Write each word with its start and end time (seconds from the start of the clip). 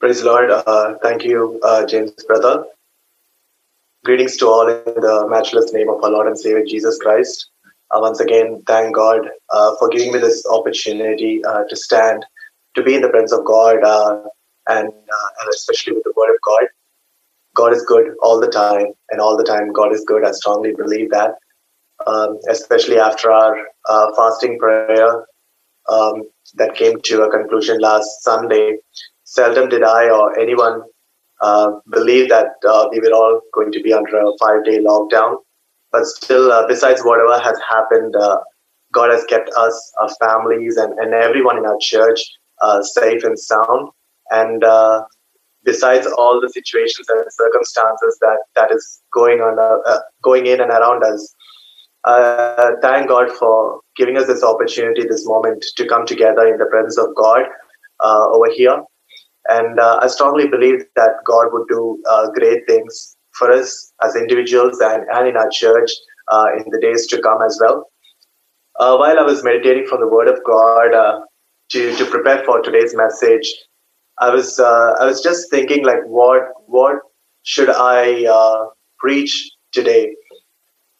Praise 0.00 0.22
Lord. 0.22 0.48
Uh, 0.48 0.94
thank 1.02 1.24
you, 1.24 1.58
uh, 1.64 1.84
James, 1.84 2.12
brother. 2.24 2.64
Greetings 4.04 4.36
to 4.36 4.46
all 4.46 4.68
in 4.68 4.84
the 4.84 5.26
matchless 5.28 5.72
name 5.72 5.88
of 5.88 6.04
our 6.04 6.10
Lord 6.10 6.28
and 6.28 6.38
Savior 6.38 6.64
Jesus 6.64 6.98
Christ. 6.98 7.50
Uh, 7.90 7.98
once 8.00 8.20
again, 8.20 8.62
thank 8.64 8.94
God 8.94 9.28
uh, 9.50 9.74
for 9.80 9.88
giving 9.88 10.12
me 10.12 10.20
this 10.20 10.46
opportunity 10.46 11.44
uh, 11.44 11.64
to 11.68 11.74
stand, 11.74 12.24
to 12.76 12.82
be 12.84 12.94
in 12.94 13.00
the 13.00 13.08
presence 13.08 13.32
of 13.32 13.44
God, 13.44 13.82
uh, 13.82 14.22
and, 14.68 14.86
and 14.86 15.48
especially 15.52 15.94
with 15.94 16.04
the 16.04 16.12
Word 16.16 16.32
of 16.32 16.40
God. 16.42 16.68
God 17.56 17.72
is 17.72 17.84
good 17.84 18.14
all 18.22 18.38
the 18.38 18.46
time, 18.46 18.92
and 19.10 19.20
all 19.20 19.36
the 19.36 19.42
time 19.42 19.72
God 19.72 19.92
is 19.92 20.04
good. 20.06 20.24
I 20.24 20.30
strongly 20.30 20.76
believe 20.76 21.10
that, 21.10 21.34
um, 22.06 22.38
especially 22.48 23.00
after 23.00 23.32
our 23.32 23.66
fasting 24.14 24.60
prayer 24.60 25.26
um, 25.88 26.22
that 26.54 26.76
came 26.76 27.00
to 27.00 27.22
a 27.22 27.30
conclusion 27.32 27.80
last 27.80 28.22
Sunday 28.22 28.78
seldom 29.28 29.68
did 29.68 29.82
I 29.82 30.08
or 30.08 30.38
anyone 30.38 30.82
uh, 31.42 31.72
believe 31.90 32.30
that 32.30 32.52
uh, 32.66 32.88
we 32.90 32.98
were 33.00 33.12
all 33.12 33.40
going 33.52 33.70
to 33.72 33.82
be 33.82 33.92
under 33.92 34.16
a 34.16 34.32
five 34.40 34.64
day 34.64 34.78
lockdown. 34.78 35.36
But 35.92 36.06
still, 36.06 36.50
uh, 36.50 36.66
besides 36.66 37.02
whatever 37.02 37.38
has 37.38 37.58
happened, 37.68 38.16
uh, 38.16 38.38
God 38.92 39.10
has 39.10 39.24
kept 39.24 39.50
us, 39.50 39.92
our 40.00 40.08
families, 40.20 40.76
and, 40.76 40.98
and 40.98 41.12
everyone 41.12 41.58
in 41.58 41.66
our 41.66 41.76
church 41.80 42.20
uh, 42.62 42.82
safe 42.82 43.22
and 43.22 43.38
sound. 43.38 43.90
And 44.30 44.64
uh, 44.64 45.04
besides 45.62 46.06
all 46.06 46.40
the 46.40 46.48
situations 46.48 47.06
and 47.08 47.24
circumstances 47.30 48.18
that, 48.22 48.38
that 48.56 48.72
is 48.72 49.02
going 49.12 49.40
on, 49.40 49.56
going 50.22 50.46
in 50.46 50.60
and 50.60 50.70
around 50.70 51.04
us, 51.04 51.34
thank 52.82 53.08
God 53.08 53.30
for 53.32 53.80
giving 53.96 54.16
us 54.16 54.26
this 54.26 54.42
opportunity, 54.42 55.06
this 55.06 55.26
moment 55.26 55.64
to 55.76 55.86
come 55.86 56.06
together 56.06 56.46
in 56.46 56.58
the 56.58 56.66
presence 56.66 56.98
of 56.98 57.14
God 57.14 57.44
over 58.00 58.50
here 58.50 58.82
and 59.48 59.80
uh, 59.80 59.98
I 60.02 60.08
strongly 60.08 60.46
believe 60.46 60.84
that 60.94 61.14
God 61.24 61.48
would 61.52 61.66
do 61.68 62.02
uh, 62.08 62.30
great 62.30 62.66
things 62.66 63.16
for 63.32 63.50
us 63.50 63.92
as 64.02 64.14
individuals 64.14 64.78
and, 64.80 65.04
and 65.10 65.28
in 65.28 65.36
our 65.36 65.48
church 65.50 65.90
uh, 66.30 66.48
in 66.56 66.70
the 66.70 66.78
days 66.80 67.06
to 67.08 67.22
come 67.22 67.42
as 67.42 67.58
well. 67.60 67.90
Uh, 68.78 68.96
while 68.96 69.18
I 69.18 69.22
was 69.22 69.42
meditating 69.42 69.86
from 69.86 70.00
the 70.00 70.06
Word 70.06 70.28
of 70.28 70.38
God 70.44 70.94
uh, 70.94 71.20
to, 71.70 71.96
to 71.96 72.04
prepare 72.06 72.44
for 72.44 72.60
today's 72.60 72.94
message, 72.94 73.52
I 74.20 74.30
was 74.30 74.58
uh, 74.58 74.94
I 75.00 75.06
was 75.06 75.22
just 75.22 75.50
thinking 75.50 75.84
like 75.84 76.04
what 76.04 76.42
what 76.66 76.96
should 77.44 77.70
I 77.70 78.68
preach 78.98 79.50
today? 79.72 80.14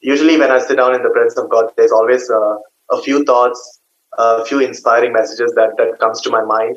Usually, 0.01 0.39
when 0.39 0.53
I 0.53 0.61
sit 0.61 0.77
down 0.77 0.95
in 0.95 1.03
the 1.03 1.11
presence 1.11 1.37
of 1.37 1.51
God, 1.51 1.73
there's 1.77 1.91
always 1.91 2.31
a 2.31 3.03
few 3.03 3.25
thoughts, 3.25 3.81
a 4.17 4.45
few 4.45 4.61
inspiring 4.61 5.13
messages 5.13 5.53
that 5.57 5.71
that 5.79 5.99
comes 5.99 6.21
to 6.23 6.31
my 6.31 6.45
mind 6.45 6.77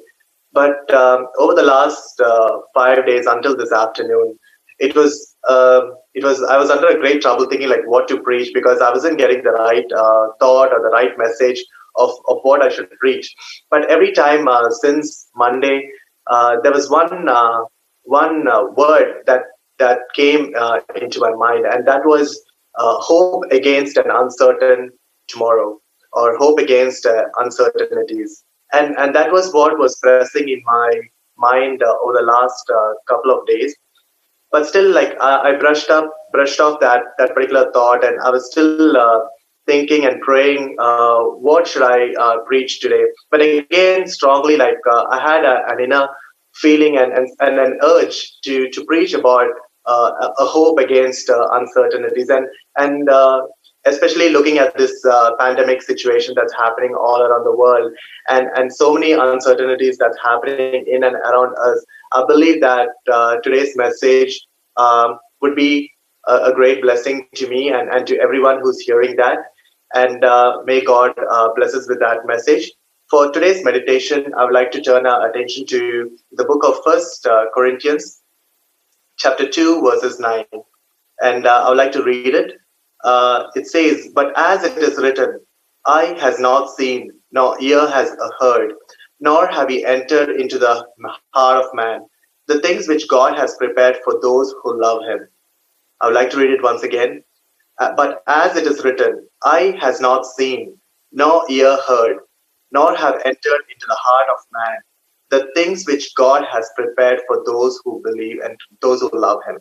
but 0.54 0.94
um, 0.94 1.28
over 1.40 1.54
the 1.54 1.64
last 1.64 2.20
uh, 2.20 2.60
five 2.74 3.06
days 3.06 3.26
until 3.26 3.56
this 3.56 3.72
afternoon, 3.72 4.38
it 4.80 4.96
was 4.96 5.36
uh, 5.48 5.82
it 6.14 6.24
was 6.24 6.44
I 6.44 6.58
was 6.58 6.70
under 6.70 6.88
a 6.88 7.00
great 7.00 7.22
trouble 7.22 7.48
thinking 7.48 7.70
like 7.70 7.86
what 7.86 8.08
to 8.10 8.22
preach 8.22 8.54
because 8.54 8.82
I 8.82 8.90
wasn't 8.90 9.18
getting 9.18 9.44
the 9.44 9.52
right 9.52 9.86
uh, 9.96 10.28
thought 10.40 10.74
or 10.74 10.82
the 10.82 10.90
right 10.92 11.18
message 11.18 11.64
of, 11.96 12.12
of 12.28 12.40
what 12.44 12.62
I 12.62 12.70
should 12.70 12.90
preach. 13.00 13.34
But 13.70 13.90
every 13.90 14.12
time 14.12 14.48
uh, 14.48 14.70
since 14.72 15.30
Monday, 15.36 15.90
uh, 16.28 16.58
there 16.62 16.74
was 16.74 16.90
one 16.90 17.30
uh, 17.30 17.60
one 18.04 18.46
word 18.76 19.24
that 19.28 19.44
that 19.80 20.00
came 20.16 20.54
into 21.02 21.20
my 21.20 21.32
mind, 21.32 21.66
and 21.66 21.88
that 21.88 22.06
was 22.06 22.44
hope 22.76 23.44
against 23.52 23.98
an 23.98 24.12
uncertain 24.12 24.92
tomorrow 25.28 25.80
or 26.14 26.36
hope 26.38 26.60
against 26.60 27.08
uncertainties 27.38 28.44
and 28.74 28.96
and 28.98 29.16
that 29.16 29.32
was 29.32 29.54
what 29.54 29.78
was 29.78 29.98
pressing 29.98 30.50
in 30.50 30.62
my 30.66 31.02
mind 31.38 31.84
uh, 31.84 31.96
over 32.04 32.14
the 32.14 32.26
last 32.26 32.70
uh, 32.70 32.94
couple 33.08 33.32
of 33.32 33.46
days. 33.48 33.76
But 34.52 34.66
still 34.66 34.92
like 34.92 35.16
I, 35.22 35.52
I, 35.52 35.56
brushed 35.58 35.90
up 35.90 36.12
brushed 36.32 36.60
off 36.60 36.80
that 36.82 37.04
that 37.18 37.34
particular 37.34 37.72
thought 37.72 38.04
and 38.04 38.20
i 38.22 38.30
was 38.30 38.50
still 38.52 38.98
uh, 38.98 39.20
thinking 39.66 40.06
and 40.06 40.22
praying 40.22 40.76
uh, 40.80 41.20
what 41.48 41.68
should 41.68 41.84
i 41.84 42.14
uh, 42.20 42.40
preach 42.40 42.80
today? 42.82 43.04
But 43.30 43.42
again 43.42 44.08
strongly 44.08 44.58
like 44.58 44.80
uh, 44.92 45.06
i 45.10 45.20
had 45.20 45.46
a, 45.46 45.64
an 45.72 45.80
inner 45.80 46.08
feeling 46.56 46.98
and, 46.98 47.14
and, 47.14 47.30
and 47.40 47.60
an 47.60 47.80
urge 47.82 48.40
to 48.44 48.70
to 48.70 48.86
preach 48.86 49.14
about 49.14 49.48
a 49.88 50.46
hope 50.46 50.78
against 50.78 51.30
uncertainties. 51.30 52.30
And 52.30 52.46
and 52.78 53.10
especially 53.86 54.30
looking 54.30 54.58
at 54.60 54.78
this 54.78 55.04
uh, 55.06 55.36
pandemic 55.40 55.82
situation 55.82 56.36
that's 56.36 56.54
happening 56.54 56.94
all 56.94 57.22
around 57.22 57.44
the 57.44 57.56
world 57.56 57.92
and, 58.30 58.48
and 58.56 58.74
so 58.74 58.94
many 58.94 59.12
uncertainties 59.14 59.98
that's 59.98 60.18
happening 60.24 60.86
in 60.88 61.04
and 61.04 61.16
around 61.16 61.56
us, 61.58 61.84
I 62.12 62.24
believe 62.28 62.62
that 62.62 62.90
uh, 63.12 63.38
today's 63.44 63.76
message 63.76 64.46
um, 64.78 65.20
would 65.42 65.56
be 65.56 65.92
a, 66.28 66.36
a, 66.36 66.54
great 66.54 66.82
blessing 66.82 67.28
to 67.36 67.50
me 67.50 67.70
and, 67.70 67.90
and 67.90 68.06
to 68.08 68.18
everyone 68.20 68.62
who's 68.62 68.80
hearing 68.80 69.16
that. 69.16 69.40
And 69.94 70.24
uh, 70.24 70.60
may 70.66 70.84
God 70.84 71.14
uh, 71.30 71.50
bless 71.56 71.74
us 71.74 71.90
with 71.90 72.00
that 72.00 72.26
message. 72.26 72.72
For 73.10 73.32
today's 73.32 73.64
meditation, 73.66 74.34
I 74.38 74.46
would 74.46 74.54
like 74.54 74.72
to 74.72 74.82
turn 74.82 75.06
our 75.06 75.30
attention 75.30 75.66
to 75.68 76.18
the 76.32 76.46
book 76.46 76.64
of 76.64 76.78
First 76.86 77.26
uh, 77.26 77.46
Corinthians, 77.54 78.22
chapter 79.18 79.50
2, 79.50 79.82
verses 79.82 80.20
9. 80.20 80.46
And 81.22 81.46
uh, 81.46 81.64
I 81.66 81.70
would 81.70 81.78
like 81.78 81.92
to 81.94 82.04
read 82.04 82.34
it 82.34 82.61
uh, 83.04 83.48
it 83.56 83.68
says, 83.68 84.10
But 84.14 84.34
as 84.38 84.64
it 84.64 84.78
is 84.78 84.98
written, 84.98 85.40
eye 85.86 86.16
has 86.20 86.40
not 86.40 86.70
seen, 86.76 87.12
nor 87.32 87.62
ear 87.62 87.88
has 87.90 88.16
heard, 88.40 88.74
nor 89.20 89.48
have 89.48 89.68
we 89.68 89.86
entered 89.86 90.30
into 90.30 90.60
the 90.60 90.86
heart 91.34 91.66
of 91.66 91.74
man 91.74 92.06
the 92.48 92.60
things 92.60 92.88
which 92.88 93.08
God 93.08 93.36
has 93.38 93.56
prepared 93.56 93.98
for 94.04 94.20
those 94.22 94.54
who 94.62 94.82
love 94.82 95.04
him. 95.04 95.28
I 96.02 96.08
would 96.08 96.16
like 96.16 96.30
to 96.32 96.38
read 96.38 96.50
it 96.50 96.64
once 96.64 96.84
again. 96.84 97.24
Uh, 97.80 97.94
but 97.96 98.24
as 98.28 98.56
it 98.56 98.66
is 98.68 98.84
written, 98.84 99.28
eye 99.44 99.78
has 99.80 100.02
not 100.02 100.26
seen, 100.26 100.78
nor 101.12 101.44
ear 101.50 101.78
heard, 101.88 102.18
nor 102.72 102.96
have 102.96 103.22
entered 103.26 103.64
into 103.72 103.86
the 103.88 103.98
heart 103.98 104.28
of 104.30 104.46
man 104.54 104.78
the 105.30 105.50
things 105.56 105.86
which 105.88 106.14
God 106.16 106.46
has 106.52 106.70
prepared 106.76 107.22
for 107.26 107.42
those 107.46 107.80
who 107.84 108.02
believe 108.04 108.40
and 108.44 108.60
those 108.82 109.00
who 109.00 109.10
love 109.14 109.40
him. 109.48 109.60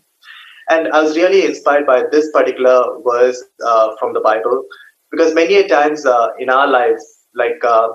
And 0.70 0.88
I 0.88 1.02
was 1.02 1.16
really 1.16 1.44
inspired 1.44 1.86
by 1.86 2.04
this 2.10 2.30
particular 2.30 3.00
verse 3.04 3.42
uh, 3.66 3.96
from 3.98 4.14
the 4.14 4.20
Bible 4.20 4.64
because 5.10 5.34
many 5.34 5.56
a 5.56 5.68
times 5.68 6.06
uh, 6.06 6.28
in 6.38 6.48
our 6.48 6.68
lives, 6.68 7.04
like 7.34 7.62
uh, 7.64 7.88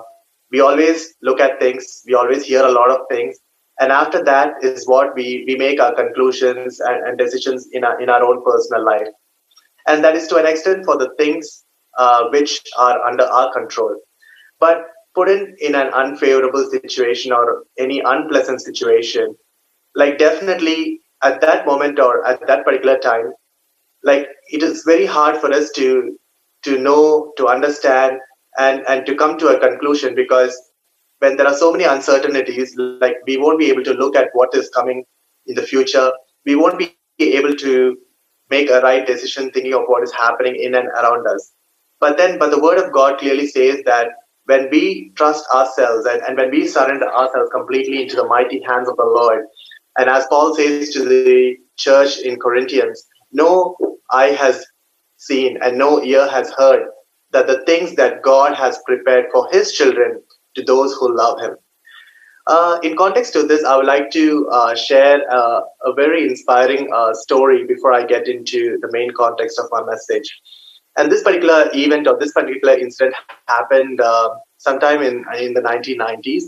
we 0.52 0.60
always 0.60 1.14
look 1.22 1.40
at 1.40 1.58
things, 1.58 2.02
we 2.06 2.14
always 2.14 2.44
hear 2.44 2.62
a 2.62 2.70
lot 2.70 2.90
of 2.90 3.00
things, 3.10 3.38
and 3.80 3.92
after 3.92 4.22
that 4.24 4.54
is 4.62 4.86
what 4.86 5.14
we, 5.14 5.44
we 5.46 5.56
make 5.56 5.80
our 5.80 5.94
conclusions 5.94 6.80
and, 6.80 7.06
and 7.06 7.18
decisions 7.18 7.68
in 7.72 7.84
our, 7.84 8.00
in 8.00 8.08
our 8.08 8.22
own 8.22 8.44
personal 8.44 8.84
life. 8.84 9.08
And 9.86 10.04
that 10.04 10.16
is 10.16 10.26
to 10.28 10.36
an 10.36 10.46
extent 10.46 10.84
for 10.84 10.96
the 10.96 11.10
things 11.18 11.64
uh, 11.98 12.24
which 12.30 12.62
are 12.78 13.02
under 13.04 13.24
our 13.24 13.52
control. 13.52 13.94
But 14.60 14.82
put 15.14 15.28
in 15.28 15.56
in 15.60 15.74
an 15.74 15.88
unfavorable 15.88 16.68
situation 16.70 17.32
or 17.32 17.64
any 17.78 18.00
unpleasant 18.04 18.60
situation, 18.60 19.34
like 19.94 20.18
definitely 20.18 21.00
at 21.22 21.40
that 21.40 21.66
moment 21.66 21.98
or 21.98 22.26
at 22.26 22.46
that 22.46 22.64
particular 22.64 22.98
time 22.98 23.32
like 24.02 24.28
it 24.48 24.62
is 24.62 24.82
very 24.84 25.06
hard 25.06 25.36
for 25.38 25.52
us 25.52 25.70
to 25.70 26.18
to 26.62 26.78
know 26.78 27.32
to 27.36 27.46
understand 27.48 28.18
and 28.58 28.82
and 28.88 29.06
to 29.06 29.14
come 29.14 29.38
to 29.38 29.48
a 29.48 29.60
conclusion 29.60 30.14
because 30.14 30.56
when 31.18 31.36
there 31.36 31.46
are 31.46 31.56
so 31.56 31.72
many 31.72 31.84
uncertainties 31.84 32.74
like 32.76 33.16
we 33.26 33.36
won't 33.36 33.58
be 33.58 33.70
able 33.70 33.84
to 33.84 33.94
look 33.94 34.16
at 34.16 34.28
what 34.32 34.54
is 34.54 34.68
coming 34.70 35.04
in 35.46 35.54
the 35.54 35.62
future. 35.62 36.12
We 36.44 36.56
won't 36.56 36.78
be 36.78 36.96
able 37.18 37.54
to 37.54 37.96
make 38.50 38.70
a 38.70 38.80
right 38.80 39.06
decision 39.06 39.50
thinking 39.50 39.74
of 39.74 39.84
what 39.86 40.02
is 40.02 40.12
happening 40.12 40.56
in 40.56 40.74
and 40.74 40.88
around 40.88 41.26
us. 41.26 41.52
But 42.00 42.16
then 42.16 42.38
but 42.38 42.50
the 42.50 42.60
word 42.60 42.78
of 42.78 42.92
god 42.92 43.18
clearly 43.18 43.46
says 43.46 43.82
that 43.86 44.08
when 44.44 44.68
we 44.70 45.12
trust 45.16 45.44
ourselves 45.52 46.06
and, 46.06 46.22
and 46.22 46.36
when 46.36 46.50
we 46.50 46.66
surrender 46.66 47.08
ourselves 47.08 47.50
completely 47.52 48.02
into 48.02 48.16
the 48.16 48.26
mighty 48.26 48.62
hands 48.62 48.88
of 48.88 48.96
the 48.96 49.04
lord 49.04 49.44
and 49.96 50.08
as 50.08 50.26
Paul 50.26 50.54
says 50.54 50.90
to 50.90 51.04
the 51.04 51.56
church 51.76 52.18
in 52.18 52.38
Corinthians, 52.38 53.06
no 53.32 53.76
eye 54.10 54.36
has 54.38 54.64
seen 55.16 55.58
and 55.62 55.78
no 55.78 56.02
ear 56.02 56.28
has 56.28 56.50
heard 56.50 56.86
that 57.32 57.46
the 57.46 57.62
things 57.64 57.94
that 57.96 58.22
God 58.22 58.54
has 58.54 58.78
prepared 58.86 59.26
for 59.32 59.48
his 59.50 59.72
children 59.72 60.22
to 60.54 60.62
those 60.62 60.94
who 60.94 61.16
love 61.16 61.40
him. 61.40 61.56
Uh, 62.46 62.78
in 62.82 62.96
context 62.96 63.32
to 63.32 63.42
this, 63.42 63.64
I 63.64 63.76
would 63.76 63.86
like 63.86 64.10
to 64.12 64.48
uh, 64.50 64.76
share 64.76 65.20
uh, 65.30 65.62
a 65.84 65.92
very 65.92 66.28
inspiring 66.28 66.88
uh, 66.94 67.12
story 67.12 67.66
before 67.66 67.92
I 67.92 68.06
get 68.06 68.28
into 68.28 68.78
the 68.80 68.88
main 68.92 69.10
context 69.12 69.58
of 69.58 69.66
my 69.72 69.82
message. 69.82 70.40
And 70.96 71.10
this 71.10 71.22
particular 71.22 71.68
event 71.74 72.06
or 72.06 72.16
this 72.18 72.32
particular 72.32 72.74
incident 72.74 73.16
happened 73.48 74.00
uh, 74.00 74.30
sometime 74.58 75.02
in, 75.02 75.24
in 75.38 75.54
the 75.54 75.60
1990s. 75.60 76.44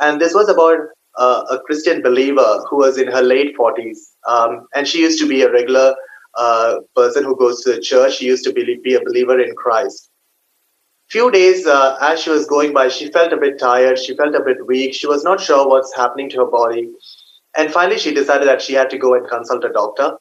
And 0.00 0.20
this 0.20 0.34
was 0.34 0.48
about 0.48 0.78
uh, 1.18 1.44
a 1.50 1.58
Christian 1.60 2.02
believer 2.02 2.64
who 2.68 2.78
was 2.78 2.98
in 2.98 3.08
her 3.08 3.22
late 3.22 3.56
40s. 3.56 3.98
Um, 4.28 4.66
and 4.74 4.86
she 4.86 5.00
used 5.00 5.18
to 5.20 5.28
be 5.28 5.42
a 5.42 5.52
regular 5.52 5.94
uh, 6.36 6.76
person 6.94 7.24
who 7.24 7.36
goes 7.36 7.62
to 7.62 7.72
the 7.74 7.80
church. 7.80 8.16
She 8.16 8.26
used 8.26 8.44
to 8.44 8.52
be, 8.52 8.78
be 8.82 8.94
a 8.94 9.00
believer 9.00 9.40
in 9.40 9.54
Christ. 9.54 10.10
Few 11.08 11.30
days 11.30 11.66
uh, 11.66 11.98
as 12.00 12.20
she 12.20 12.30
was 12.30 12.46
going 12.46 12.72
by, 12.72 12.88
she 12.88 13.10
felt 13.10 13.32
a 13.32 13.36
bit 13.36 13.58
tired. 13.58 13.98
She 13.98 14.16
felt 14.16 14.34
a 14.34 14.44
bit 14.44 14.64
weak. 14.66 14.94
She 14.94 15.08
was 15.08 15.24
not 15.24 15.40
sure 15.40 15.68
what's 15.68 15.94
happening 15.94 16.30
to 16.30 16.38
her 16.38 16.50
body. 16.50 16.88
And 17.56 17.72
finally, 17.72 17.98
she 17.98 18.14
decided 18.14 18.46
that 18.46 18.62
she 18.62 18.74
had 18.74 18.90
to 18.90 18.98
go 18.98 19.14
and 19.14 19.28
consult 19.28 19.64
a 19.64 19.70
doctor. 19.70 20.18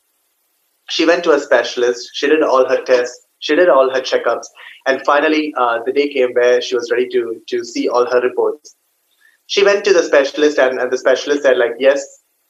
She 0.89 1.05
went 1.05 1.23
to 1.25 1.31
a 1.31 1.39
specialist. 1.39 2.09
She 2.13 2.27
did 2.27 2.41
all 2.41 2.67
her 2.67 2.83
tests. 2.83 3.27
She 3.37 3.55
did 3.55 3.69
all 3.69 3.93
her 3.93 4.01
checkups. 4.01 4.47
And 4.87 5.01
finally, 5.05 5.53
uh, 5.55 5.79
the 5.85 5.93
day 5.93 6.11
came 6.11 6.33
where 6.33 6.59
she 6.59 6.75
was 6.75 6.89
ready 6.89 7.07
to, 7.09 7.39
to 7.49 7.63
see 7.63 7.87
all 7.87 8.09
her 8.09 8.21
reports. 8.21 8.75
She 9.49 9.63
went 9.63 9.83
to 9.85 9.93
the 9.93 10.03
specialist, 10.03 10.57
and, 10.57 10.79
and 10.79 10.91
the 10.91 10.97
specialist 10.97 11.43
said, 11.43 11.57
like, 11.57 11.75
yes, 11.79 12.01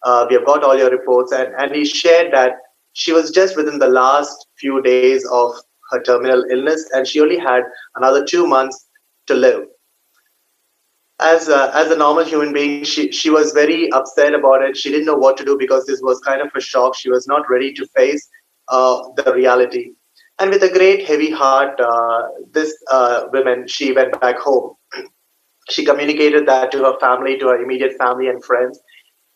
uh, 0.05 0.25
we 0.29 0.35
have 0.35 0.45
got 0.45 0.63
all 0.63 0.77
your 0.77 0.91
reports. 0.91 1.31
And, 1.31 1.53
and 1.57 1.75
he 1.75 1.83
shared 1.83 2.31
that 2.33 2.53
she 2.93 3.11
was 3.11 3.31
just 3.31 3.57
within 3.57 3.79
the 3.79 3.87
last 3.87 4.47
few 4.57 4.81
days 4.81 5.25
of 5.31 5.55
her 5.91 6.01
terminal 6.03 6.45
illness, 6.51 6.87
and 6.93 7.07
she 7.07 7.19
only 7.19 7.39
had 7.39 7.63
another 7.95 8.23
two 8.23 8.47
months 8.47 8.85
to 9.25 9.33
live 9.33 9.63
as 11.19 11.49
a, 11.49 11.75
as 11.75 11.91
a 11.91 11.97
normal 11.97 12.23
human 12.23 12.53
being, 12.53 12.83
she, 12.83 13.11
she 13.11 13.29
was 13.29 13.51
very 13.51 13.91
upset 13.91 14.33
about 14.33 14.61
it. 14.61 14.77
She 14.77 14.89
didn't 14.89 15.05
know 15.05 15.15
what 15.15 15.37
to 15.37 15.45
do 15.45 15.57
because 15.57 15.85
this 15.85 16.01
was 16.01 16.19
kind 16.19 16.41
of 16.41 16.49
a 16.55 16.61
shock. 16.61 16.95
She 16.95 17.09
was 17.09 17.27
not 17.27 17.49
ready 17.49 17.73
to 17.73 17.85
face 17.87 18.27
uh, 18.69 19.01
the 19.17 19.33
reality. 19.33 19.91
And 20.39 20.49
with 20.49 20.63
a 20.63 20.71
great 20.71 21.05
heavy 21.05 21.29
heart, 21.29 21.79
uh, 21.79 22.27
this 22.51 22.73
uh, 22.89 23.25
woman, 23.33 23.67
she 23.67 23.91
went 23.91 24.19
back 24.21 24.39
home. 24.39 24.75
She 25.69 25.85
communicated 25.85 26.47
that 26.47 26.71
to 26.71 26.79
her 26.79 26.99
family, 26.99 27.37
to 27.37 27.47
her 27.47 27.61
immediate 27.61 27.97
family 27.97 28.27
and 28.27 28.43
friends. 28.43 28.79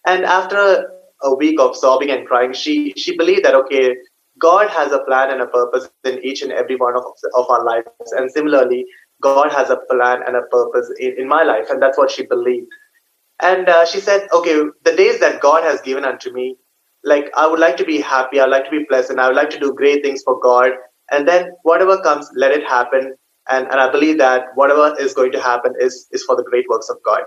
And 0.06 0.25
after 0.25 0.91
a 1.21 1.33
week 1.35 1.59
of 1.59 1.75
sobbing 1.75 2.09
and 2.09 2.27
crying, 2.27 2.53
she, 2.53 2.94
she 2.97 3.18
believed 3.18 3.45
that, 3.45 3.56
okay, 3.56 3.95
God 4.39 4.69
has 4.69 4.91
a 4.91 5.03
plan 5.03 5.31
and 5.31 5.41
a 5.41 5.47
purpose 5.47 5.89
in 6.03 6.24
each 6.24 6.41
and 6.41 6.51
every 6.51 6.75
one 6.75 6.95
of, 6.95 7.03
of 7.35 7.50
our 7.50 7.63
lives. 7.63 7.88
And 8.12 8.31
similarly, 8.31 8.85
God 9.21 9.51
has 9.51 9.69
a 9.69 9.77
plan 9.89 10.21
and 10.25 10.35
a 10.35 10.41
purpose 10.41 10.91
in, 11.00 11.15
in 11.19 11.27
my 11.27 11.44
life. 11.44 11.69
And 11.69 11.81
that's 11.81 11.97
what 11.97 12.12
she 12.12 12.25
believed. 12.25 12.68
And 13.41 13.69
uh, 13.69 13.85
she 13.85 14.00
said, 14.00 14.27
okay, 14.33 14.63
the 14.83 14.95
days 14.95 15.19
that 15.19 15.41
God 15.41 15.63
has 15.63 15.81
given 15.81 16.06
unto 16.06 16.33
me, 16.33 16.57
like 17.03 17.31
I 17.35 17.47
would 17.47 17.59
like 17.59 17.77
to 17.77 17.85
be 17.85 18.00
happy, 18.00 18.39
I'd 18.39 18.50
like 18.50 18.65
to 18.65 18.71
be 18.71 18.85
pleasant, 18.85 19.19
I 19.19 19.27
would 19.27 19.35
like 19.35 19.50
to 19.51 19.59
do 19.59 19.74
great 19.74 20.03
things 20.03 20.24
for 20.24 20.39
God. 20.39 20.71
And 21.12 21.27
then 21.27 21.51
whatever 21.63 22.01
comes, 22.01 22.30
let 22.35 22.51
it 22.51 22.65
happen. 22.65 23.15
And, 23.50 23.68
and 23.68 23.80
I 23.80 23.92
believe 23.92 24.18
that 24.19 24.45
whatever 24.56 24.95
is 25.00 25.13
going 25.13 25.31
to 25.34 25.42
happen 25.42 25.74
is, 25.80 26.07
is 26.12 26.24
for 26.24 26.36
the 26.36 26.44
great 26.44 26.66
works 26.69 26.90
of 26.90 26.98
God. 27.04 27.22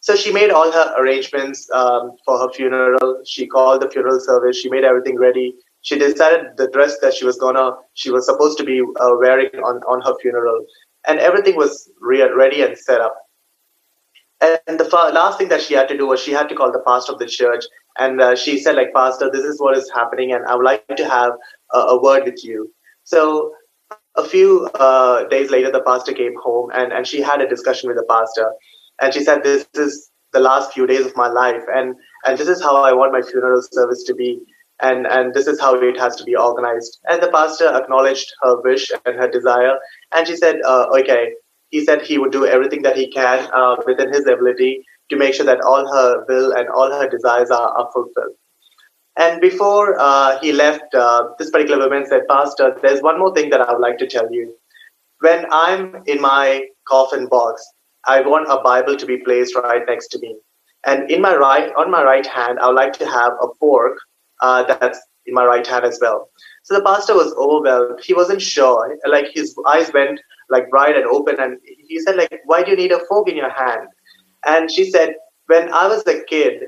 So 0.00 0.16
she 0.16 0.32
made 0.32 0.50
all 0.50 0.70
her 0.70 0.94
arrangements 0.98 1.68
um, 1.72 2.12
for 2.24 2.38
her 2.38 2.50
funeral. 2.52 3.22
She 3.26 3.46
called 3.46 3.82
the 3.82 3.90
funeral 3.90 4.20
service. 4.20 4.58
She 4.58 4.70
made 4.70 4.84
everything 4.84 5.18
ready. 5.18 5.54
She 5.82 5.98
decided 5.98 6.56
the 6.56 6.68
dress 6.68 6.98
that 7.00 7.14
she 7.14 7.24
was 7.24 7.36
gonna, 7.38 7.72
she 7.94 8.10
was 8.10 8.26
supposed 8.26 8.58
to 8.58 8.64
be 8.64 8.80
uh, 8.80 9.14
wearing 9.18 9.50
on, 9.64 9.76
on 9.88 10.02
her 10.02 10.14
funeral 10.20 10.66
and 11.06 11.18
everything 11.18 11.56
was 11.56 11.90
re- 12.00 12.30
ready 12.30 12.62
and 12.62 12.76
set 12.76 13.00
up. 13.00 13.16
And 14.42 14.80
the 14.80 14.88
last 15.12 15.38
thing 15.38 15.48
that 15.48 15.60
she 15.60 15.74
had 15.74 15.88
to 15.88 15.96
do 15.96 16.06
was 16.06 16.20
she 16.20 16.32
had 16.32 16.48
to 16.48 16.54
call 16.54 16.72
the 16.72 16.82
pastor 16.86 17.12
of 17.12 17.18
the 17.18 17.26
church, 17.26 17.64
and 17.98 18.20
uh, 18.20 18.34
she 18.34 18.58
said, 18.58 18.74
like, 18.74 18.94
Pastor, 18.94 19.30
this 19.30 19.44
is 19.44 19.60
what 19.60 19.76
is 19.76 19.90
happening, 19.94 20.32
and 20.32 20.46
I 20.46 20.54
would 20.54 20.64
like 20.64 20.86
to 20.96 21.08
have 21.08 21.34
a, 21.74 21.78
a 21.78 22.02
word 22.02 22.24
with 22.24 22.42
you. 22.42 22.72
So 23.04 23.52
a 24.20 24.28
few 24.28 24.66
uh, 24.74 25.24
days 25.28 25.50
later, 25.50 25.70
the 25.70 25.82
pastor 25.82 26.12
came 26.12 26.34
home, 26.42 26.70
and, 26.74 26.92
and 26.92 27.06
she 27.06 27.20
had 27.20 27.40
a 27.40 27.48
discussion 27.48 27.88
with 27.88 27.96
the 27.96 28.06
pastor, 28.08 28.52
and 29.00 29.12
she 29.14 29.24
said, 29.24 29.42
"This 29.42 29.66
is 29.74 30.10
the 30.32 30.40
last 30.40 30.72
few 30.72 30.86
days 30.86 31.06
of 31.06 31.16
my 31.16 31.28
life, 31.28 31.62
and 31.74 31.94
and 32.26 32.38
this 32.38 32.48
is 32.48 32.62
how 32.62 32.76
I 32.76 32.92
want 32.92 33.12
my 33.12 33.22
funeral 33.22 33.62
service 33.62 34.04
to 34.04 34.14
be." 34.14 34.40
and 34.82 35.06
and 35.06 35.34
this 35.34 35.46
is 35.46 35.60
how 35.60 35.74
it 35.74 35.98
has 35.98 36.16
to 36.16 36.24
be 36.24 36.34
organized. 36.34 36.98
And 37.04 37.22
the 37.22 37.30
pastor 37.30 37.68
acknowledged 37.68 38.32
her 38.42 38.60
wish 38.62 38.90
and 39.04 39.16
her 39.16 39.28
desire 39.28 39.74
and 40.14 40.26
she 40.26 40.36
said 40.36 40.56
uh, 40.64 40.86
okay. 41.00 41.34
He 41.68 41.84
said 41.84 42.02
he 42.02 42.18
would 42.18 42.32
do 42.32 42.46
everything 42.46 42.82
that 42.82 42.96
he 42.96 43.10
can 43.10 43.48
uh, 43.54 43.76
within 43.86 44.12
his 44.12 44.26
ability 44.26 44.82
to 45.10 45.16
make 45.16 45.34
sure 45.34 45.46
that 45.46 45.60
all 45.60 45.86
her 45.86 46.24
will 46.28 46.52
and 46.52 46.68
all 46.68 46.90
her 46.90 47.08
desires 47.08 47.50
are, 47.50 47.68
are 47.78 47.90
fulfilled 47.92 48.34
and 49.24 49.40
before 49.40 49.98
uh, 50.00 50.38
he 50.40 50.52
left 50.52 50.94
uh, 50.94 51.28
this 51.38 51.50
particular 51.50 51.84
woman 51.84 52.06
said 52.06 52.22
pastor 52.28 52.68
there's 52.82 53.02
one 53.08 53.18
more 53.18 53.32
thing 53.34 53.50
that 53.50 53.60
i 53.60 53.72
would 53.72 53.86
like 53.86 53.98
to 53.98 54.06
tell 54.14 54.30
you 54.32 54.44
when 55.26 55.46
i'm 55.52 56.02
in 56.06 56.20
my 56.20 56.44
coffin 56.92 57.26
box 57.26 57.66
i 58.06 58.20
want 58.20 58.54
a 58.56 58.62
bible 58.62 58.96
to 58.96 59.06
be 59.06 59.18
placed 59.28 59.54
right 59.56 59.82
next 59.86 60.08
to 60.08 60.18
me 60.20 60.36
and 60.86 61.10
in 61.10 61.20
my 61.20 61.34
right 61.36 61.72
on 61.84 61.90
my 61.96 62.02
right 62.02 62.26
hand 62.38 62.58
i 62.60 62.66
would 62.66 62.80
like 62.82 62.94
to 62.94 63.06
have 63.06 63.32
a 63.48 63.48
fork 63.58 63.98
uh, 64.42 64.62
that's 64.62 65.00
in 65.26 65.34
my 65.34 65.44
right 65.44 65.66
hand 65.66 65.84
as 65.84 65.98
well. 66.00 66.28
So 66.62 66.74
the 66.74 66.84
pastor 66.84 67.14
was 67.14 67.32
overwhelmed. 67.34 68.00
He 68.02 68.14
wasn't 68.14 68.42
sure. 68.42 68.96
Like 69.06 69.26
his 69.32 69.56
eyes 69.66 69.90
went 69.92 70.20
like 70.50 70.68
bright 70.70 70.96
and 70.96 71.06
open, 71.06 71.36
and 71.38 71.58
he 71.64 72.00
said, 72.00 72.16
like, 72.16 72.40
why 72.44 72.62
do 72.62 72.72
you 72.72 72.76
need 72.76 72.92
a 72.92 73.00
fork 73.06 73.28
in 73.28 73.36
your 73.36 73.50
hand? 73.50 73.88
And 74.44 74.70
she 74.70 74.90
said, 74.90 75.14
when 75.46 75.72
I 75.72 75.86
was 75.86 76.06
a 76.06 76.22
kid, 76.24 76.64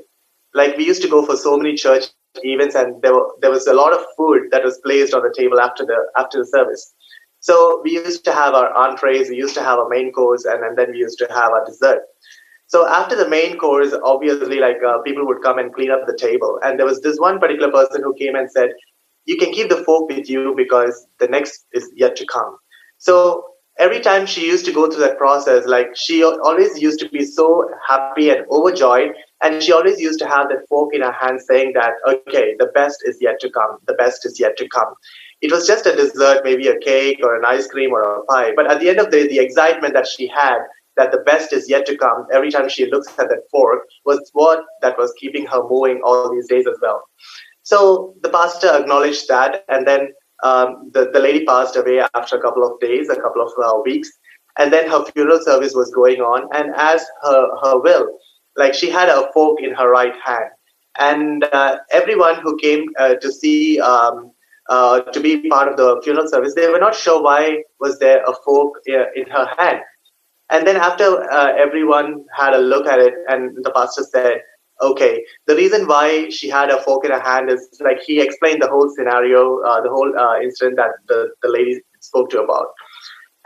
like 0.53 0.77
we 0.77 0.85
used 0.85 1.01
to 1.01 1.09
go 1.09 1.25
for 1.25 1.35
so 1.35 1.57
many 1.57 1.75
church 1.75 2.05
events, 2.43 2.75
and 2.75 3.01
there 3.01 3.13
were 3.13 3.27
there 3.41 3.51
was 3.51 3.67
a 3.67 3.73
lot 3.73 3.93
of 3.93 4.03
food 4.17 4.49
that 4.51 4.63
was 4.63 4.79
placed 4.79 5.13
on 5.13 5.23
the 5.23 5.33
table 5.37 5.59
after 5.59 5.85
the 5.85 5.97
after 6.17 6.39
the 6.39 6.47
service. 6.47 6.93
So 7.39 7.81
we 7.83 7.91
used 7.91 8.23
to 8.25 8.33
have 8.33 8.53
our 8.53 8.73
entrees, 8.73 9.29
we 9.29 9.35
used 9.35 9.53
to 9.55 9.63
have 9.63 9.77
our 9.77 9.89
main 9.89 10.13
course, 10.13 10.45
and, 10.45 10.63
and 10.63 10.77
then 10.77 10.91
we 10.91 10.99
used 10.99 11.17
to 11.19 11.27
have 11.29 11.51
our 11.51 11.65
dessert. 11.65 12.01
So 12.67 12.87
after 12.87 13.15
the 13.17 13.27
main 13.27 13.57
course, 13.57 13.93
obviously, 14.03 14.59
like 14.59 14.77
uh, 14.87 14.99
people 14.99 15.27
would 15.27 15.43
come 15.43 15.59
and 15.59 15.73
clean 15.73 15.91
up 15.91 16.07
the 16.07 16.17
table. 16.17 16.59
And 16.63 16.79
there 16.79 16.85
was 16.85 17.01
this 17.01 17.19
one 17.19 17.39
particular 17.39 17.71
person 17.71 18.01
who 18.01 18.13
came 18.15 18.35
and 18.35 18.49
said, 18.49 18.71
"You 19.25 19.37
can 19.37 19.51
keep 19.51 19.69
the 19.69 19.83
fork 19.83 20.09
with 20.09 20.29
you 20.29 20.53
because 20.55 21.05
the 21.19 21.27
next 21.27 21.65
is 21.73 21.91
yet 21.95 22.15
to 22.15 22.25
come." 22.25 22.57
So 22.97 23.43
every 23.79 23.99
time 23.99 24.25
she 24.25 24.45
used 24.45 24.65
to 24.65 24.71
go 24.71 24.89
through 24.89 25.01
that 25.01 25.17
process, 25.17 25.65
like 25.65 25.89
she 25.95 26.23
always 26.23 26.81
used 26.81 26.99
to 26.99 27.09
be 27.09 27.25
so 27.25 27.69
happy 27.87 28.29
and 28.29 28.45
overjoyed, 28.49 29.13
and 29.41 29.61
she 29.61 29.71
always 29.71 29.99
used 29.99 30.19
to 30.19 30.27
have 30.27 30.49
that 30.49 30.67
fork 30.69 30.93
in 30.93 31.01
her 31.01 31.11
hand, 31.11 31.41
saying 31.41 31.73
that, 31.73 31.93
"Okay, 32.07 32.55
the 32.59 32.67
best 32.67 33.03
is 33.05 33.17
yet 33.19 33.39
to 33.41 33.49
come. 33.49 33.77
The 33.87 33.95
best 33.95 34.25
is 34.25 34.39
yet 34.39 34.57
to 34.57 34.67
come." 34.69 34.93
It 35.41 35.51
was 35.51 35.67
just 35.67 35.85
a 35.85 35.95
dessert, 35.95 36.43
maybe 36.43 36.67
a 36.67 36.79
cake 36.79 37.19
or 37.21 37.35
an 37.35 37.43
ice 37.45 37.67
cream 37.67 37.91
or 37.91 38.01
a 38.01 38.23
pie, 38.25 38.53
but 38.55 38.71
at 38.71 38.79
the 38.79 38.89
end 38.89 38.99
of 38.99 39.11
the 39.11 39.23
day, 39.23 39.27
the 39.27 39.39
excitement 39.39 39.93
that 39.93 40.07
she 40.07 40.27
had 40.27 40.59
that 40.95 41.11
the 41.11 41.17
best 41.19 41.51
is 41.51 41.69
yet 41.69 41.85
to 41.87 41.97
come 41.97 42.27
every 42.31 42.51
time 42.51 42.69
she 42.69 42.85
looks 42.89 43.07
at 43.17 43.27
that 43.27 43.49
fork 43.51 43.87
was 44.05 44.29
what 44.33 44.63
that 44.81 44.97
was 44.97 45.11
keeping 45.19 45.45
her 45.47 45.63
moving 45.67 46.01
all 46.03 46.31
these 46.31 46.47
days 46.47 46.67
as 46.67 46.77
well. 46.81 47.03
So 47.63 48.13
the 48.21 48.29
pastor 48.29 48.69
acknowledged 48.69 49.27
that, 49.27 49.63
and 49.67 49.87
then 49.87 50.13
um, 50.43 50.91
the, 50.93 51.09
the 51.11 51.19
lady 51.19 51.45
passed 51.45 51.75
away 51.75 52.01
after 52.13 52.37
a 52.37 52.41
couple 52.41 52.63
of 52.63 52.79
days, 52.79 53.09
a 53.09 53.15
couple 53.15 53.41
of 53.41 53.51
uh, 53.63 53.79
weeks, 53.83 54.09
and 54.57 54.71
then 54.71 54.89
her 54.89 55.03
funeral 55.05 55.39
service 55.41 55.73
was 55.73 55.91
going 55.91 56.21
on. 56.21 56.47
And 56.53 56.73
as 56.75 57.03
her, 57.23 57.47
her 57.63 57.79
will, 57.79 58.17
like 58.55 58.73
she 58.73 58.89
had 58.89 59.09
a 59.09 59.31
fork 59.33 59.61
in 59.61 59.73
her 59.73 59.89
right 59.89 60.13
hand. 60.23 60.49
And 60.99 61.43
uh, 61.51 61.77
everyone 61.91 62.39
who 62.41 62.57
came 62.57 62.89
uh, 62.99 63.15
to 63.15 63.31
see, 63.31 63.79
um, 63.79 64.31
uh, 64.69 65.01
to 65.01 65.19
be 65.19 65.49
part 65.49 65.67
of 65.67 65.77
the 65.77 66.01
funeral 66.03 66.27
service, 66.27 66.53
they 66.53 66.69
were 66.69 66.79
not 66.79 66.95
sure 66.95 67.21
why 67.21 67.63
was 67.79 67.97
there 67.99 68.23
a 68.23 68.33
fork 68.45 68.75
uh, 68.89 69.05
in 69.15 69.27
her 69.29 69.47
hand 69.57 69.81
and 70.53 70.67
then 70.67 70.75
after 70.75 71.23
uh, 71.31 71.53
everyone 71.57 72.25
had 72.35 72.53
a 72.53 72.59
look 72.59 72.85
at 72.85 72.99
it, 72.99 73.13
and 73.27 73.57
the 73.63 73.71
pastor 73.71 74.03
said, 74.03 74.41
okay, 74.83 75.23
the 75.47 75.55
reason 75.55 75.87
why 75.87 76.29
she 76.29 76.49
had 76.49 76.69
a 76.69 76.81
fork 76.81 77.05
in 77.05 77.11
her 77.11 77.19
hand 77.19 77.49
is 77.49 77.67
like 77.81 78.01
he 78.05 78.21
explained 78.21 78.61
the 78.61 78.69
whole 78.69 78.89
scenario, 78.95 79.61
uh, 79.61 79.81
the 79.81 79.89
whole 79.89 80.11
uh, 80.17 80.39
incident 80.39 80.75
that 80.77 80.91
the, 81.07 81.29
the 81.41 81.49
lady 81.49 81.81
spoke 81.99 82.29
to 82.31 82.41
about. 82.41 82.67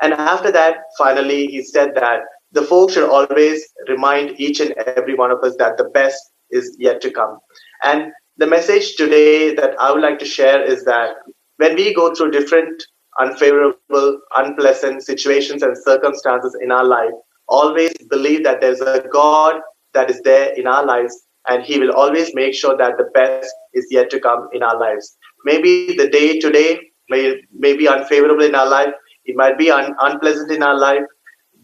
And 0.01 0.13
after 0.13 0.51
that, 0.51 0.77
finally, 0.97 1.47
he 1.47 1.63
said 1.63 1.95
that 1.95 2.21
the 2.51 2.61
fork 2.61 2.91
should 2.91 3.09
always 3.09 3.67
remind 3.87 4.39
each 4.39 4.59
and 4.59 4.71
every 4.97 5.15
one 5.15 5.31
of 5.31 5.43
us 5.43 5.55
that 5.57 5.77
the 5.77 5.85
best 5.85 6.19
is 6.51 6.75
yet 6.79 7.01
to 7.01 7.11
come. 7.11 7.39
And 7.83 8.11
the 8.37 8.47
message 8.47 8.95
today 8.95 9.53
that 9.55 9.79
I 9.79 9.91
would 9.91 10.01
like 10.01 10.19
to 10.19 10.25
share 10.25 10.61
is 10.61 10.85
that 10.85 11.15
when 11.57 11.75
we 11.75 11.93
go 11.93 12.13
through 12.13 12.31
different 12.31 12.83
unfavorable, 13.19 14.19
unpleasant 14.35 15.03
situations 15.03 15.63
and 15.63 15.75
circumstances 15.77 16.55
in 16.61 16.71
our 16.71 16.85
life, 16.85 17.11
always 17.47 17.93
believe 18.09 18.43
that 18.43 18.61
there's 18.61 18.81
a 18.81 19.03
God 19.11 19.61
that 19.93 20.09
is 20.09 20.21
there 20.21 20.53
in 20.53 20.67
our 20.67 20.85
lives 20.85 21.26
and 21.47 21.63
He 21.63 21.79
will 21.79 21.91
always 21.93 22.33
make 22.35 22.53
sure 22.53 22.77
that 22.77 22.97
the 22.97 23.09
best 23.13 23.53
is 23.73 23.87
yet 23.91 24.09
to 24.11 24.19
come 24.19 24.49
in 24.53 24.63
our 24.63 24.79
lives. 24.79 25.17
Maybe 25.45 25.95
the 25.95 26.09
day 26.09 26.39
today 26.39 26.79
may, 27.09 27.41
may 27.53 27.75
be 27.75 27.87
unfavorable 27.87 28.43
in 28.43 28.55
our 28.55 28.69
life, 28.69 28.93
it 29.25 29.35
might 29.35 29.57
be 29.57 29.69
un- 29.71 29.95
unpleasant 29.99 30.51
in 30.51 30.63
our 30.63 30.77
life, 30.77 31.03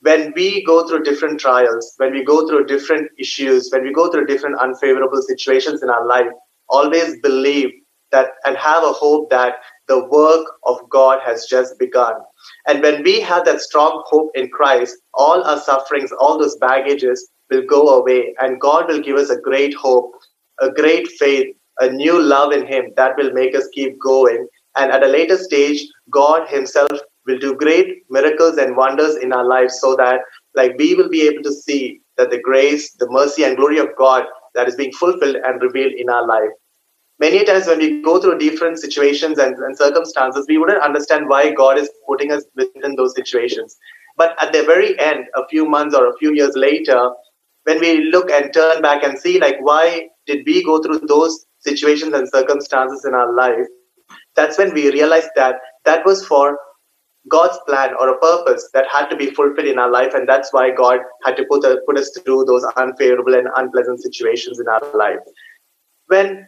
when 0.00 0.32
we 0.36 0.62
go 0.64 0.86
through 0.86 1.02
different 1.02 1.40
trials, 1.40 1.92
when 1.98 2.12
we 2.12 2.24
go 2.24 2.46
through 2.46 2.66
different 2.66 3.08
issues, 3.18 3.68
when 3.72 3.82
we 3.82 3.92
go 3.92 4.10
through 4.10 4.26
different 4.26 4.58
unfavorable 4.60 5.20
situations 5.22 5.82
in 5.82 5.88
our 5.90 6.06
life, 6.06 6.26
always 6.68 7.18
believe 7.22 7.70
that 8.10 8.30
and 8.44 8.56
have 8.56 8.82
a 8.82 8.92
hope 8.92 9.30
that 9.30 9.56
the 9.86 10.04
work 10.08 10.46
of 10.64 10.78
God 10.90 11.20
has 11.24 11.46
just 11.46 11.78
begun. 11.78 12.14
And 12.66 12.82
when 12.82 13.02
we 13.02 13.20
have 13.20 13.44
that 13.44 13.60
strong 13.60 14.02
hope 14.06 14.30
in 14.34 14.48
Christ, 14.50 14.96
all 15.14 15.42
our 15.42 15.58
sufferings, 15.58 16.12
all 16.20 16.38
those 16.38 16.56
baggages 16.56 17.28
will 17.50 17.62
go 17.62 17.98
away, 17.98 18.34
and 18.40 18.60
God 18.60 18.88
will 18.88 19.00
give 19.00 19.16
us 19.16 19.30
a 19.30 19.40
great 19.40 19.74
hope, 19.74 20.12
a 20.60 20.70
great 20.70 21.08
faith, 21.08 21.54
a 21.80 21.90
new 21.90 22.20
love 22.20 22.52
in 22.52 22.66
Him 22.66 22.92
that 22.96 23.16
will 23.16 23.32
make 23.32 23.54
us 23.54 23.68
keep 23.72 23.98
going. 24.00 24.46
And 24.76 24.92
at 24.92 25.02
a 25.02 25.08
later 25.08 25.36
stage, 25.36 25.86
God 26.10 26.48
Himself 26.48 26.90
will 27.26 27.38
do 27.38 27.54
great 27.54 28.04
miracles 28.10 28.56
and 28.56 28.76
wonders 28.76 29.16
in 29.16 29.32
our 29.32 29.44
lives 29.44 29.78
so 29.80 29.96
that 29.96 30.20
like 30.54 30.76
we 30.78 30.94
will 30.94 31.08
be 31.08 31.26
able 31.26 31.42
to 31.42 31.52
see 31.52 32.00
that 32.16 32.30
the 32.30 32.40
grace, 32.40 32.92
the 32.94 33.08
mercy 33.10 33.44
and 33.44 33.56
glory 33.56 33.78
of 33.78 33.88
God 33.96 34.24
that 34.54 34.68
is 34.68 34.76
being 34.76 34.92
fulfilled 34.92 35.36
and 35.44 35.62
revealed 35.62 35.92
in 35.92 36.08
our 36.10 36.26
life. 36.26 36.50
Many 37.20 37.44
times 37.44 37.66
when 37.66 37.78
we 37.78 38.00
go 38.02 38.20
through 38.20 38.38
different 38.38 38.78
situations 38.78 39.38
and, 39.38 39.56
and 39.56 39.76
circumstances, 39.76 40.46
we 40.48 40.58
wouldn't 40.58 40.82
understand 40.82 41.28
why 41.28 41.50
God 41.50 41.76
is 41.76 41.90
putting 42.06 42.30
us 42.30 42.44
within 42.54 42.94
those 42.94 43.14
situations. 43.14 43.76
But 44.16 44.40
at 44.40 44.52
the 44.52 44.62
very 44.62 44.98
end, 44.98 45.26
a 45.34 45.46
few 45.48 45.68
months 45.68 45.94
or 45.94 46.08
a 46.08 46.16
few 46.18 46.32
years 46.34 46.54
later, 46.54 47.10
when 47.64 47.80
we 47.80 48.04
look 48.04 48.30
and 48.30 48.52
turn 48.52 48.82
back 48.82 49.02
and 49.02 49.18
see 49.18 49.40
like 49.40 49.56
why 49.60 50.08
did 50.26 50.46
we 50.46 50.62
go 50.62 50.80
through 50.80 51.00
those 51.00 51.44
situations 51.60 52.14
and 52.14 52.28
circumstances 52.28 53.04
in 53.04 53.14
our 53.14 53.34
life, 53.34 53.66
that's 54.36 54.56
when 54.56 54.72
we 54.72 54.90
realize 54.92 55.28
that 55.34 55.56
that 55.84 56.04
was 56.06 56.24
for 56.24 56.58
God's 57.28 57.58
plan 57.66 57.94
or 57.98 58.08
a 58.08 58.18
purpose 58.18 58.70
that 58.74 58.86
had 58.90 59.08
to 59.08 59.16
be 59.16 59.26
fulfilled 59.26 59.66
in 59.66 59.78
our 59.78 59.90
life, 59.90 60.14
and 60.14 60.28
that's 60.28 60.52
why 60.52 60.70
God 60.70 61.00
had 61.24 61.36
to 61.36 61.44
put, 61.44 61.64
put 61.86 61.98
us 61.98 62.10
through 62.24 62.44
those 62.44 62.64
unfavorable 62.76 63.34
and 63.34 63.48
unpleasant 63.56 64.02
situations 64.02 64.58
in 64.60 64.68
our 64.68 64.80
life. 64.94 65.18
When 66.06 66.46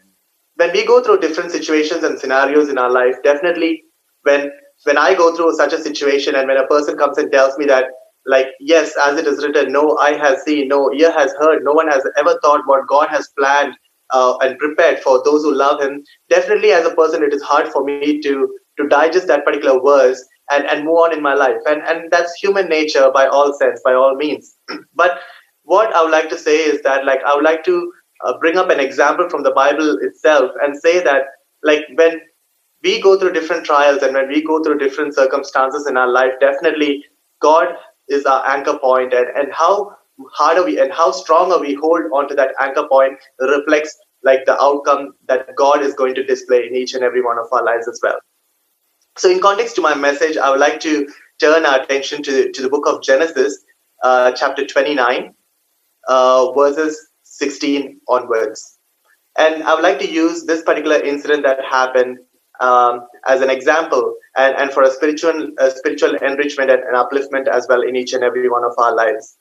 when 0.61 0.73
we 0.73 0.85
go 0.85 1.03
through 1.03 1.21
different 1.21 1.51
situations 1.51 2.05
and 2.05 2.19
scenarios 2.19 2.69
in 2.69 2.77
our 2.77 2.91
life, 2.91 3.15
definitely 3.25 3.83
when 4.23 4.51
when 4.85 4.99
I 4.99 5.15
go 5.15 5.35
through 5.35 5.55
such 5.57 5.73
a 5.73 5.81
situation 5.81 6.35
and 6.35 6.49
when 6.49 6.59
a 6.59 6.67
person 6.67 6.97
comes 6.97 7.19
and 7.19 7.33
tells 7.33 7.57
me 7.59 7.67
that, 7.67 7.87
like, 8.27 8.47
yes, 8.61 8.95
as 9.03 9.19
it 9.19 9.27
is 9.27 9.43
written, 9.45 9.73
no 9.73 9.97
eye 9.99 10.17
has 10.17 10.43
seen, 10.43 10.69
no 10.69 10.91
ear 10.93 11.13
has 11.13 11.33
heard, 11.39 11.65
no 11.65 11.73
one 11.73 11.89
has 11.89 12.03
ever 12.19 12.39
thought 12.43 12.63
what 12.67 12.89
God 12.89 13.09
has 13.09 13.29
planned 13.39 13.75
uh, 14.11 14.37
and 14.43 14.59
prepared 14.59 15.01
for 15.01 15.23
those 15.25 15.43
who 15.43 15.55
love 15.55 15.81
Him. 15.83 16.03
Definitely, 16.29 16.73
as 16.73 16.87
a 16.87 16.95
person, 16.95 17.23
it 17.23 17.35
is 17.35 17.43
hard 17.43 17.69
for 17.69 17.85
me 17.85 18.21
to 18.21 18.49
to 18.79 18.89
digest 18.89 19.29
that 19.29 19.45
particular 19.45 19.81
verse 19.83 20.23
and, 20.51 20.65
and 20.67 20.85
move 20.85 20.97
on 20.97 21.13
in 21.13 21.23
my 21.23 21.35
life. 21.35 21.61
And, 21.67 21.83
and 21.83 22.11
that's 22.11 22.35
human 22.35 22.69
nature 22.69 23.11
by 23.13 23.27
all 23.27 23.53
sense, 23.55 23.81
by 23.85 23.95
all 23.95 24.15
means. 24.15 24.57
but 24.95 25.21
what 25.65 25.95
I 25.95 26.03
would 26.03 26.13
like 26.13 26.31
to 26.31 26.39
say 26.39 26.57
is 26.57 26.81
that, 26.83 27.05
like, 27.05 27.21
I 27.25 27.35
would 27.35 27.45
like 27.45 27.65
to 27.65 27.93
uh, 28.25 28.39
bring 28.39 28.57
up 28.57 28.71
an 28.71 28.81
example 28.81 29.29
from 29.29 29.43
the 29.43 29.53
Bible 29.53 29.99
itself 30.03 30.51
and 30.63 30.77
say 30.77 31.03
that, 31.03 31.23
like, 31.63 31.85
when 31.95 32.21
we 32.83 33.01
go 33.01 33.19
through 33.19 33.33
different 33.33 33.65
trials 33.65 34.03
and 34.03 34.15
when 34.15 34.29
we 34.29 34.43
go 34.43 34.63
through 34.63 34.79
different 34.79 35.15
circumstances 35.15 35.87
in 35.87 35.97
our 35.97 36.09
life, 36.09 36.33
definitely 36.41 37.05
God 37.41 37.69
is 38.09 38.25
our 38.25 38.47
anchor 38.47 38.79
point 38.79 39.13
and, 39.13 39.27
and 39.37 39.53
how 39.53 39.97
hard 40.33 40.59
are 40.59 40.65
we 40.65 40.79
and 40.81 40.93
how 40.93 41.11
strong 41.11 41.53
are 41.53 41.61
we 41.61 41.75
hold 41.75 42.03
on 42.13 42.29
to 42.29 42.35
that 42.35 42.53
anchor 42.61 42.87
point 42.89 43.19
reflects 43.41 43.97
like 44.23 44.45
the 44.45 44.61
outcome 44.61 45.13
that 45.29 45.49
God 45.57 45.83
is 45.83 45.95
going 45.95 46.15
to 46.15 46.25
display 46.25 46.67
in 46.67 46.75
each 46.75 46.95
and 46.95 47.03
every 47.03 47.23
one 47.23 47.39
of 47.39 47.47
our 47.53 47.65
lives 47.65 47.89
as 47.89 47.99
well. 48.03 48.19
So, 49.17 49.31
in 49.31 49.41
context 49.41 49.77
to 49.77 49.83
my 49.83 49.95
message, 49.95 50.37
I 50.37 50.51
would 50.51 50.61
like 50.61 50.81
to 50.81 51.09
turn 51.39 51.65
our 51.65 51.83
attention 51.83 52.23
to, 52.25 52.53
to 52.53 52.63
the 52.63 52.69
book 52.69 52.87
of 52.87 53.03
Genesis, 53.03 53.65
uh, 54.03 54.33
chapter 54.33 54.67
29, 54.67 55.35
uh, 56.09 56.53
verses 56.53 57.10
16 57.41 58.01
onwards. 58.09 58.79
And 59.39 59.63
I 59.65 59.75
would 59.75 59.83
like 59.83 59.99
to 60.01 60.11
use 60.11 60.45
this 60.45 60.63
particular 60.63 61.01
incident 61.01 61.43
that 61.45 61.59
happened 61.65 62.19
um, 62.61 63.07
as 63.27 63.41
an 63.41 63.51
example 63.51 64.15
and, 64.37 64.55
and 64.57 64.71
for 64.71 64.83
a 64.83 64.91
spiritual, 64.91 65.49
a 65.59 65.71
spiritual 65.71 66.15
enrichment 66.17 66.71
and, 66.71 66.83
and, 66.83 66.95
upliftment 66.95 67.49
as 67.49 67.67
well 67.69 67.81
in 67.81 67.97
each 67.97 68.13
and 68.13 68.23
every 68.23 68.49
one 68.51 68.65
of 68.65 68.73
our 68.77 68.95
lives. 68.95 69.39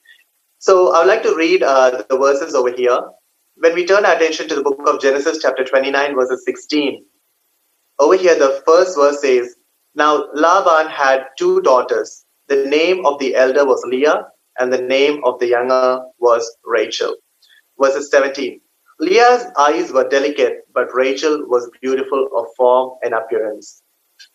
So 0.59 0.93
I 0.93 0.99
would 0.99 1.07
like 1.07 1.23
to 1.23 1.35
read 1.35 1.61
uh, 1.61 2.03
the 2.09 2.17
verses 2.17 2.55
over 2.55 2.71
here. 2.71 2.99
When 3.57 3.75
we 3.75 3.85
turn 3.85 4.05
our 4.05 4.15
attention 4.15 4.47
to 4.47 4.55
the 4.55 4.63
book 4.63 4.87
of 4.87 5.01
Genesis, 5.01 5.39
chapter 5.41 5.65
29, 5.65 6.15
verses 6.15 6.43
16, 6.45 7.03
over 7.99 8.15
here 8.15 8.39
the 8.39 8.61
first 8.65 8.97
verse 8.97 9.21
says, 9.21 9.55
now 9.95 10.27
Laban 10.33 10.89
had 10.89 11.25
two 11.37 11.61
daughters. 11.61 12.23
The 12.47 12.63
name 12.65 13.05
of 13.05 13.19
the 13.19 13.35
elder 13.35 13.65
was 13.65 13.83
Leah, 13.85 14.27
and 14.59 14.71
the 14.71 14.81
name 14.81 15.21
of 15.25 15.39
the 15.39 15.47
younger 15.47 16.01
was 16.19 16.49
Rachel. 16.63 17.15
Verses 17.81 18.09
17. 18.11 18.59
Leah's 18.99 19.45
eyes 19.57 19.91
were 19.91 20.07
delicate, 20.07 20.67
but 20.73 20.93
Rachel 20.93 21.45
was 21.47 21.69
beautiful 21.81 22.27
of 22.35 22.47
form 22.57 22.97
and 23.01 23.13
appearance. 23.13 23.81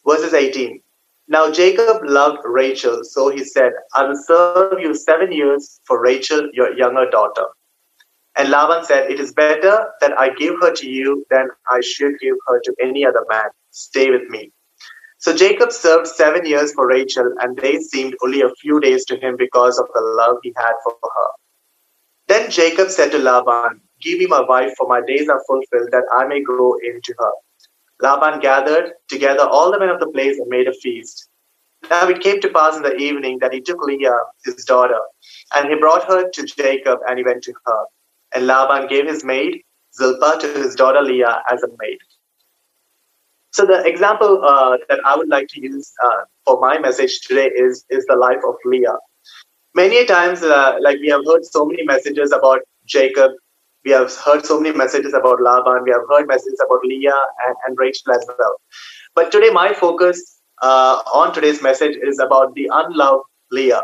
Verses 0.06 0.32
18. 0.32 0.80
Now 1.28 1.50
Jacob 1.50 2.02
loved 2.04 2.40
Rachel, 2.44 3.02
so 3.02 3.30
he 3.30 3.44
said, 3.44 3.72
I 3.94 4.04
will 4.04 4.22
serve 4.26 4.80
you 4.80 4.94
seven 4.94 5.32
years 5.32 5.80
for 5.84 6.00
Rachel, 6.00 6.48
your 6.52 6.76
younger 6.76 7.08
daughter. 7.08 7.46
And 8.36 8.50
Laban 8.50 8.84
said, 8.84 9.10
It 9.10 9.20
is 9.20 9.32
better 9.32 9.86
that 10.00 10.18
I 10.18 10.30
give 10.30 10.54
her 10.60 10.72
to 10.74 10.88
you 10.88 11.24
than 11.30 11.48
I 11.70 11.80
should 11.80 12.18
give 12.20 12.36
her 12.46 12.60
to 12.60 12.74
any 12.82 13.06
other 13.06 13.24
man. 13.28 13.46
Stay 13.70 14.10
with 14.10 14.28
me. 14.28 14.50
So 15.18 15.34
Jacob 15.34 15.72
served 15.72 16.06
seven 16.06 16.44
years 16.44 16.72
for 16.74 16.86
Rachel, 16.86 17.32
and 17.40 17.56
they 17.56 17.78
seemed 17.78 18.14
only 18.22 18.42
a 18.42 18.54
few 18.60 18.80
days 18.80 19.04
to 19.06 19.16
him 19.18 19.36
because 19.38 19.78
of 19.78 19.86
the 19.94 20.00
love 20.02 20.36
he 20.42 20.52
had 20.56 20.72
for 20.82 20.94
her. 21.02 21.43
Then 22.34 22.50
Jacob 22.50 22.90
said 22.90 23.12
to 23.12 23.18
Laban, 23.18 23.80
Give 24.00 24.18
me 24.18 24.26
my 24.26 24.40
wife, 24.40 24.74
for 24.76 24.88
my 24.88 25.00
days 25.00 25.28
are 25.28 25.40
fulfilled, 25.46 25.90
that 25.92 26.02
I 26.10 26.26
may 26.26 26.42
go 26.42 26.76
in 26.82 27.00
to 27.00 27.14
her. 27.16 27.30
Laban 28.02 28.40
gathered 28.40 28.90
together 29.08 29.46
all 29.46 29.70
the 29.70 29.78
men 29.78 29.88
of 29.88 30.00
the 30.00 30.08
place 30.08 30.36
and 30.40 30.48
made 30.48 30.66
a 30.66 30.72
feast. 30.72 31.28
Now 31.88 32.08
it 32.08 32.20
came 32.20 32.40
to 32.40 32.48
pass 32.48 32.76
in 32.76 32.82
the 32.82 32.96
evening 32.96 33.38
that 33.38 33.52
he 33.52 33.60
took 33.60 33.80
Leah, 33.84 34.18
his 34.44 34.64
daughter, 34.64 34.98
and 35.54 35.68
he 35.68 35.76
brought 35.76 36.08
her 36.08 36.28
to 36.28 36.42
Jacob, 36.44 36.98
and 37.08 37.18
he 37.18 37.24
went 37.24 37.44
to 37.44 37.54
her. 37.66 37.84
And 38.34 38.48
Laban 38.48 38.88
gave 38.88 39.06
his 39.06 39.22
maid, 39.22 39.62
Zilpah, 39.96 40.40
to 40.40 40.48
his 40.54 40.74
daughter 40.74 41.02
Leah 41.02 41.40
as 41.48 41.62
a 41.62 41.68
maid. 41.78 41.98
So 43.52 43.64
the 43.64 43.86
example 43.86 44.44
uh, 44.44 44.78
that 44.88 44.98
I 45.06 45.16
would 45.16 45.28
like 45.28 45.46
to 45.50 45.60
use 45.60 45.92
uh, 46.04 46.22
for 46.44 46.58
my 46.58 46.80
message 46.80 47.20
today 47.20 47.52
is 47.54 47.84
is 47.90 48.04
the 48.06 48.16
life 48.16 48.42
of 48.44 48.56
Leah. 48.64 48.98
Many 49.74 50.04
times, 50.04 50.42
uh, 50.42 50.76
like 50.80 51.00
we 51.00 51.08
have 51.08 51.22
heard 51.26 51.44
so 51.44 51.66
many 51.66 51.82
messages 51.84 52.30
about 52.30 52.60
Jacob, 52.86 53.32
we 53.84 53.90
have 53.90 54.14
heard 54.14 54.46
so 54.46 54.60
many 54.60 54.76
messages 54.76 55.12
about 55.12 55.42
Laban, 55.42 55.82
we 55.82 55.90
have 55.90 56.02
heard 56.08 56.28
messages 56.28 56.60
about 56.64 56.78
Leah 56.84 57.20
and, 57.46 57.56
and 57.66 57.76
Rachel 57.76 58.12
as 58.12 58.24
well. 58.38 58.54
But 59.16 59.32
today, 59.32 59.50
my 59.50 59.72
focus 59.74 60.40
uh, 60.62 61.02
on 61.12 61.34
today's 61.34 61.60
message 61.60 61.96
is 62.00 62.20
about 62.20 62.54
the 62.54 62.70
unloved 62.72 63.24
Leah. 63.50 63.82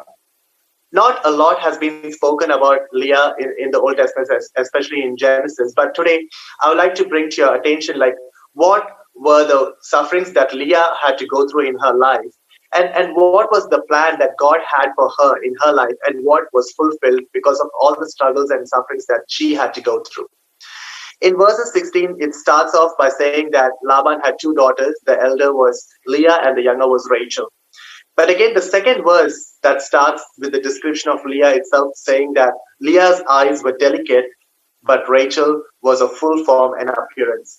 Not 0.93 1.25
a 1.25 1.31
lot 1.31 1.61
has 1.61 1.77
been 1.77 2.13
spoken 2.13 2.53
about 2.53 2.81
Leah 2.93 3.35
in, 3.41 3.55
in 3.59 3.71
the 3.73 3.81
Old 3.81 3.97
Testament, 3.97 4.29
especially 4.57 5.03
in 5.03 5.17
Genesis. 5.17 5.73
But 5.75 5.95
today, 5.95 6.27
I 6.63 6.69
would 6.69 6.79
like 6.79 6.95
to 6.97 7.07
bring 7.07 7.31
to 7.31 7.37
your 7.37 7.55
attention, 7.55 7.99
like, 7.99 8.15
what 8.55 8.89
were 9.15 9.45
the 9.45 9.75
sufferings 9.83 10.33
that 10.33 10.55
Leah 10.55 10.95
had 11.01 11.19
to 11.19 11.27
go 11.27 11.49
through 11.49 11.69
in 11.69 11.79
her 11.79 11.95
life, 11.95 12.33
and, 12.75 12.89
and 12.95 13.17
what 13.17 13.51
was 13.51 13.69
the 13.69 13.83
plan 13.83 14.19
that 14.19 14.37
God 14.39 14.59
had 14.67 14.91
for 14.95 15.11
her 15.19 15.43
in 15.43 15.55
her 15.63 15.73
life, 15.73 15.95
and 16.07 16.25
what 16.25 16.45
was 16.53 16.73
fulfilled 16.73 17.23
because 17.33 17.61
of 17.61 17.69
all 17.81 17.97
the 17.99 18.09
struggles 18.09 18.51
and 18.51 18.69
sufferings 18.69 19.07
that 19.07 19.23
she 19.29 19.55
had 19.55 19.75
to 19.75 19.81
go 19.81 20.03
through. 20.05 20.29
In 21.21 21.37
verses 21.37 21.73
16, 21.75 22.17
it 22.19 22.35
starts 22.35 22.75
off 22.75 22.93
by 22.99 23.11
saying 23.11 23.51
that 23.53 23.73
Laban 23.83 24.21
had 24.21 24.37
two 24.41 24.55
daughters. 24.55 24.95
The 25.05 25.21
elder 25.21 25.53
was 25.53 25.87
Leah, 26.07 26.39
and 26.43 26.57
the 26.57 26.63
younger 26.63 26.89
was 26.89 27.09
Rachel. 27.11 27.53
But 28.17 28.31
again, 28.31 28.55
the 28.55 28.63
second 28.63 29.05
verse 29.05 29.57
that 29.63 29.83
starts 29.83 30.23
with 30.39 30.53
the 30.53 30.61
description 30.61 31.11
of 31.11 31.25
Leah 31.25 31.55
itself 31.55 31.93
saying 31.95 32.35
that 32.35 32.53
Leah's 32.81 33.23
eyes 33.29 33.63
were 33.63 33.77
delicate, 33.77 34.27
but 34.83 35.09
Rachel 35.09 35.63
was 35.83 36.01
of 36.01 36.13
full 36.17 36.45
form 36.45 36.79
and 36.79 36.91
appearance. 36.91 37.59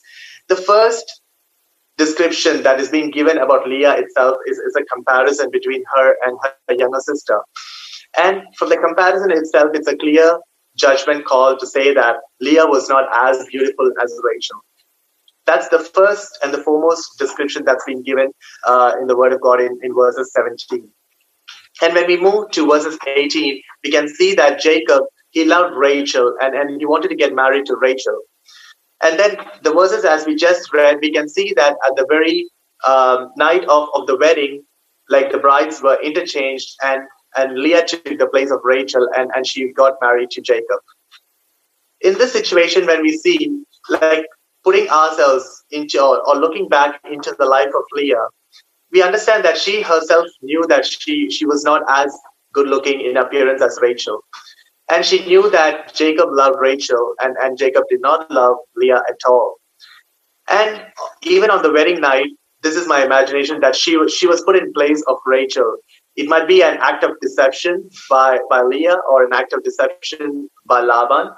The 0.49 0.55
first 0.55 1.20
description 2.05 2.63
that 2.63 2.79
is 2.79 2.89
being 2.89 3.11
given 3.11 3.37
about 3.37 3.67
Leah 3.67 3.93
itself 4.03 4.37
is, 4.47 4.57
is 4.57 4.75
a 4.75 4.83
comparison 4.93 5.51
between 5.51 5.83
her 5.95 6.15
and 6.25 6.37
her 6.43 6.73
younger 6.73 6.99
sister. 6.99 7.39
And 8.17 8.41
from 8.57 8.69
the 8.69 8.77
comparison 8.77 9.31
itself, 9.31 9.69
it's 9.73 9.87
a 9.87 9.95
clear 9.95 10.39
judgment 10.75 11.25
call 11.25 11.57
to 11.57 11.67
say 11.67 11.93
that 11.93 12.15
Leah 12.39 12.65
was 12.65 12.89
not 12.89 13.05
as 13.13 13.45
beautiful 13.47 13.91
as 14.03 14.19
Rachel. 14.23 14.59
That's 15.45 15.69
the 15.69 15.79
first 15.79 16.39
and 16.43 16.53
the 16.53 16.63
foremost 16.63 17.17
description 17.19 17.63
that's 17.65 17.85
been 17.85 18.03
given 18.03 18.31
uh, 18.65 18.93
in 18.99 19.07
the 19.07 19.17
Word 19.17 19.33
of 19.33 19.41
God 19.41 19.59
in, 19.59 19.77
in 19.83 19.93
verses 19.93 20.31
17. 20.33 20.87
And 21.81 21.93
when 21.93 22.07
we 22.07 22.17
move 22.17 22.51
to 22.51 22.67
verses 22.67 22.97
18, 23.07 23.61
we 23.83 23.91
can 23.91 24.07
see 24.07 24.33
that 24.35 24.59
Jacob, 24.59 25.03
he 25.31 25.45
loved 25.45 25.75
Rachel 25.75 26.35
and, 26.41 26.55
and 26.55 26.79
he 26.79 26.85
wanted 26.85 27.09
to 27.09 27.15
get 27.15 27.33
married 27.33 27.65
to 27.67 27.75
Rachel. 27.75 28.21
And 29.03 29.19
then 29.19 29.37
the 29.63 29.73
verses, 29.73 30.05
as 30.05 30.25
we 30.25 30.35
just 30.35 30.71
read, 30.73 30.99
we 31.01 31.11
can 31.11 31.27
see 31.27 31.53
that 31.55 31.75
at 31.85 31.95
the 31.95 32.05
very 32.09 32.49
um, 32.85 33.31
night 33.35 33.63
of, 33.65 33.89
of 33.93 34.07
the 34.07 34.17
wedding, 34.17 34.63
like 35.09 35.31
the 35.31 35.39
brides 35.39 35.81
were 35.81 35.99
interchanged, 36.01 36.75
and, 36.83 37.01
and 37.35 37.57
Leah 37.57 37.85
took 37.85 38.17
the 38.17 38.27
place 38.27 38.51
of 38.51 38.59
Rachel, 38.63 39.07
and, 39.15 39.31
and 39.35 39.45
she 39.47 39.71
got 39.73 39.93
married 40.01 40.29
to 40.31 40.41
Jacob. 40.41 40.79
In 42.01 42.13
this 42.13 42.33
situation, 42.33 42.85
when 42.85 43.01
we 43.01 43.17
see, 43.17 43.63
like, 43.89 44.25
putting 44.63 44.87
ourselves 44.89 45.63
into 45.71 45.99
or, 46.01 46.27
or 46.27 46.35
looking 46.35 46.67
back 46.69 46.99
into 47.11 47.35
the 47.37 47.45
life 47.45 47.73
of 47.75 47.83
Leah, 47.93 48.27
we 48.91 49.01
understand 49.01 49.43
that 49.45 49.57
she 49.57 49.81
herself 49.81 50.27
knew 50.41 50.63
that 50.67 50.85
she, 50.85 51.29
she 51.29 51.45
was 51.45 51.63
not 51.63 51.81
as 51.89 52.15
good 52.53 52.67
looking 52.67 53.01
in 53.01 53.17
appearance 53.17 53.61
as 53.61 53.79
Rachel. 53.81 54.23
And 54.91 55.05
she 55.05 55.25
knew 55.25 55.49
that 55.51 55.93
Jacob 55.93 56.29
loved 56.31 56.57
Rachel 56.59 57.13
and, 57.19 57.37
and 57.41 57.57
Jacob 57.57 57.85
did 57.89 58.01
not 58.01 58.29
love 58.29 58.57
Leah 58.75 59.01
at 59.07 59.19
all. 59.25 59.55
And 60.49 60.85
even 61.23 61.49
on 61.49 61.63
the 61.63 61.71
wedding 61.71 62.01
night, 62.01 62.27
this 62.61 62.75
is 62.75 62.87
my 62.87 63.03
imagination 63.03 63.61
that 63.61 63.75
she 63.75 63.95
was 63.95 64.13
she 64.13 64.27
was 64.27 64.41
put 64.43 64.57
in 64.57 64.73
place 64.73 65.01
of 65.07 65.17
Rachel. 65.25 65.77
It 66.17 66.27
might 66.27 66.47
be 66.47 66.61
an 66.61 66.77
act 66.81 67.05
of 67.05 67.11
deception 67.21 67.89
by 68.09 68.39
by 68.49 68.61
Leah 68.63 68.97
or 69.09 69.23
an 69.23 69.33
act 69.33 69.53
of 69.53 69.63
deception 69.63 70.49
by 70.65 70.81
Laban. 70.81 71.31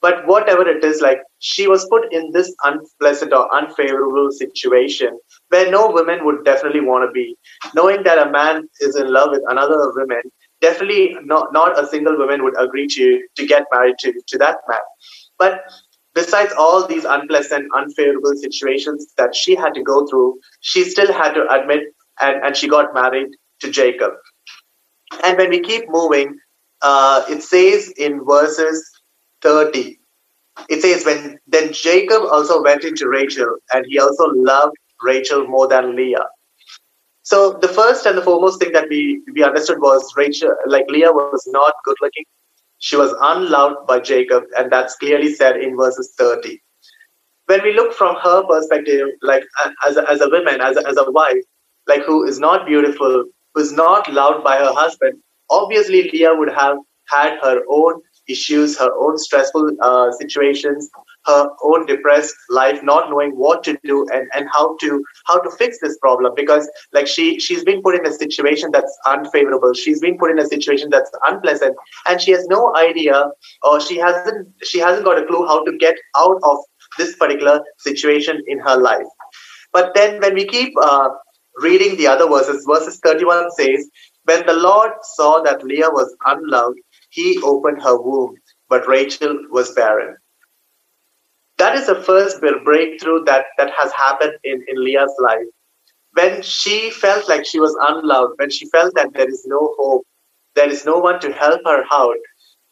But 0.00 0.26
whatever 0.26 0.66
it 0.66 0.82
is, 0.82 1.02
like 1.02 1.20
she 1.40 1.66
was 1.66 1.86
put 1.90 2.10
in 2.12 2.30
this 2.32 2.54
unpleasant 2.64 3.34
or 3.34 3.52
unfavorable 3.54 4.30
situation 4.30 5.18
where 5.48 5.70
no 5.70 5.90
woman 5.90 6.24
would 6.24 6.44
definitely 6.44 6.80
want 6.80 7.06
to 7.06 7.12
be. 7.12 7.36
Knowing 7.74 8.04
that 8.04 8.26
a 8.26 8.30
man 8.30 8.68
is 8.80 8.96
in 8.96 9.12
love 9.12 9.30
with 9.32 9.42
another 9.48 9.92
woman, 9.94 10.22
definitely 10.60 11.16
not, 11.24 11.52
not 11.52 11.82
a 11.82 11.86
single 11.86 12.16
woman 12.16 12.42
would 12.44 12.60
agree 12.60 12.86
to, 12.88 13.22
to 13.36 13.46
get 13.46 13.64
married 13.72 13.96
to, 14.00 14.12
to 14.28 14.38
that 14.38 14.58
man. 14.68 14.80
But 15.38 15.62
besides 16.14 16.52
all 16.56 16.86
these 16.86 17.04
unpleasant, 17.04 17.68
unfavorable 17.74 18.34
situations 18.36 19.12
that 19.16 19.34
she 19.34 19.54
had 19.54 19.74
to 19.74 19.82
go 19.82 20.06
through, 20.06 20.38
she 20.60 20.84
still 20.84 21.12
had 21.12 21.32
to 21.34 21.46
admit 21.50 21.94
and, 22.20 22.44
and 22.44 22.56
she 22.56 22.68
got 22.68 22.94
married 22.94 23.28
to 23.60 23.70
Jacob. 23.70 24.12
And 25.24 25.36
when 25.38 25.50
we 25.50 25.60
keep 25.60 25.88
moving, 25.88 26.38
uh, 26.82 27.24
it 27.28 27.42
says 27.42 27.92
in 27.96 28.24
verses 28.24 28.88
30, 29.42 29.98
it 30.68 30.82
says, 30.82 31.04
when 31.04 31.38
then 31.46 31.72
Jacob 31.72 32.22
also 32.30 32.62
went 32.62 32.84
into 32.84 33.08
Rachel, 33.08 33.56
and 33.72 33.86
he 33.88 33.98
also 33.98 34.24
loved 34.34 34.76
Rachel 35.02 35.46
more 35.46 35.66
than 35.66 35.96
Leah. 35.96 36.26
So 37.22 37.58
the 37.60 37.68
first 37.68 38.06
and 38.06 38.16
the 38.16 38.22
foremost 38.22 38.60
thing 38.60 38.72
that 38.72 38.88
we, 38.88 39.22
we 39.34 39.42
understood 39.42 39.80
was 39.80 40.14
Rachel, 40.16 40.54
like 40.66 40.86
Leah 40.88 41.12
was 41.12 41.46
not 41.52 41.74
good 41.84 41.96
looking. 42.00 42.24
She 42.78 42.96
was 42.96 43.14
unloved 43.20 43.86
by 43.86 44.00
Jacob, 44.00 44.44
and 44.56 44.72
that's 44.72 44.96
clearly 44.96 45.34
said 45.34 45.56
in 45.58 45.76
verses 45.76 46.14
30. 46.16 46.60
When 47.46 47.62
we 47.62 47.74
look 47.74 47.92
from 47.92 48.16
her 48.16 48.42
perspective, 48.44 49.08
like 49.22 49.44
as 49.86 49.96
a, 49.96 50.08
as 50.08 50.20
a 50.20 50.30
woman, 50.30 50.60
as 50.60 50.76
a, 50.76 50.88
as 50.88 50.96
a 50.96 51.10
wife, 51.10 51.44
like 51.86 52.02
who 52.04 52.26
is 52.26 52.38
not 52.38 52.66
beautiful, 52.66 53.24
who's 53.54 53.72
not 53.72 54.10
loved 54.10 54.42
by 54.42 54.56
her 54.56 54.72
husband, 54.72 55.18
obviously 55.50 56.10
Leah 56.10 56.34
would 56.34 56.52
have 56.52 56.78
had 57.08 57.38
her 57.42 57.60
own 57.68 58.00
issues, 58.28 58.78
her 58.78 58.92
own 58.94 59.18
stressful 59.18 59.70
uh, 59.82 60.12
situations, 60.12 60.88
her 61.26 61.48
own 61.62 61.86
depressed 61.86 62.34
life, 62.48 62.82
not 62.82 63.10
knowing 63.10 63.32
what 63.36 63.62
to 63.64 63.78
do 63.84 64.06
and, 64.12 64.28
and 64.34 64.48
how 64.52 64.76
to 64.80 65.04
how 65.26 65.38
to 65.40 65.50
fix 65.50 65.78
this 65.80 65.98
problem. 65.98 66.32
Because 66.34 66.68
like 66.92 67.06
she 67.06 67.38
she's 67.40 67.64
been 67.64 67.82
put 67.82 67.94
in 67.94 68.06
a 68.06 68.12
situation 68.12 68.70
that's 68.72 68.96
unfavorable. 69.06 69.74
She's 69.74 70.00
been 70.00 70.18
put 70.18 70.30
in 70.30 70.38
a 70.38 70.46
situation 70.46 70.90
that's 70.90 71.10
unpleasant, 71.26 71.76
and 72.06 72.20
she 72.20 72.32
has 72.32 72.46
no 72.46 72.74
idea 72.76 73.30
or 73.62 73.80
she 73.80 73.98
hasn't 73.98 74.48
she 74.62 74.78
hasn't 74.78 75.04
got 75.04 75.22
a 75.22 75.26
clue 75.26 75.46
how 75.46 75.64
to 75.64 75.76
get 75.78 75.96
out 76.16 76.38
of 76.42 76.58
this 76.98 77.16
particular 77.16 77.62
situation 77.78 78.42
in 78.46 78.58
her 78.58 78.76
life. 78.76 79.06
But 79.72 79.92
then 79.94 80.20
when 80.20 80.34
we 80.34 80.46
keep 80.46 80.74
uh, 80.82 81.08
reading 81.60 81.96
the 81.96 82.06
other 82.06 82.28
verses, 82.28 82.64
verses 82.66 82.98
31 83.04 83.50
says, 83.52 83.88
When 84.24 84.44
the 84.46 84.54
Lord 84.54 84.92
saw 85.14 85.40
that 85.42 85.64
Leah 85.64 85.90
was 85.90 86.14
unloved, 86.26 86.78
he 87.10 87.40
opened 87.42 87.82
her 87.82 88.00
womb, 88.00 88.36
but 88.68 88.88
Rachel 88.88 89.38
was 89.50 89.72
barren. 89.72 90.16
That 91.60 91.76
is 91.76 91.88
the 91.88 92.02
first 92.02 92.40
breakthrough 92.40 93.22
that, 93.24 93.44
that 93.58 93.70
has 93.76 93.92
happened 93.92 94.32
in, 94.44 94.64
in 94.66 94.82
Leah's 94.82 95.14
life. 95.18 95.44
When 96.14 96.40
she 96.40 96.90
felt 96.90 97.28
like 97.28 97.44
she 97.44 97.60
was 97.60 97.76
unloved, 97.86 98.38
when 98.38 98.48
she 98.48 98.64
felt 98.70 98.94
that 98.94 99.12
there 99.12 99.28
is 99.28 99.44
no 99.46 99.74
hope, 99.76 100.06
there 100.54 100.70
is 100.70 100.86
no 100.86 100.96
one 100.96 101.20
to 101.20 101.30
help 101.34 101.60
her 101.66 101.84
out, 101.92 102.16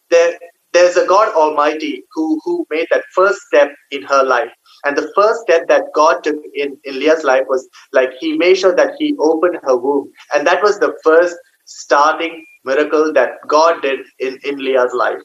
there, 0.09 0.39
there's 0.73 0.97
a 0.97 1.07
God 1.07 1.35
Almighty 1.35 2.03
who, 2.15 2.41
who 2.43 2.67
made 2.71 2.87
that 2.91 3.05
first 3.15 3.39
step 3.43 3.71
in 3.91 4.05
her 4.05 4.25
life. 4.25 4.49
And 4.87 4.97
the 4.97 5.13
first 5.15 5.43
step 5.43 5.69
that 5.69 5.93
God 5.95 6.25
took 6.25 6.37
in, 6.55 6.79
in 6.85 6.99
Leah's 6.99 7.25
life 7.25 7.45
was 7.47 7.69
like 7.93 8.15
he 8.19 8.39
made 8.39 8.57
sure 8.57 8.75
that 8.75 8.95
he 8.99 9.15
opened 9.19 9.59
her 9.65 9.77
womb. 9.77 10.11
And 10.35 10.47
that 10.47 10.63
was 10.63 10.79
the 10.79 10.97
first 11.05 11.37
starting 11.67 12.43
miracle 12.65 13.13
that 13.13 13.33
God 13.49 13.83
did 13.83 14.01
in, 14.19 14.39
in 14.45 14.57
Leah's 14.57 14.95
life. 14.95 15.21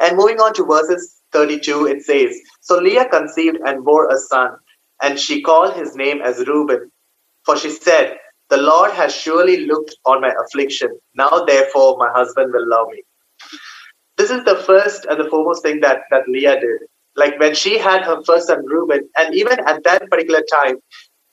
And 0.00 0.16
moving 0.16 0.38
on 0.38 0.54
to 0.54 0.64
verses 0.64 1.22
32, 1.34 1.86
it 1.86 2.02
says, 2.02 2.38
So 2.62 2.78
Leah 2.78 3.08
conceived 3.10 3.58
and 3.66 3.84
bore 3.84 4.08
a 4.10 4.16
son, 4.16 4.56
and 5.02 5.18
she 5.18 5.42
called 5.42 5.74
his 5.74 5.96
name 5.96 6.22
as 6.22 6.46
Reuben. 6.46 6.90
For 7.44 7.58
she 7.58 7.70
said, 7.70 8.16
The 8.48 8.56
Lord 8.58 8.92
has 8.92 9.14
surely 9.14 9.66
looked 9.66 9.96
on 10.06 10.22
my 10.22 10.32
affliction. 10.46 10.98
Now, 11.14 11.44
therefore, 11.44 11.98
my 11.98 12.10
husband 12.12 12.52
will 12.54 12.68
love 12.68 12.88
me. 12.90 13.02
This 14.16 14.30
is 14.30 14.44
the 14.44 14.56
first 14.56 15.04
and 15.06 15.20
the 15.20 15.28
foremost 15.28 15.62
thing 15.62 15.80
that, 15.80 16.02
that 16.10 16.28
Leah 16.28 16.60
did. 16.60 16.80
Like 17.16 17.38
when 17.38 17.54
she 17.54 17.78
had 17.78 18.02
her 18.04 18.22
first 18.24 18.46
son, 18.46 18.64
Reuben, 18.64 19.08
and 19.16 19.34
even 19.34 19.58
at 19.66 19.82
that 19.84 20.08
particular 20.10 20.42
time, 20.50 20.76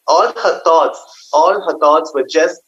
all 0.07 0.33
her 0.33 0.61
thoughts, 0.63 1.29
all 1.33 1.61
her 1.61 1.77
thoughts 1.79 2.11
were 2.13 2.25
just 2.27 2.61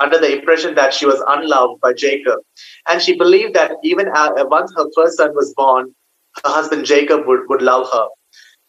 under 0.00 0.18
the 0.18 0.38
impression 0.38 0.74
that 0.74 0.92
she 0.92 1.06
was 1.06 1.22
unloved 1.28 1.80
by 1.80 1.92
Jacob. 1.92 2.40
And 2.88 3.00
she 3.00 3.16
believed 3.16 3.54
that 3.54 3.72
even 3.82 4.08
uh, 4.08 4.30
once 4.48 4.72
her 4.76 4.86
first 4.94 5.16
son 5.16 5.34
was 5.34 5.54
born, 5.54 5.94
her 6.44 6.50
husband 6.50 6.84
Jacob 6.84 7.26
would, 7.26 7.40
would 7.48 7.62
love 7.62 7.88
her. 7.92 8.06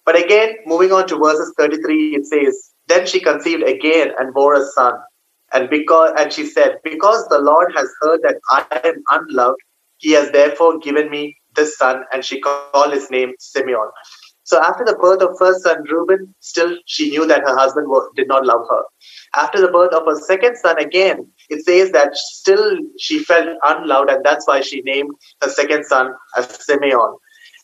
But 0.05 0.23
again, 0.23 0.55
moving 0.65 0.91
on 0.91 1.07
to 1.07 1.17
verses 1.17 1.53
33, 1.57 2.15
it 2.15 2.25
says, 2.25 2.71
Then 2.87 3.07
she 3.07 3.19
conceived 3.19 3.63
again 3.63 4.11
and 4.19 4.33
bore 4.33 4.53
a 4.53 4.65
son. 4.65 4.93
And 5.53 5.69
because 5.69 6.13
and 6.17 6.31
she 6.31 6.45
said, 6.45 6.77
Because 6.83 7.27
the 7.27 7.39
Lord 7.39 7.73
has 7.75 7.89
heard 8.01 8.21
that 8.23 8.35
I 8.49 8.65
am 8.83 9.03
unloved, 9.09 9.59
he 9.97 10.11
has 10.11 10.31
therefore 10.31 10.77
given 10.79 11.09
me 11.09 11.37
this 11.55 11.77
son, 11.77 12.03
and 12.11 12.23
she 12.23 12.39
called 12.41 12.93
his 12.93 13.09
name 13.09 13.33
Simeon. 13.39 13.89
So 14.43 14.61
after 14.61 14.85
the 14.85 14.95
birth 14.95 15.23
of 15.23 15.35
first 15.39 15.63
son 15.63 15.83
Reuben, 15.89 16.35
still 16.39 16.77
she 16.85 17.09
knew 17.09 17.25
that 17.25 17.41
her 17.41 17.57
husband 17.57 17.87
did 18.15 18.27
not 18.27 18.45
love 18.45 18.61
her. 18.69 18.83
After 19.33 19.59
the 19.59 19.71
birth 19.71 19.91
of 19.93 20.05
her 20.05 20.19
second 20.21 20.57
son, 20.57 20.77
again, 20.77 21.31
it 21.49 21.65
says 21.65 21.91
that 21.91 22.15
still 22.15 22.77
she 22.99 23.23
felt 23.23 23.57
unloved, 23.63 24.11
and 24.11 24.23
that's 24.23 24.47
why 24.47 24.61
she 24.61 24.81
named 24.81 25.09
her 25.41 25.49
second 25.49 25.85
son 25.85 26.13
as 26.37 26.47
Simeon. 26.63 27.15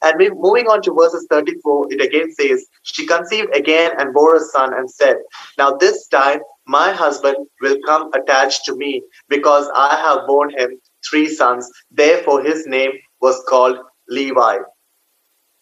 And 0.03 0.17
moving 0.17 0.67
on 0.67 0.81
to 0.83 0.93
verses 0.93 1.27
34, 1.29 1.93
it 1.93 2.01
again 2.01 2.31
says, 2.33 2.65
She 2.83 3.05
conceived 3.05 3.55
again 3.55 3.91
and 3.99 4.13
bore 4.13 4.35
a 4.35 4.39
son 4.39 4.73
and 4.73 4.89
said, 4.89 5.17
Now 5.57 5.71
this 5.71 6.07
time 6.07 6.39
my 6.65 6.91
husband 6.91 7.37
will 7.61 7.77
come 7.85 8.11
attached 8.13 8.65
to 8.65 8.75
me 8.75 9.03
because 9.29 9.69
I 9.75 9.95
have 9.97 10.27
borne 10.27 10.51
him 10.57 10.79
three 11.07 11.27
sons. 11.27 11.69
Therefore 11.91 12.43
his 12.43 12.65
name 12.65 12.91
was 13.21 13.43
called 13.47 13.77
Levi. 14.09 14.57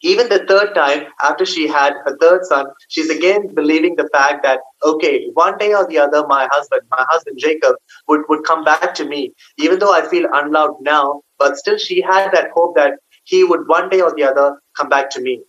Even 0.01 0.29
the 0.29 0.45
third 0.45 0.73
time, 0.75 1.07
after 1.21 1.45
she 1.45 1.67
had 1.67 1.93
her 2.05 2.17
third 2.21 2.45
son, 2.45 2.67
she's 2.87 3.09
again 3.09 3.53
believing 3.53 3.97
the 3.97 4.07
fact 4.13 4.43
that, 4.43 4.59
okay, 4.85 5.27
one 5.33 5.57
day 5.57 5.73
or 5.73 5.85
the 5.85 5.97
other, 5.97 6.25
my 6.25 6.47
husband, 6.49 6.83
my 6.89 7.05
husband 7.09 7.37
Jacob, 7.37 7.75
would, 8.07 8.21
would 8.29 8.45
come 8.45 8.63
back 8.63 8.93
to 8.95 9.05
me. 9.05 9.33
Even 9.57 9.79
though 9.79 9.93
I 9.93 10.07
feel 10.07 10.29
unloved 10.31 10.81
now, 10.81 11.21
but 11.37 11.57
still 11.57 11.77
she 11.77 12.01
had 12.01 12.31
that 12.31 12.51
hope 12.55 12.75
that 12.75 12.93
he 13.29 13.43
would 13.43 13.67
one 13.67 13.89
day 13.89 14.01
or 14.01 14.13
the 14.15 14.23
other 14.23 14.59
come 14.75 14.89
back 14.89 15.09
to 15.11 15.21
me. 15.21 15.41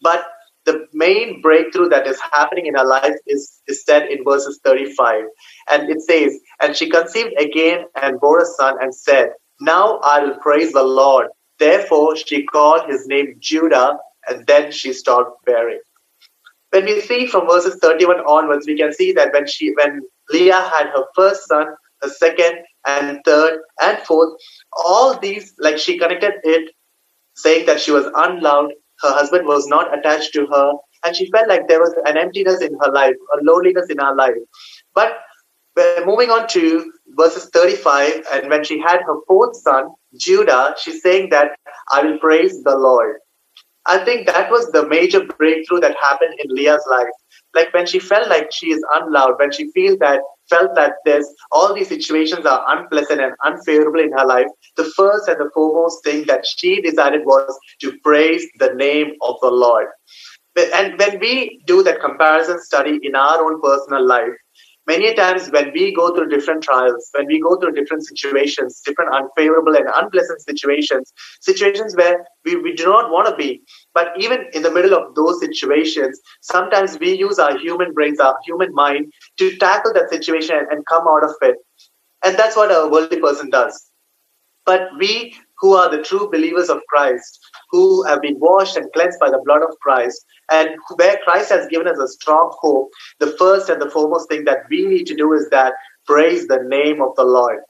But 0.00 0.24
the 0.64 0.86
main 0.92 1.40
breakthrough 1.40 1.88
that 1.90 2.06
is 2.06 2.20
happening 2.32 2.66
in 2.66 2.74
her 2.74 2.84
life 2.84 3.14
is, 3.26 3.60
is 3.68 3.84
said 3.84 4.08
in 4.10 4.24
verses 4.24 4.58
35. 4.64 5.24
And 5.70 5.88
it 5.88 6.00
says, 6.02 6.38
And 6.60 6.74
she 6.74 6.90
conceived 6.90 7.34
again 7.38 7.84
and 8.02 8.18
bore 8.18 8.40
a 8.40 8.44
son 8.44 8.76
and 8.80 8.94
said, 8.94 9.30
Now 9.60 9.98
I 10.02 10.24
will 10.24 10.36
praise 10.38 10.72
the 10.72 10.82
Lord 10.82 11.28
Therefore, 11.58 12.16
she 12.16 12.44
called 12.44 12.88
his 12.88 13.06
name 13.06 13.36
Judah, 13.38 13.98
and 14.28 14.46
then 14.46 14.72
she 14.72 14.92
stopped 14.92 15.44
bearing. 15.46 15.80
When 16.70 16.84
we 16.84 17.00
see 17.00 17.26
from 17.26 17.48
verses 17.48 17.78
31 17.80 18.20
onwards, 18.20 18.66
we 18.66 18.76
can 18.76 18.92
see 18.92 19.12
that 19.12 19.32
when 19.32 19.46
she 19.46 19.72
when 19.74 20.02
Leah 20.30 20.60
had 20.60 20.88
her 20.88 21.04
first 21.14 21.48
son, 21.48 21.66
her 22.02 22.08
second 22.10 22.58
and 22.86 23.20
third 23.24 23.60
and 23.80 23.98
fourth, 24.00 24.34
all 24.72 25.18
these 25.18 25.54
like 25.58 25.78
she 25.78 25.98
connected 25.98 26.34
it, 26.44 26.74
saying 27.36 27.66
that 27.66 27.80
she 27.80 27.90
was 27.90 28.06
unloved, 28.14 28.72
her 29.00 29.12
husband 29.12 29.46
was 29.46 29.66
not 29.66 29.96
attached 29.96 30.32
to 30.34 30.46
her, 30.46 30.72
and 31.04 31.14
she 31.14 31.30
felt 31.30 31.48
like 31.48 31.68
there 31.68 31.80
was 31.80 31.94
an 32.06 32.16
emptiness 32.16 32.60
in 32.60 32.76
her 32.80 32.90
life, 32.90 33.14
a 33.34 33.44
loneliness 33.44 33.88
in 33.88 33.98
her 33.98 34.14
life. 34.14 34.34
But 34.94 35.18
we're 35.76 36.06
moving 36.06 36.30
on 36.30 36.48
to 36.48 36.92
verses 37.08 37.50
35, 37.52 38.26
and 38.32 38.48
when 38.48 38.64
she 38.64 38.80
had 38.80 39.02
her 39.02 39.20
fourth 39.28 39.56
son, 39.56 39.90
Judah, 40.16 40.74
she's 40.78 41.02
saying 41.02 41.30
that 41.30 41.50
I 41.92 42.02
will 42.02 42.18
praise 42.18 42.62
the 42.62 42.76
Lord. 42.76 43.16
I 43.86 44.04
think 44.04 44.26
that 44.26 44.50
was 44.50 44.70
the 44.72 44.88
major 44.88 45.24
breakthrough 45.24 45.80
that 45.80 45.96
happened 46.00 46.34
in 46.42 46.54
Leah's 46.54 46.84
life. 46.90 47.06
Like 47.56 47.72
when 47.74 47.86
she 47.86 47.98
felt 47.98 48.28
like 48.28 48.52
she 48.52 48.70
is 48.70 48.84
unloved, 48.94 49.40
when 49.40 49.50
she 49.50 49.70
feels 49.72 49.98
that 49.98 50.20
felt 50.48 50.74
that 50.76 50.92
there's 51.04 51.28
all 51.50 51.74
these 51.74 51.88
situations 51.88 52.46
are 52.46 52.64
unpleasant 52.68 53.20
and 53.20 53.32
unfavorable 53.44 54.00
in 54.00 54.12
her 54.12 54.26
life, 54.26 54.46
the 54.76 54.84
first 54.84 55.26
and 55.28 55.40
the 55.40 55.50
foremost 55.54 56.04
thing 56.04 56.24
that 56.26 56.46
she 56.46 56.80
decided 56.80 57.22
was 57.24 57.58
to 57.80 57.98
praise 58.04 58.46
the 58.58 58.72
name 58.74 59.12
of 59.22 59.36
the 59.42 59.50
Lord. 59.50 59.88
And 60.74 60.98
when 60.98 61.18
we 61.18 61.62
do 61.66 61.82
that 61.82 62.00
comparison 62.00 62.60
study 62.62 62.98
in 63.02 63.14
our 63.14 63.44
own 63.44 63.60
personal 63.60 64.06
life, 64.06 64.32
many 64.86 65.14
times 65.14 65.48
when 65.48 65.72
we 65.72 65.94
go 65.94 66.14
through 66.14 66.28
different 66.28 66.62
trials, 66.62 67.10
when 67.12 67.26
we 67.26 67.40
go 67.40 67.56
through 67.56 67.72
different 67.72 68.06
situations, 68.06 68.80
different 68.84 69.14
unfavorable 69.14 69.76
and 69.76 69.88
unpleasant 69.94 70.40
situations, 70.40 71.12
situations 71.40 71.96
where 71.96 72.24
we, 72.44 72.56
we 72.56 72.74
do 72.74 72.84
not 72.86 73.10
want 73.10 73.28
to 73.28 73.36
be, 73.36 73.62
But 73.96 74.12
even 74.18 74.44
in 74.52 74.60
the 74.62 74.70
middle 74.70 74.94
of 74.94 75.14
those 75.14 75.40
situations, 75.40 76.20
sometimes 76.42 76.98
we 77.00 77.16
use 77.16 77.38
our 77.38 77.56
human 77.56 77.94
brains, 77.94 78.20
our 78.20 78.36
human 78.44 78.74
mind 78.74 79.10
to 79.38 79.56
tackle 79.56 79.94
that 79.94 80.10
situation 80.10 80.66
and 80.70 80.84
come 80.84 81.08
out 81.08 81.24
of 81.24 81.34
it. 81.40 81.56
And 82.22 82.36
that's 82.36 82.56
what 82.56 82.70
a 82.70 82.88
worldly 82.88 83.20
person 83.20 83.48
does. 83.48 83.90
But 84.66 84.90
we 84.98 85.34
who 85.60 85.72
are 85.76 85.90
the 85.90 86.02
true 86.02 86.28
believers 86.30 86.68
of 86.68 86.82
Christ, 86.90 87.40
who 87.70 88.04
have 88.04 88.20
been 88.20 88.38
washed 88.38 88.76
and 88.76 88.92
cleansed 88.92 89.18
by 89.18 89.30
the 89.30 89.40
blood 89.46 89.62
of 89.62 89.78
Christ, 89.80 90.26
and 90.50 90.68
where 90.96 91.18
Christ 91.24 91.48
has 91.48 91.66
given 91.68 91.88
us 91.88 91.98
a 91.98 92.06
strong 92.06 92.54
hope, 92.60 92.90
the 93.18 93.34
first 93.38 93.70
and 93.70 93.80
the 93.80 93.88
foremost 93.88 94.28
thing 94.28 94.44
that 94.44 94.64
we 94.68 94.84
need 94.84 95.06
to 95.06 95.16
do 95.16 95.32
is 95.32 95.48
that 95.48 95.72
praise 96.06 96.48
the 96.48 96.62
name 96.64 97.00
of 97.00 97.16
the 97.16 97.24
Lord. 97.24 97.60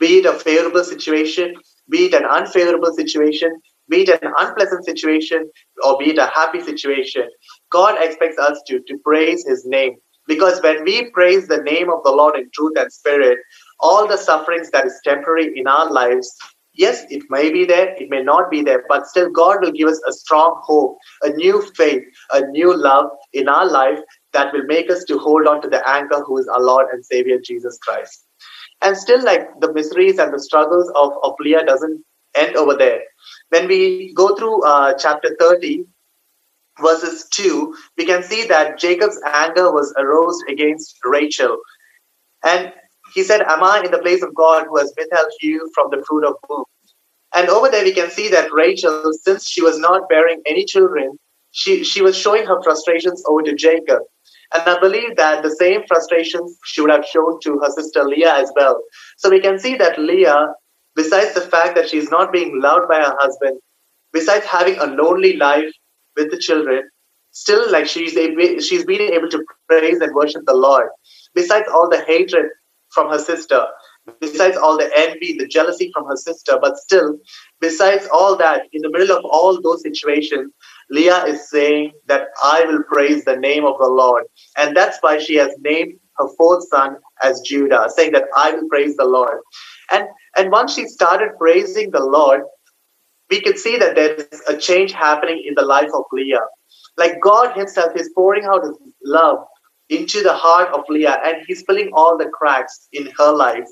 Be 0.00 0.18
it 0.18 0.26
a 0.26 0.32
favorable 0.32 0.82
situation, 0.82 1.54
be 1.88 2.06
it 2.06 2.14
an 2.14 2.24
unfavorable 2.24 2.92
situation, 2.92 3.60
be 3.88 4.02
it 4.02 4.22
an 4.22 4.32
unpleasant 4.38 4.84
situation, 4.84 5.50
or 5.84 5.98
be 5.98 6.10
it 6.10 6.18
a 6.18 6.30
happy 6.34 6.60
situation, 6.60 7.28
God 7.70 7.96
expects 8.00 8.38
us 8.38 8.60
to, 8.66 8.80
to 8.80 8.98
praise 9.04 9.44
his 9.46 9.64
name. 9.66 9.96
Because 10.26 10.60
when 10.60 10.82
we 10.84 11.10
praise 11.10 11.46
the 11.46 11.62
name 11.62 11.88
of 11.90 12.02
the 12.02 12.10
Lord 12.10 12.36
in 12.36 12.50
truth 12.52 12.72
and 12.76 12.92
spirit, 12.92 13.38
all 13.78 14.08
the 14.08 14.16
sufferings 14.16 14.70
that 14.70 14.86
is 14.86 15.00
temporary 15.04 15.52
in 15.56 15.68
our 15.68 15.90
lives 15.92 16.36
yes, 16.76 17.04
it 17.10 17.22
may 17.30 17.50
be 17.50 17.64
there, 17.64 17.94
it 17.94 18.08
may 18.10 18.22
not 18.22 18.50
be 18.50 18.62
there, 18.62 18.84
but 18.88 19.06
still 19.06 19.30
God 19.30 19.58
will 19.60 19.72
give 19.72 19.88
us 19.88 20.00
a 20.08 20.12
strong 20.12 20.60
hope, 20.64 20.98
a 21.22 21.30
new 21.30 21.62
faith, 21.74 22.02
a 22.32 22.42
new 22.48 22.76
love 22.76 23.06
in 23.32 23.48
our 23.48 23.66
life 23.66 23.98
that 24.32 24.52
will 24.52 24.64
make 24.64 24.90
us 24.90 25.04
to 25.04 25.18
hold 25.18 25.46
on 25.46 25.62
to 25.62 25.68
the 25.68 25.86
anchor 25.88 26.22
who 26.24 26.38
is 26.38 26.48
our 26.48 26.60
Lord 26.60 26.86
and 26.92 27.04
Savior 27.04 27.38
Jesus 27.42 27.78
Christ. 27.78 28.24
And 28.82 28.96
still, 28.96 29.24
like 29.24 29.48
the 29.60 29.72
miseries 29.72 30.18
and 30.18 30.32
the 30.32 30.38
struggles 30.38 30.90
of, 30.94 31.12
of 31.22 31.34
Leah 31.40 31.64
doesn't 31.64 32.04
end 32.34 32.56
over 32.56 32.74
there. 32.74 33.00
When 33.50 33.68
we 33.68 34.12
go 34.14 34.34
through 34.34 34.64
uh, 34.64 34.94
chapter 34.98 35.36
30, 35.38 35.84
verses 36.80 37.26
2, 37.30 37.74
we 37.96 38.04
can 38.04 38.22
see 38.22 38.46
that 38.46 38.78
Jacob's 38.78 39.20
anger 39.26 39.72
was 39.72 39.94
aroused 39.98 40.44
against 40.48 40.98
Rachel. 41.04 41.58
And 42.44 42.72
he 43.14 43.22
said, 43.22 43.42
Am 43.42 43.62
I 43.62 43.82
in 43.84 43.90
the 43.90 43.98
place 43.98 44.22
of 44.22 44.34
God 44.34 44.66
who 44.68 44.78
has 44.78 44.92
withheld 44.96 45.32
you 45.40 45.70
from 45.74 45.90
the 45.90 46.04
fruit 46.06 46.24
of 46.24 46.34
womb? 46.48 46.64
And 47.34 47.48
over 47.48 47.68
there, 47.68 47.84
we 47.84 47.92
can 47.92 48.10
see 48.10 48.28
that 48.28 48.52
Rachel, 48.52 49.12
since 49.22 49.48
she 49.48 49.62
was 49.62 49.78
not 49.78 50.08
bearing 50.08 50.42
any 50.46 50.64
children, 50.64 51.18
she, 51.50 51.84
she 51.84 52.02
was 52.02 52.16
showing 52.16 52.46
her 52.46 52.62
frustrations 52.62 53.22
over 53.28 53.42
to 53.42 53.54
Jacob. 53.54 54.02
And 54.54 54.62
I 54.62 54.78
believe 54.78 55.16
that 55.16 55.42
the 55.42 55.50
same 55.50 55.82
frustrations 55.86 56.56
she 56.64 56.80
would 56.80 56.90
have 56.90 57.04
shown 57.04 57.40
to 57.40 57.58
her 57.58 57.70
sister 57.70 58.04
Leah 58.04 58.34
as 58.36 58.52
well. 58.54 58.82
So 59.16 59.28
we 59.28 59.40
can 59.40 59.58
see 59.58 59.76
that 59.76 59.98
Leah, 59.98 60.52
besides 60.96 61.34
the 61.34 61.42
fact 61.42 61.76
that 61.76 61.88
she's 61.88 62.10
not 62.10 62.32
being 62.32 62.60
loved 62.60 62.88
by 62.88 62.96
her 62.96 63.16
husband, 63.20 63.60
besides 64.12 64.46
having 64.46 64.78
a 64.78 64.86
lonely 64.86 65.36
life 65.36 65.72
with 66.16 66.30
the 66.30 66.38
children, 66.38 66.82
still 67.30 67.70
like 67.70 67.86
she's 67.86 68.16
able, 68.16 68.58
she's 68.60 68.84
been 68.84 69.12
able 69.12 69.28
to 69.28 69.44
praise 69.68 70.00
and 70.00 70.14
worship 70.14 70.42
the 70.46 70.54
Lord. 70.54 70.88
Besides 71.34 71.68
all 71.72 71.88
the 71.88 72.02
hatred 72.06 72.46
from 72.90 73.10
her 73.10 73.18
sister, 73.18 73.66
besides 74.20 74.56
all 74.56 74.78
the 74.78 74.90
envy, 74.96 75.36
the 75.38 75.46
jealousy 75.46 75.90
from 75.92 76.06
her 76.06 76.16
sister, 76.16 76.58
but 76.60 76.76
still, 76.78 77.18
besides 77.60 78.08
all 78.12 78.36
that, 78.36 78.62
in 78.72 78.80
the 78.82 78.90
middle 78.90 79.16
of 79.16 79.24
all 79.24 79.60
those 79.60 79.82
situations, 79.82 80.50
Leah 80.90 81.24
is 81.24 81.50
saying 81.50 81.92
that 82.06 82.28
I 82.42 82.64
will 82.64 82.82
praise 82.84 83.24
the 83.24 83.36
name 83.36 83.64
of 83.64 83.78
the 83.78 83.88
Lord. 83.88 84.24
And 84.56 84.76
that's 84.76 84.98
why 85.00 85.18
she 85.18 85.34
has 85.36 85.52
named 85.58 85.94
her 86.18 86.28
fourth 86.38 86.66
son 86.68 86.96
as 87.22 87.40
Judah, 87.40 87.88
saying 87.94 88.12
that 88.12 88.24
I 88.34 88.52
will 88.52 88.68
praise 88.68 88.96
the 88.96 89.04
Lord. 89.04 89.40
And 89.92 90.06
and 90.36 90.50
once 90.50 90.74
she 90.74 90.86
started 90.86 91.30
praising 91.38 91.90
the 91.90 92.04
Lord, 92.04 92.42
we 93.30 93.40
could 93.40 93.58
see 93.58 93.76
that 93.78 93.94
there's 93.94 94.40
a 94.48 94.56
change 94.56 94.92
happening 94.92 95.42
in 95.46 95.54
the 95.54 95.64
life 95.64 95.90
of 95.92 96.04
Leah. 96.12 96.46
Like 96.96 97.20
God 97.20 97.56
Himself 97.56 97.92
is 97.96 98.10
pouring 98.14 98.44
out 98.44 98.64
His 98.64 98.76
love 99.04 99.38
into 99.88 100.22
the 100.22 100.34
heart 100.34 100.72
of 100.72 100.84
Leah, 100.88 101.18
and 101.24 101.36
He's 101.46 101.62
filling 101.66 101.90
all 101.92 102.16
the 102.16 102.28
cracks 102.28 102.88
in 102.92 103.10
her 103.18 103.32
life. 103.32 103.68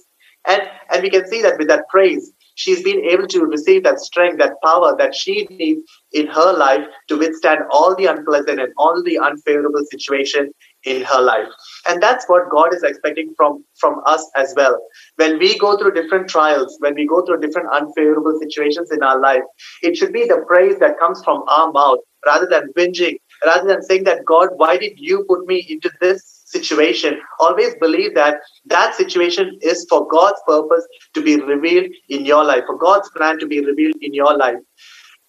And 0.46 0.62
and 0.92 1.02
we 1.02 1.10
can 1.10 1.26
see 1.26 1.42
that 1.42 1.58
with 1.58 1.68
that 1.68 1.88
praise, 1.88 2.32
she's 2.54 2.82
been 2.82 3.04
able 3.04 3.26
to 3.28 3.46
receive 3.46 3.82
that 3.84 4.00
strength, 4.00 4.38
that 4.38 4.60
power 4.62 4.94
that 4.98 5.14
she 5.14 5.46
needs 5.50 5.80
in 6.12 6.26
her 6.26 6.52
life 6.56 6.86
to 7.08 7.16
withstand 7.16 7.60
all 7.70 7.94
the 7.96 8.06
unpleasant 8.06 8.60
and 8.60 8.72
all 8.76 9.02
the 9.02 9.18
unfavorable 9.18 9.84
situation 9.90 10.52
in 10.86 11.02
her 11.04 11.22
life. 11.22 11.48
And 11.88 12.02
that's 12.02 12.26
what 12.28 12.50
God 12.50 12.74
is 12.74 12.82
expecting 12.82 13.34
from, 13.36 13.64
from 13.78 14.00
us 14.06 14.28
as 14.36 14.54
well. 14.56 14.80
When 15.16 15.38
we 15.38 15.58
go 15.58 15.78
through 15.78 15.94
different 15.94 16.28
trials, 16.28 16.76
when 16.80 16.94
we 16.94 17.06
go 17.06 17.24
through 17.24 17.40
different 17.40 17.70
unfavorable 17.72 18.38
situations 18.42 18.90
in 18.92 19.02
our 19.02 19.20
life, 19.20 19.42
it 19.82 19.96
should 19.96 20.12
be 20.12 20.24
the 20.26 20.44
praise 20.46 20.78
that 20.80 20.98
comes 20.98 21.22
from 21.24 21.44
our 21.48 21.72
mouth 21.72 22.00
rather 22.26 22.46
than 22.50 22.72
whinging, 22.78 23.16
rather 23.46 23.68
than 23.68 23.82
saying 23.82 24.04
that, 24.04 24.24
God, 24.26 24.50
why 24.56 24.78
did 24.78 24.94
you 24.96 25.24
put 25.28 25.46
me 25.46 25.66
into 25.68 25.90
this 26.00 26.42
situation, 26.46 27.20
always 27.40 27.74
believe 27.80 28.14
that 28.14 28.36
that 28.66 28.94
situation 28.94 29.58
is 29.62 29.86
for 29.88 30.06
God's 30.08 30.40
purpose 30.46 30.86
to 31.14 31.22
be 31.22 31.36
revealed 31.40 31.90
in 32.08 32.24
your 32.24 32.44
life, 32.44 32.64
for 32.66 32.78
God's 32.78 33.10
plan 33.10 33.38
to 33.40 33.46
be 33.46 33.64
revealed 33.64 33.96
in 34.00 34.14
your 34.14 34.36
life. 34.36 34.56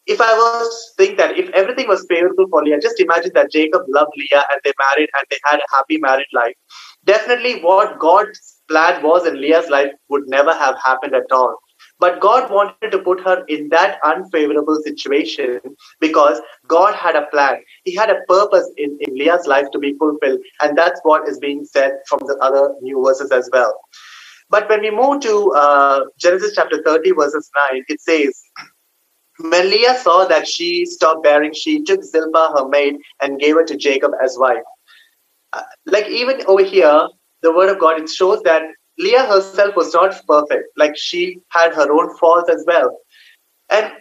If 0.08 0.22
I 0.22 0.34
was 0.34 0.94
think 0.98 1.18
that 1.18 1.38
if 1.40 1.50
everything 1.52 1.88
was 1.88 2.06
favorable 2.10 2.48
for 2.50 2.64
Leah, 2.64 2.80
just 2.82 3.00
imagine 3.00 3.32
that 3.36 3.52
Jacob 3.52 3.84
loved 3.90 4.12
Leah 4.18 4.44
and 4.52 4.62
they 4.64 4.74
married 4.80 5.10
and 5.14 5.24
they 5.32 5.38
had 5.46 5.60
a 5.60 5.76
happy 5.76 5.98
married 5.98 6.28
life. 6.34 6.56
Definitely, 7.06 7.62
what 7.62 8.00
God's 8.00 8.62
plan 8.68 9.04
was 9.04 9.26
in 9.28 9.42
Leah's 9.42 9.70
life 9.70 9.92
would 10.10 10.24
never 10.28 10.54
have 10.54 10.76
happened 10.84 11.16
at 11.16 11.32
all. 11.32 11.58
But 12.00 12.20
God 12.22 12.52
wanted 12.52 12.92
to 12.92 13.00
put 13.00 13.22
her 13.22 13.46
in 13.48 13.70
that 13.70 14.00
unfavorable 14.06 14.80
situation 14.84 15.62
because 16.02 16.42
God 16.68 16.96
had 16.96 17.16
a 17.16 17.28
plan. 17.28 17.58
He 17.86 17.96
had 17.96 18.10
a 18.10 18.22
purpose 18.28 18.70
in, 18.78 18.98
in 19.02 19.16
Leah's 19.16 19.48
life 19.48 19.68
to 19.74 19.80
be 19.80 19.96
fulfilled. 19.98 20.42
And 20.62 20.78
that's 20.78 21.00
what 21.04 21.28
is 21.30 21.40
being 21.40 21.66
said 21.66 21.94
from 22.10 22.20
the 22.28 22.38
other 22.42 22.74
new 22.82 23.04
verses 23.06 23.32
as 23.32 23.50
well. 23.54 23.76
But 24.50 24.70
when 24.70 24.82
we 24.82 24.92
move 24.92 25.22
to 25.22 25.52
uh, 25.54 26.02
Genesis 26.20 26.54
chapter 26.56 26.82
30, 26.84 27.12
verses 27.14 27.50
9, 27.74 27.86
it 27.90 28.02
says, 28.02 28.42
When 29.40 29.70
Leah 29.70 29.98
saw 30.00 30.26
that 30.26 30.48
she 30.48 30.86
stopped 30.86 31.24
bearing, 31.24 31.54
she 31.54 31.84
took 31.84 32.04
Zilpah, 32.04 32.54
her 32.56 32.68
maid, 32.68 32.96
and 33.22 33.40
gave 33.40 33.56
her 33.56 33.66
to 33.66 33.76
Jacob 33.76 34.12
as 34.24 34.38
wife. 34.40 34.64
Uh, 35.54 35.62
like 35.86 36.08
even 36.08 36.42
over 36.48 36.64
here, 36.64 37.08
the 37.42 37.54
word 37.54 37.70
of 37.70 37.80
God, 37.80 38.00
it 38.00 38.10
shows 38.10 38.42
that 38.44 38.64
Leah 38.98 39.26
herself 39.26 39.76
was 39.76 39.94
not 39.94 40.16
perfect. 40.28 40.70
Like 40.78 40.96
she 40.96 41.40
had 41.50 41.74
her 41.74 41.92
own 41.92 42.16
faults 42.18 42.50
as 42.50 42.64
well. 42.66 42.98
And 43.70 43.92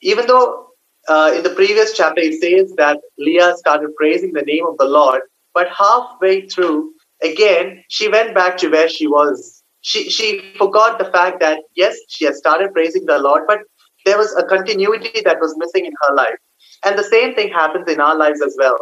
even 0.00 0.26
though 0.26 0.68
uh, 1.08 1.32
in 1.34 1.42
the 1.42 1.50
previous 1.50 1.96
chapter 1.96 2.20
it 2.20 2.40
says 2.40 2.74
that 2.76 2.98
Leah 3.18 3.54
started 3.56 3.94
praising 3.96 4.32
the 4.32 4.42
name 4.42 4.66
of 4.66 4.76
the 4.78 4.84
Lord, 4.84 5.22
but 5.54 5.68
halfway 5.76 6.46
through, 6.46 6.92
again, 7.22 7.82
she 7.88 8.08
went 8.08 8.34
back 8.34 8.56
to 8.58 8.68
where 8.68 8.88
she 8.88 9.06
was. 9.06 9.62
She, 9.80 10.10
she 10.10 10.54
forgot 10.56 10.98
the 10.98 11.06
fact 11.06 11.40
that, 11.40 11.60
yes, 11.74 11.96
she 12.08 12.24
had 12.24 12.34
started 12.34 12.72
praising 12.72 13.06
the 13.06 13.18
Lord, 13.18 13.42
but 13.46 13.60
there 14.08 14.18
was 14.18 14.34
a 14.36 14.44
continuity 14.44 15.20
that 15.24 15.38
was 15.38 15.54
missing 15.58 15.84
in 15.84 15.92
her 16.02 16.14
life. 16.14 16.38
And 16.84 16.98
the 16.98 17.04
same 17.04 17.34
thing 17.34 17.50
happens 17.50 17.88
in 17.88 18.00
our 18.00 18.16
lives 18.16 18.40
as 18.40 18.56
well. 18.58 18.76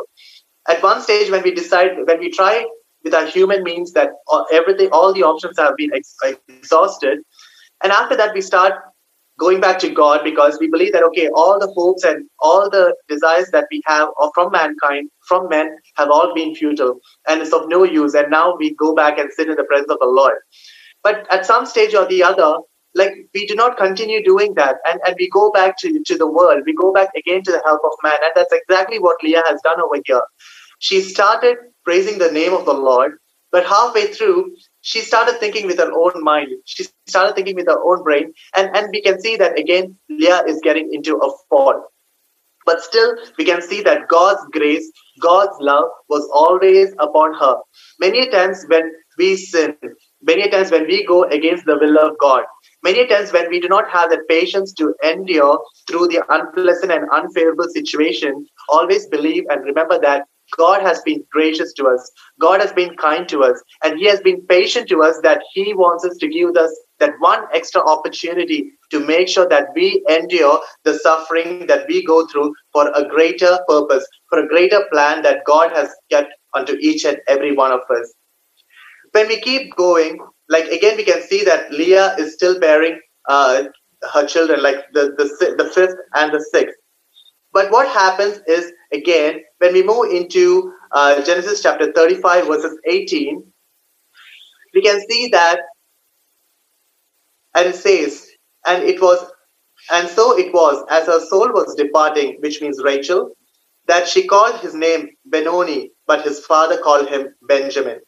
At 0.69 0.83
one 0.83 1.01
stage, 1.01 1.31
when 1.31 1.43
we 1.43 1.53
decide, 1.53 1.97
when 2.07 2.21
we 2.21 2.31
try 2.31 2.65
with 3.03 3.15
our 3.15 3.27
human 3.27 3.65
means 3.65 3.93
that 3.93 4.11
everything, 4.53 4.91
all 4.93 5.13
the 5.13 5.25
options 5.25 5.59
have 5.59 5.77
been 5.77 5.93
ex- 5.95 6.15
exhausted. 6.49 7.19
And 7.83 7.93
after 7.93 8.17
that, 8.17 8.35
we 8.35 8.41
start 8.41 8.75
going 9.39 9.61
back 9.61 9.79
to 9.81 9.91
God 9.91 10.23
because 10.25 10.59
we 10.61 10.69
believe 10.69 10.93
that, 10.93 11.03
okay, 11.03 11.29
all 11.35 11.59
the 11.59 11.73
hopes 11.77 12.05
and 12.05 12.29
all 12.39 12.71
the 12.71 12.95
desires 13.09 13.51
that 13.51 13.67
we 13.71 13.83
have 13.87 14.09
are 14.19 14.31
from 14.35 14.53
mankind, 14.53 15.11
from 15.29 15.49
men, 15.49 15.77
have 15.97 16.11
all 16.11 16.35
been 16.35 16.55
futile 16.55 17.01
and 17.29 17.43
it's 17.43 17.53
of 17.53 17.69
no 17.69 17.83
use. 17.85 18.15
And 18.15 18.31
now 18.31 18.57
we 18.57 18.75
go 18.75 18.95
back 18.95 19.19
and 19.19 19.31
sit 19.33 19.49
in 19.49 19.57
the 19.57 19.65
presence 19.65 19.91
of 19.91 19.99
the 20.01 20.07
Lord. 20.07 20.39
But 21.03 21.27
at 21.31 21.47
some 21.47 21.67
stage 21.67 21.95
or 21.95 22.07
the 22.07 22.23
other, 22.23 22.57
like 22.97 23.13
we 23.35 23.47
do 23.47 23.57
not 23.57 23.79
continue 23.79 24.25
doing 24.25 24.55
that. 24.57 24.79
And, 24.89 25.01
and 25.07 25.17
we 25.21 25.31
go 25.31 25.53
back 25.53 25.79
to, 25.81 26.03
to 26.07 26.19
the 26.19 26.27
world. 26.29 26.65
We 26.67 26.75
go 26.75 26.93
back 26.93 27.11
again 27.17 27.43
to 27.45 27.53
the 27.53 27.63
help 27.67 27.83
of 27.85 27.93
man. 28.05 28.19
And 28.23 28.33
that's 28.37 28.53
exactly 28.53 29.01
what 29.01 29.23
leah 29.25 29.45
has 29.49 29.63
done 29.63 29.81
over 29.83 30.03
here. 30.07 30.23
She 30.81 31.03
started 31.03 31.59
praising 31.85 32.19
the 32.19 32.33
name 32.33 32.55
of 32.55 32.67
the 32.67 32.75
Lord, 32.75 33.19
but 33.53 33.67
halfway 33.67 34.09
through, 34.09 34.57
she 34.83 35.03
started 35.03 35.39
thinking 35.41 35.67
with 35.67 35.79
her 35.79 35.93
own 35.93 36.23
mind. 36.25 36.49
She 36.67 36.85
started 36.85 37.35
thinking 37.37 37.57
with 37.57 37.69
her 37.69 37.83
own 37.83 38.05
brain, 38.05 38.35
and, 38.57 38.77
and 38.77 38.89
we 38.93 39.03
can 39.03 39.21
see 39.21 39.37
that 39.37 39.59
again, 39.59 39.97
Leah 40.11 40.45
is 40.47 40.61
getting 40.63 40.93
into 40.95 41.17
a 41.17 41.31
fall 41.51 41.85
But 42.67 42.83
still, 42.83 43.17
we 43.39 43.45
can 43.45 43.63
see 43.63 43.83
that 43.83 44.09
God's 44.09 44.43
grace, 44.53 44.91
God's 45.21 45.57
love 45.61 45.87
was 46.09 46.29
always 46.35 46.95
upon 46.99 47.35
her. 47.35 47.57
Many 48.01 48.29
times 48.31 48.65
when 48.69 48.93
we 49.19 49.37
sin, 49.37 49.77
many 50.23 50.51
times 50.51 50.71
when 50.71 50.87
we 50.87 51.05
go 51.05 51.25
against 51.25 51.67
the 51.67 51.79
will 51.79 51.99
of 51.99 52.19
God, 52.21 52.45
many 52.83 53.07
times 53.07 53.33
when 53.33 53.49
we 53.51 53.61
do 53.61 53.69
not 53.69 53.91
have 53.91 54.11
the 54.11 54.23
patience 54.29 54.73
to 54.75 54.95
endure 55.05 55.63
through 55.89 56.09
the 56.09 56.23
unpleasant 56.29 56.93
and 56.93 57.09
unfavorable 57.11 57.69
situation, 57.69 58.47
always 58.69 59.07
believe 59.07 59.45
and 59.51 59.65
remember 59.65 59.99
that 60.01 60.27
God 60.57 60.83
has 60.83 61.01
been 61.03 61.25
gracious 61.31 61.73
to 61.75 61.89
us. 61.89 62.11
God 62.41 62.61
has 62.61 62.73
been 62.73 62.97
kind 62.97 63.29
to 63.29 63.43
us. 63.43 63.61
And 63.83 63.99
He 63.99 64.07
has 64.07 64.21
been 64.21 64.47
patient 64.47 64.89
to 64.91 65.03
us 65.03 65.19
that 65.23 65.43
He 65.53 65.75
wants 65.75 66.05
us 66.05 66.17
to 66.19 66.29
give 66.29 66.57
us 66.57 66.73
that 67.01 67.15
one 67.19 67.45
extra 67.53 67.81
opportunity 67.81 68.71
to 68.91 69.01
make 69.01 69.29
sure 69.29 69.49
that 69.49 69.69
we 69.75 70.05
endure 70.09 70.61
the 70.85 70.95
suffering 70.99 71.67
that 71.67 71.87
we 71.89 72.05
go 72.05 72.27
through 72.27 72.55
for 72.73 72.91
a 72.95 73.09
greater 73.09 73.59
purpose, 73.69 74.07
for 74.29 74.39
a 74.39 74.49
greater 74.49 74.87
plan 74.93 75.23
that 75.23 75.45
God 75.45 75.73
has 75.73 75.91
kept 76.11 76.33
unto 76.55 76.77
each 76.81 77.05
and 77.05 77.19
every 77.29 77.55
one 77.55 77.73
of 77.73 77.81
us. 77.91 78.15
When 79.13 79.29
we 79.29 79.41
keep 79.41 79.75
going, 79.77 80.19
like 80.49 80.67
again, 80.67 80.97
we 80.97 81.05
can 81.05 81.23
see 81.23 81.45
that 81.45 81.73
Leah 81.73 82.17
is 82.19 82.35
still 82.35 82.61
bearing 82.61 83.01
uh, 83.29 83.65
her 84.13 84.27
children, 84.27 84.63
like 84.63 84.77
the, 84.95 85.15
the, 85.19 85.55
the 85.59 85.71
fifth 85.71 85.97
and 86.15 86.33
the 86.33 86.45
sixth. 86.53 86.77
But 87.53 87.71
what 87.73 87.89
happens 87.89 88.41
is, 88.49 88.73
again, 88.93 89.41
when 89.59 89.75
we 89.75 89.83
move 89.83 90.13
into 90.13 90.73
uh, 90.93 91.23
Genesis 91.25 91.63
chapter 91.63 91.93
35, 91.93 92.47
verses 92.47 92.79
18, 92.89 93.45
we 94.75 94.83
can 94.83 95.01
see 95.11 95.29
that, 95.29 95.61
and 97.55 97.69
it 97.69 97.77
says, 97.77 98.29
and 98.67 98.85
it 98.85 99.01
was, 99.01 99.25
and 99.93 100.09
so 100.09 100.39
it 100.39 100.53
was, 100.55 100.85
as 100.91 101.07
her 101.07 101.21
soul 101.27 101.53
was 101.53 101.75
departing, 101.77 102.39
which 102.41 102.63
means 102.63 102.83
Rachel, 102.85 103.33
that 103.87 104.09
she 104.09 104.27
called 104.27 104.61
his 104.61 104.75
name 104.75 105.11
Benoni, 105.27 105.93
but 106.07 106.25
his 106.25 106.41
father 106.47 106.79
called 106.79 107.09
him 107.09 107.35
Benjamin. 107.49 108.01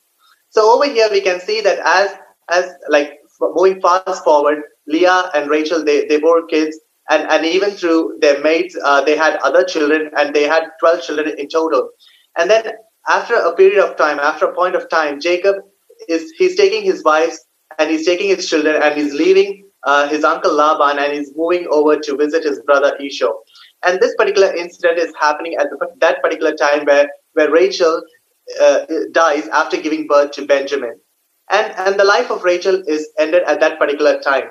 So 0.50 0.74
over 0.74 0.90
here 0.92 1.08
we 1.10 1.20
can 1.20 1.40
see 1.40 1.60
that 1.62 1.78
as 1.84 2.16
as 2.50 2.72
like 2.88 3.18
moving 3.40 3.80
fast 3.80 4.24
forward, 4.24 4.62
Leah 4.86 5.30
and 5.34 5.50
Rachel 5.50 5.84
they, 5.84 6.06
they 6.06 6.18
bore 6.18 6.46
kids 6.46 6.78
and, 7.10 7.28
and 7.30 7.44
even 7.46 7.70
through 7.70 8.18
their 8.20 8.40
mates 8.42 8.76
uh, 8.84 9.02
they 9.02 9.16
had 9.16 9.36
other 9.36 9.64
children 9.64 10.10
and 10.16 10.34
they 10.34 10.44
had 10.44 10.64
12 10.80 11.02
children 11.02 11.38
in 11.38 11.48
total. 11.48 11.90
And 12.36 12.50
then 12.50 12.72
after 13.08 13.34
a 13.34 13.54
period 13.54 13.82
of 13.82 13.96
time, 13.96 14.18
after 14.18 14.46
a 14.46 14.54
point 14.54 14.74
of 14.74 14.88
time, 14.88 15.20
Jacob 15.20 15.56
is 16.08 16.32
he's 16.38 16.56
taking 16.56 16.82
his 16.82 17.02
wives 17.02 17.44
and 17.78 17.90
he's 17.90 18.06
taking 18.06 18.28
his 18.28 18.48
children 18.48 18.80
and 18.82 18.94
he's 18.98 19.14
leaving 19.14 19.64
uh, 19.84 20.08
his 20.08 20.24
uncle 20.24 20.52
Laban 20.52 20.98
and 20.98 21.12
he's 21.12 21.32
moving 21.36 21.66
over 21.70 21.96
to 21.96 22.16
visit 22.16 22.44
his 22.44 22.60
brother 22.62 22.96
Esau. 23.00 23.32
And 23.84 24.00
this 24.00 24.14
particular 24.16 24.54
incident 24.54 24.98
is 24.98 25.12
happening 25.18 25.56
at 25.58 25.70
the, 25.70 25.88
that 26.00 26.20
particular 26.22 26.52
time 26.52 26.84
where, 26.84 27.08
where 27.34 27.50
Rachel 27.50 28.02
uh, 28.60 28.86
dies 29.12 29.46
after 29.48 29.80
giving 29.80 30.06
birth 30.06 30.32
to 30.32 30.46
Benjamin. 30.46 30.98
And, 31.50 31.72
and 31.76 31.98
the 31.98 32.04
life 32.04 32.30
of 32.30 32.44
Rachel 32.44 32.82
is 32.86 33.08
ended 33.18 33.42
at 33.44 33.60
that 33.60 33.78
particular 33.78 34.20
time. 34.20 34.50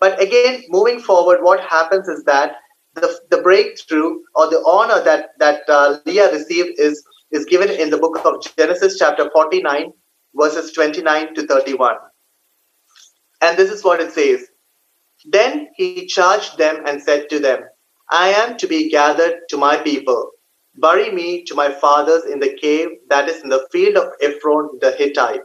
But 0.00 0.20
again, 0.20 0.62
moving 0.68 1.00
forward, 1.00 1.42
what 1.42 1.60
happens 1.60 2.08
is 2.08 2.24
that 2.24 2.56
the, 2.94 3.18
the 3.30 3.40
breakthrough 3.42 4.18
or 4.34 4.50
the 4.50 4.62
honor 4.66 5.02
that, 5.04 5.30
that 5.38 5.62
uh, 5.68 5.98
Leah 6.06 6.32
received 6.32 6.78
is, 6.78 7.02
is 7.30 7.44
given 7.44 7.70
in 7.70 7.90
the 7.90 7.98
book 7.98 8.20
of 8.24 8.44
Genesis, 8.56 8.98
chapter 8.98 9.30
49, 9.32 9.92
verses 10.34 10.72
29 10.72 11.34
to 11.34 11.46
31. 11.46 11.96
And 13.42 13.56
this 13.56 13.70
is 13.70 13.84
what 13.84 14.00
it 14.00 14.12
says 14.12 14.46
Then 15.26 15.68
he 15.76 16.06
charged 16.06 16.58
them 16.58 16.82
and 16.86 17.02
said 17.02 17.28
to 17.30 17.38
them, 17.38 17.60
I 18.10 18.28
am 18.28 18.56
to 18.58 18.66
be 18.66 18.90
gathered 18.90 19.40
to 19.48 19.56
my 19.56 19.76
people. 19.78 20.30
Bury 20.76 21.10
me 21.10 21.44
to 21.44 21.54
my 21.54 21.70
fathers 21.70 22.24
in 22.24 22.40
the 22.40 22.56
cave 22.60 22.88
that 23.08 23.28
is 23.28 23.42
in 23.42 23.50
the 23.50 23.66
field 23.70 23.96
of 23.96 24.12
Ephron 24.20 24.78
the 24.80 24.92
Hittite, 24.92 25.42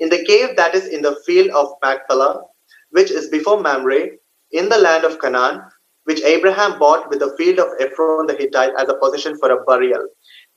in 0.00 0.08
the 0.08 0.24
cave 0.24 0.56
that 0.56 0.74
is 0.74 0.86
in 0.86 1.02
the 1.02 1.16
field 1.26 1.50
of 1.50 1.74
Machpelah, 1.82 2.42
which 2.90 3.10
is 3.10 3.28
before 3.28 3.60
Mamre, 3.60 4.08
in 4.52 4.68
the 4.68 4.78
land 4.78 5.04
of 5.04 5.20
Canaan, 5.20 5.62
which 6.04 6.22
Abraham 6.22 6.78
bought 6.78 7.08
with 7.08 7.18
the 7.18 7.34
field 7.36 7.58
of 7.58 7.72
Ephron 7.80 8.26
the 8.26 8.34
Hittite 8.34 8.72
as 8.78 8.88
a 8.88 8.94
possession 8.94 9.36
for 9.38 9.50
a 9.50 9.64
burial. 9.64 10.06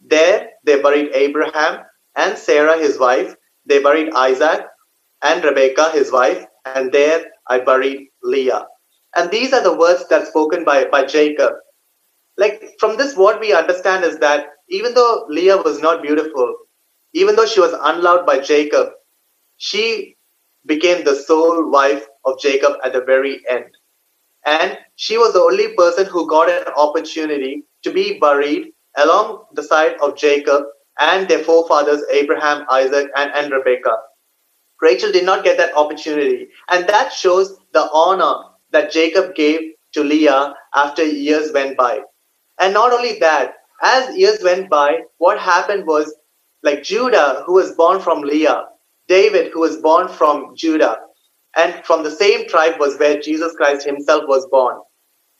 There 0.01 0.49
they 0.65 0.81
buried 0.81 1.11
Abraham 1.13 1.83
and 2.15 2.37
Sarah 2.37 2.77
his 2.77 2.99
wife. 2.99 3.35
They 3.65 3.81
buried 3.81 4.13
Isaac 4.13 4.65
and 5.21 5.43
Rebekah 5.43 5.91
his 5.91 6.11
wife, 6.11 6.45
and 6.65 6.91
there 6.91 7.25
I 7.47 7.59
buried 7.59 8.07
Leah. 8.23 8.65
And 9.15 9.31
these 9.31 9.53
are 9.53 9.63
the 9.63 9.75
words 9.75 10.07
that 10.09 10.27
spoken 10.27 10.63
by, 10.63 10.85
by 10.85 11.05
Jacob. 11.05 11.53
Like 12.37 12.61
from 12.79 12.97
this, 12.97 13.15
what 13.15 13.39
we 13.39 13.53
understand 13.53 14.03
is 14.05 14.19
that 14.19 14.47
even 14.69 14.93
though 14.93 15.25
Leah 15.27 15.57
was 15.57 15.81
not 15.81 16.03
beautiful, 16.03 16.55
even 17.13 17.35
though 17.35 17.45
she 17.47 17.59
was 17.59 17.73
unloved 17.73 18.25
by 18.27 18.39
Jacob, 18.39 18.89
she 19.57 20.15
became 20.65 21.03
the 21.03 21.15
sole 21.15 21.69
wife 21.69 22.05
of 22.25 22.39
Jacob 22.39 22.73
at 22.83 22.93
the 22.93 23.01
very 23.01 23.41
end. 23.49 23.65
And 24.45 24.77
she 24.95 25.17
was 25.17 25.33
the 25.33 25.41
only 25.41 25.73
person 25.75 26.05
who 26.05 26.29
got 26.29 26.49
an 26.49 26.73
opportunity 26.75 27.63
to 27.83 27.91
be 27.91 28.19
buried 28.19 28.71
along 28.97 29.45
the 29.53 29.63
side 29.63 29.95
of 30.01 30.17
Jacob 30.17 30.63
and 30.99 31.27
their 31.27 31.43
forefathers, 31.43 32.03
Abraham, 32.11 32.65
Isaac, 32.69 33.07
and, 33.15 33.31
and 33.35 33.51
Rebekah. 33.51 33.97
Rachel 34.81 35.11
did 35.11 35.25
not 35.25 35.43
get 35.43 35.57
that 35.57 35.75
opportunity. 35.75 36.49
And 36.69 36.87
that 36.87 37.11
shows 37.11 37.57
the 37.73 37.89
honor 37.93 38.49
that 38.71 38.91
Jacob 38.91 39.35
gave 39.35 39.73
to 39.93 40.03
Leah 40.03 40.53
after 40.75 41.03
years 41.03 41.51
went 41.51 41.77
by. 41.77 42.01
And 42.59 42.73
not 42.73 42.93
only 42.93 43.19
that, 43.19 43.55
as 43.81 44.15
years 44.15 44.39
went 44.43 44.69
by, 44.69 44.99
what 45.17 45.39
happened 45.39 45.85
was 45.85 46.15
like 46.63 46.83
Judah, 46.83 47.43
who 47.45 47.53
was 47.53 47.73
born 47.73 47.99
from 47.99 48.21
Leah, 48.21 48.65
David, 49.07 49.51
who 49.53 49.61
was 49.61 49.77
born 49.77 50.07
from 50.07 50.53
Judah, 50.55 50.97
and 51.55 51.83
from 51.85 52.03
the 52.03 52.11
same 52.11 52.47
tribe 52.47 52.79
was 52.79 52.97
where 52.97 53.19
Jesus 53.19 53.53
Christ 53.55 53.85
himself 53.85 54.23
was 54.27 54.47
born. 54.51 54.77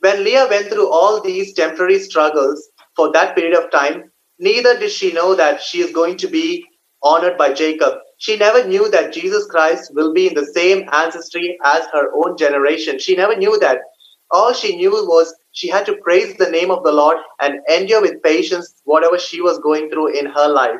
When 0.00 0.24
Leah 0.24 0.46
went 0.48 0.68
through 0.68 0.90
all 0.90 1.20
these 1.20 1.54
temporary 1.54 1.98
struggles 1.98 2.68
for 2.96 3.12
that 3.12 3.34
period 3.36 3.56
of 3.56 3.70
time, 3.70 4.10
neither 4.38 4.78
did 4.78 4.90
she 4.90 5.12
know 5.12 5.34
that 5.34 5.60
she 5.60 5.80
is 5.80 5.92
going 5.92 6.16
to 6.18 6.28
be 6.28 6.64
honored 7.02 7.36
by 7.36 7.52
Jacob. 7.52 7.98
She 8.18 8.36
never 8.36 8.66
knew 8.66 8.88
that 8.90 9.12
Jesus 9.12 9.46
Christ 9.46 9.92
will 9.94 10.12
be 10.12 10.28
in 10.28 10.34
the 10.34 10.46
same 10.46 10.88
ancestry 10.92 11.58
as 11.64 11.86
her 11.92 12.10
own 12.14 12.36
generation. 12.36 12.98
She 12.98 13.16
never 13.16 13.36
knew 13.36 13.58
that. 13.60 13.78
All 14.30 14.52
she 14.52 14.76
knew 14.76 14.90
was 14.90 15.34
she 15.52 15.68
had 15.68 15.86
to 15.86 15.96
praise 15.96 16.36
the 16.36 16.50
name 16.50 16.70
of 16.70 16.84
the 16.84 16.92
Lord 16.92 17.16
and 17.40 17.60
endure 17.72 18.02
with 18.02 18.22
patience 18.22 18.74
whatever 18.84 19.18
she 19.18 19.40
was 19.40 19.58
going 19.60 19.90
through 19.90 20.18
in 20.18 20.26
her 20.26 20.48
life. 20.48 20.78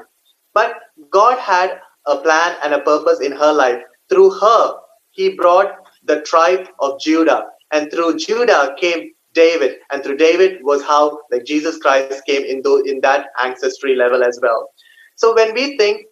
But 0.54 0.74
God 1.10 1.38
had 1.38 1.80
a 2.08 2.18
plan 2.18 2.56
and 2.64 2.74
a 2.74 2.80
purpose 2.80 3.20
in 3.20 3.32
her 3.32 3.52
life. 3.52 3.80
Through 4.08 4.30
her, 4.30 4.74
He 5.10 5.34
brought 5.34 5.72
the 6.04 6.22
tribe 6.22 6.68
of 6.80 7.00
Judah. 7.00 7.46
And 7.72 7.90
through 7.90 8.18
Judah 8.18 8.74
came 8.78 9.12
David. 9.34 9.76
And 9.90 10.02
through 10.02 10.16
David 10.16 10.58
was 10.62 10.82
how 10.82 11.20
like 11.30 11.44
Jesus 11.44 11.78
Christ 11.78 12.22
came 12.26 12.44
in, 12.44 12.62
those, 12.62 12.82
in 12.86 13.00
that 13.02 13.26
ancestry 13.42 13.94
level 13.94 14.24
as 14.24 14.38
well. 14.42 14.70
So 15.16 15.34
when 15.34 15.52
we 15.54 15.76
think 15.76 16.06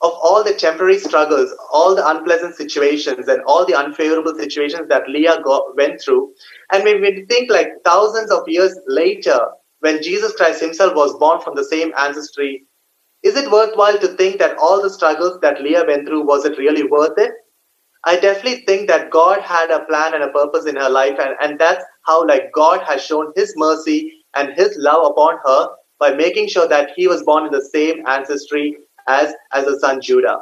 of 0.00 0.12
all 0.22 0.44
the 0.44 0.54
temporary 0.54 0.98
struggles, 0.98 1.54
all 1.72 1.94
the 1.94 2.06
unpleasant 2.06 2.56
situations, 2.56 3.26
and 3.28 3.42
all 3.46 3.64
the 3.64 3.74
unfavorable 3.74 4.34
situations 4.36 4.88
that 4.88 5.08
Leah 5.08 5.40
got, 5.42 5.76
went 5.76 6.00
through. 6.00 6.32
And 6.72 6.84
when 6.84 7.00
we 7.00 7.24
think 7.26 7.50
like 7.50 7.68
thousands 7.84 8.30
of 8.30 8.42
years 8.46 8.78
later, 8.86 9.38
when 9.80 10.02
Jesus 10.02 10.34
Christ 10.34 10.60
himself 10.60 10.94
was 10.94 11.16
born 11.18 11.40
from 11.40 11.54
the 11.54 11.64
same 11.64 11.92
ancestry, 11.96 12.64
is 13.24 13.36
it 13.36 13.50
worthwhile 13.50 13.98
to 13.98 14.08
think 14.08 14.38
that 14.38 14.56
all 14.58 14.82
the 14.82 14.90
struggles 14.90 15.40
that 15.40 15.60
Leah 15.62 15.84
went 15.86 16.06
through, 16.06 16.26
was 16.26 16.44
it 16.44 16.58
really 16.58 16.84
worth 16.84 17.18
it? 17.18 17.32
I 18.04 18.16
definitely 18.16 18.64
think 18.66 18.86
that 18.88 19.10
God 19.10 19.40
had 19.40 19.70
a 19.70 19.84
plan 19.86 20.12
and 20.12 20.22
a 20.22 20.28
purpose 20.28 20.66
in 20.66 20.76
her 20.76 20.90
life, 20.90 21.18
and, 21.18 21.34
and 21.40 21.58
that's 21.58 21.82
how 22.02 22.26
like 22.26 22.52
God 22.52 22.82
has 22.82 23.02
shown 23.02 23.32
his 23.34 23.54
mercy 23.56 24.12
and 24.36 24.52
his 24.52 24.76
love 24.78 25.06
upon 25.06 25.38
her 25.44 25.68
by 25.98 26.12
making 26.12 26.48
sure 26.48 26.68
that 26.68 26.90
he 26.94 27.08
was 27.08 27.22
born 27.22 27.46
in 27.46 27.50
the 27.52 27.64
same 27.64 28.06
ancestry 28.06 28.76
as, 29.08 29.32
as 29.52 29.66
a 29.66 29.78
son 29.78 30.02
Judah. 30.02 30.40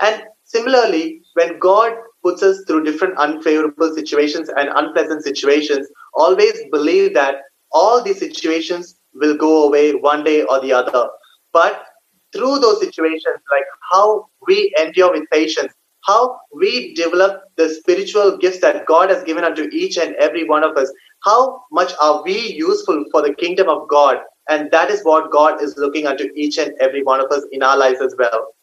And 0.00 0.24
similarly, 0.42 1.22
when 1.34 1.60
God 1.60 1.92
puts 2.24 2.42
us 2.42 2.64
through 2.66 2.82
different 2.82 3.16
unfavorable 3.18 3.94
situations 3.94 4.48
and 4.48 4.68
unpleasant 4.74 5.22
situations, 5.22 5.86
always 6.14 6.58
believe 6.72 7.14
that 7.14 7.36
all 7.70 8.02
these 8.02 8.18
situations 8.18 8.96
will 9.14 9.36
go 9.36 9.64
away 9.68 9.94
one 9.94 10.24
day 10.24 10.42
or 10.42 10.60
the 10.60 10.72
other. 10.72 11.08
But 11.52 11.84
through 12.32 12.58
those 12.58 12.80
situations, 12.80 13.38
like 13.50 13.64
how 13.92 14.28
we 14.46 14.74
endure 14.80 15.12
with 15.12 15.28
patience, 15.30 15.72
how 16.04 16.38
we 16.54 16.94
develop 16.94 17.42
the 17.56 17.68
spiritual 17.68 18.36
gifts 18.36 18.60
that 18.60 18.86
God 18.86 19.10
has 19.10 19.24
given 19.24 19.44
unto 19.44 19.68
each 19.72 19.96
and 19.96 20.14
every 20.16 20.48
one 20.48 20.64
of 20.64 20.76
us, 20.76 20.92
how 21.24 21.62
much 21.72 21.92
are 22.00 22.22
we 22.22 22.52
useful 22.52 23.04
for 23.10 23.22
the 23.22 23.34
kingdom 23.34 23.68
of 23.68 23.88
God 23.88 24.18
and 24.48 24.70
that 24.70 24.90
is 24.90 25.02
what 25.02 25.30
God 25.30 25.62
is 25.62 25.76
looking 25.76 26.06
unto 26.06 26.28
each 26.34 26.58
and 26.58 26.72
every 26.80 27.02
one 27.02 27.20
of 27.20 27.30
us 27.30 27.44
in 27.50 27.62
our 27.62 27.76
lives 27.76 28.00
as 28.00 28.14
well. 28.18 28.54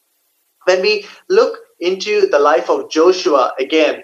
When 0.66 0.82
we 0.82 1.06
look 1.30 1.60
into 1.80 2.28
the 2.28 2.40
life 2.40 2.70
of 2.70 2.90
Joshua 2.90 3.54
again, 3.60 4.04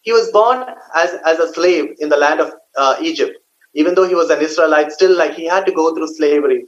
he 0.00 0.12
was 0.12 0.30
born 0.32 0.64
as, 0.96 1.14
as 1.24 1.38
a 1.38 1.52
slave 1.52 1.94
in 2.00 2.08
the 2.08 2.16
land 2.16 2.40
of 2.40 2.52
uh, 2.76 2.96
Egypt. 3.00 3.38
Even 3.74 3.94
though 3.94 4.06
he 4.06 4.16
was 4.16 4.30
an 4.30 4.40
Israelite, 4.42 4.90
still 4.90 5.16
like 5.16 5.34
he 5.34 5.46
had 5.46 5.64
to 5.66 5.72
go 5.72 5.94
through 5.94 6.08
slavery. 6.08 6.66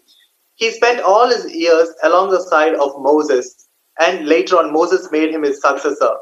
He 0.57 0.71
spent 0.71 1.01
all 1.01 1.29
his 1.29 1.53
years 1.53 1.89
along 2.03 2.31
the 2.31 2.41
side 2.41 2.75
of 2.75 2.93
Moses, 2.99 3.69
and 3.99 4.27
later 4.27 4.57
on, 4.57 4.73
Moses 4.73 5.09
made 5.11 5.31
him 5.31 5.43
his 5.43 5.61
successor. 5.61 6.13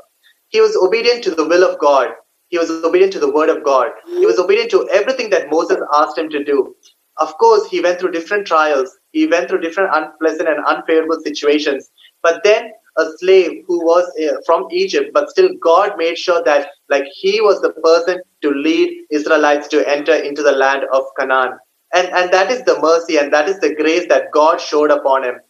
He 0.48 0.60
was 0.60 0.76
obedient 0.76 1.24
to 1.24 1.34
the 1.34 1.46
will 1.46 1.68
of 1.68 1.78
God. 1.78 2.08
He 2.48 2.58
was 2.58 2.70
obedient 2.70 3.12
to 3.14 3.20
the 3.20 3.32
word 3.32 3.48
of 3.48 3.64
God. 3.64 3.90
He 4.06 4.26
was 4.26 4.38
obedient 4.38 4.70
to 4.72 4.88
everything 4.90 5.30
that 5.30 5.50
Moses 5.50 5.78
asked 5.94 6.18
him 6.18 6.28
to 6.30 6.44
do. 6.44 6.74
Of 7.18 7.36
course, 7.38 7.66
he 7.68 7.80
went 7.80 8.00
through 8.00 8.12
different 8.12 8.46
trials. 8.46 8.90
He 9.12 9.26
went 9.26 9.48
through 9.48 9.60
different 9.60 9.90
unpleasant 9.94 10.48
and 10.48 10.64
unfavorable 10.66 11.20
situations. 11.24 11.90
But 12.22 12.42
then, 12.44 12.70
a 12.98 13.06
slave 13.18 13.62
who 13.66 13.84
was 13.84 14.04
uh, 14.22 14.36
from 14.44 14.66
Egypt, 14.70 15.12
but 15.14 15.30
still 15.30 15.48
God 15.62 15.92
made 15.96 16.18
sure 16.18 16.42
that 16.44 16.68
like 16.90 17.04
he 17.14 17.40
was 17.40 17.60
the 17.62 17.70
person 17.70 18.20
to 18.42 18.50
lead 18.50 19.06
Israelites 19.10 19.68
to 19.68 19.88
enter 19.88 20.14
into 20.14 20.42
the 20.42 20.52
land 20.52 20.84
of 20.92 21.04
Canaan. 21.18 21.58
And, 21.94 22.08
and 22.08 22.32
that 22.32 22.50
is 22.50 22.62
the 22.62 22.80
mercy 22.80 23.18
and 23.18 23.32
that 23.32 23.48
is 23.48 23.60
the 23.60 23.74
grace 23.74 24.06
that 24.08 24.32
God 24.32 24.60
showed 24.60 24.90
upon 24.90 25.24
him. 25.24 25.40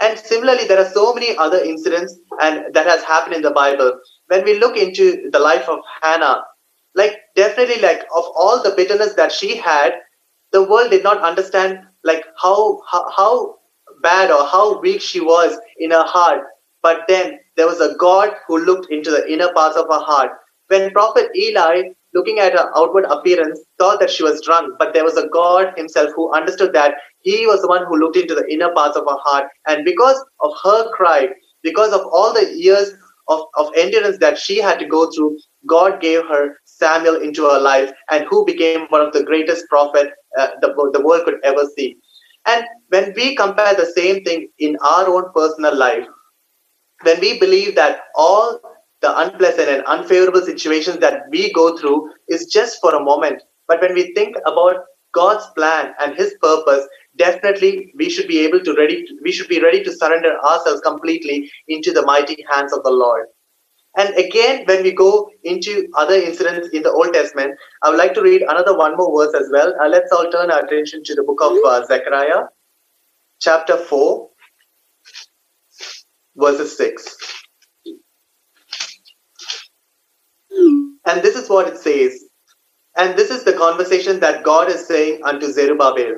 And 0.00 0.18
similarly, 0.18 0.66
there 0.66 0.78
are 0.78 0.90
so 0.90 1.14
many 1.14 1.36
other 1.36 1.58
incidents 1.62 2.18
and 2.40 2.74
that 2.74 2.86
has 2.86 3.04
happened 3.04 3.36
in 3.36 3.42
the 3.42 3.50
Bible. 3.50 4.00
When 4.26 4.44
we 4.44 4.58
look 4.58 4.76
into 4.76 5.30
the 5.30 5.38
life 5.38 5.68
of 5.68 5.80
Hannah, 6.00 6.44
like 6.94 7.20
definitely 7.36 7.80
like 7.82 8.00
of 8.16 8.24
all 8.34 8.62
the 8.62 8.74
bitterness 8.76 9.14
that 9.14 9.32
she 9.32 9.56
had, 9.56 9.92
the 10.50 10.62
world 10.62 10.90
did 10.90 11.04
not 11.04 11.22
understand 11.22 11.80
like 12.04 12.24
how, 12.40 12.80
how, 12.90 13.10
how 13.10 13.56
bad 14.02 14.30
or 14.30 14.44
how 14.46 14.80
weak 14.80 15.00
she 15.00 15.20
was 15.20 15.56
in 15.78 15.90
her 15.90 16.04
heart. 16.04 16.40
But 16.82 17.02
then 17.06 17.38
there 17.56 17.66
was 17.66 17.80
a 17.80 17.94
God 17.96 18.30
who 18.48 18.58
looked 18.64 18.90
into 18.90 19.10
the 19.10 19.30
inner 19.32 19.52
parts 19.52 19.76
of 19.76 19.86
her 19.86 20.00
heart. 20.00 20.32
When 20.68 20.90
Prophet 20.90 21.30
Eli, 21.36 21.82
looking 22.14 22.38
at 22.38 22.52
her 22.52 22.70
outward 22.76 23.04
appearance, 23.04 23.60
thought 23.78 24.00
that 24.00 24.10
she 24.10 24.22
was 24.22 24.42
drunk, 24.44 24.74
but 24.78 24.92
there 24.92 25.04
was 25.04 25.16
a 25.16 25.28
God 25.28 25.72
himself 25.76 26.10
who 26.14 26.32
understood 26.32 26.72
that 26.72 26.94
he 27.20 27.46
was 27.46 27.62
the 27.62 27.68
one 27.68 27.84
who 27.86 27.98
looked 27.98 28.16
into 28.16 28.34
the 28.34 28.46
inner 28.52 28.72
parts 28.72 28.96
of 28.96 29.04
her 29.08 29.18
heart. 29.22 29.48
And 29.66 29.84
because 29.84 30.22
of 30.40 30.52
her 30.62 30.90
cry, 30.90 31.28
because 31.62 31.92
of 31.92 32.00
all 32.12 32.32
the 32.32 32.52
years 32.54 32.92
of, 33.28 33.40
of 33.56 33.70
endurance 33.76 34.18
that 34.18 34.38
she 34.38 34.60
had 34.60 34.78
to 34.78 34.86
go 34.86 35.10
through, 35.10 35.38
God 35.66 36.00
gave 36.00 36.26
her 36.26 36.56
Samuel 36.64 37.20
into 37.20 37.44
her 37.44 37.60
life, 37.60 37.92
and 38.10 38.26
who 38.28 38.44
became 38.44 38.86
one 38.88 39.00
of 39.00 39.12
the 39.12 39.22
greatest 39.24 39.68
prophet 39.68 40.10
uh, 40.38 40.48
the, 40.60 40.68
the 40.92 41.00
world 41.00 41.24
could 41.24 41.38
ever 41.44 41.64
see. 41.76 41.96
And 42.46 42.64
when 42.88 43.12
we 43.14 43.36
compare 43.36 43.74
the 43.74 43.86
same 43.86 44.24
thing 44.24 44.48
in 44.58 44.76
our 44.82 45.08
own 45.08 45.32
personal 45.32 45.76
life, 45.76 46.06
when 47.02 47.20
we 47.20 47.38
believe 47.38 47.76
that 47.76 48.00
all 48.16 48.60
the 49.02 49.18
unpleasant 49.18 49.68
and 49.68 49.84
unfavorable 49.84 50.40
situations 50.40 50.98
that 50.98 51.24
we 51.30 51.52
go 51.52 51.76
through 51.76 52.10
is 52.28 52.46
just 52.46 52.80
for 52.80 52.94
a 52.94 53.02
moment, 53.02 53.42
but 53.68 53.80
when 53.80 53.94
we 53.94 54.14
think 54.14 54.36
about 54.46 54.84
God's 55.12 55.44
plan 55.56 55.92
and 56.00 56.16
His 56.16 56.34
purpose, 56.40 56.86
definitely 57.16 57.92
we 57.96 58.08
should 58.08 58.28
be 58.28 58.38
able 58.38 58.60
to 58.60 58.74
ready. 58.74 59.06
We 59.22 59.32
should 59.32 59.48
be 59.48 59.60
ready 59.60 59.82
to 59.84 59.92
surrender 59.92 60.38
ourselves 60.40 60.80
completely 60.80 61.50
into 61.68 61.92
the 61.92 62.02
mighty 62.02 62.44
hands 62.48 62.72
of 62.72 62.82
the 62.84 62.90
Lord. 62.90 63.26
And 63.96 64.14
again, 64.16 64.64
when 64.66 64.82
we 64.82 64.92
go 64.92 65.30
into 65.44 65.86
other 65.94 66.14
incidents 66.14 66.68
in 66.72 66.82
the 66.82 66.90
Old 66.90 67.12
Testament, 67.12 67.58
I 67.82 67.90
would 67.90 67.98
like 67.98 68.14
to 68.14 68.22
read 68.22 68.40
another 68.42 68.76
one 68.76 68.96
more 68.96 69.26
verse 69.26 69.34
as 69.34 69.50
well. 69.52 69.74
Uh, 69.78 69.88
let's 69.88 70.10
all 70.12 70.30
turn 70.30 70.50
our 70.50 70.64
attention 70.64 71.04
to 71.04 71.14
the 71.14 71.22
book 71.22 71.42
of 71.42 71.58
uh, 71.66 71.84
Zechariah, 71.84 72.44
chapter 73.40 73.76
4, 73.76 74.30
verses 76.36 76.74
6. 76.78 77.41
And 81.06 81.22
this 81.22 81.36
is 81.36 81.48
what 81.48 81.68
it 81.68 81.78
says. 81.78 82.24
And 82.96 83.18
this 83.18 83.30
is 83.30 83.44
the 83.44 83.54
conversation 83.54 84.20
that 84.20 84.44
God 84.44 84.68
is 84.68 84.86
saying 84.86 85.22
unto 85.24 85.46
Zerubbabel. 85.52 86.16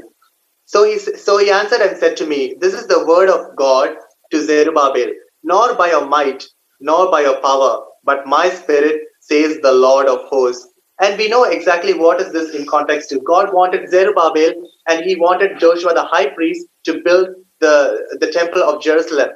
So 0.66 0.85
he, 0.85 0.99
so 0.99 1.38
he 1.38 1.51
answered 1.51 1.81
and 1.81 1.97
said 1.97 2.16
to 2.18 2.27
me, 2.27 2.57
This 2.61 2.75
is 2.75 2.87
the 2.87 3.07
word 3.07 3.29
of 3.29 3.57
God 3.57 3.97
to 4.33 4.42
Zerubbabel, 4.44 5.12
nor 5.42 5.75
by 5.75 5.88
your 5.90 6.07
might, 6.07 6.44
nor 6.81 7.11
by 7.11 7.23
your 7.23 7.40
power, 7.40 7.85
but 8.05 8.27
my 8.27 8.49
spirit, 8.51 9.01
says 9.20 9.59
the 9.62 9.73
Lord 9.73 10.07
of 10.07 10.20
hosts. 10.29 10.68
And 11.01 11.18
we 11.18 11.29
know 11.29 11.44
exactly 11.44 11.94
what 11.94 12.20
is 12.20 12.33
this 12.33 12.55
in 12.55 12.66
context 12.66 13.09
to. 13.11 13.20
God 13.20 13.53
wanted 13.55 13.90
Zerubbabel 13.90 14.53
and 14.88 15.05
he 15.05 15.16
wanted 15.16 15.59
Joshua 15.59 15.94
the 15.94 16.05
high 16.05 16.29
priest 16.29 16.66
to 16.85 17.01
build 17.03 17.29
the, 17.61 18.18
the 18.20 18.31
temple 18.31 18.62
of 18.62 18.83
Jerusalem. 18.83 19.31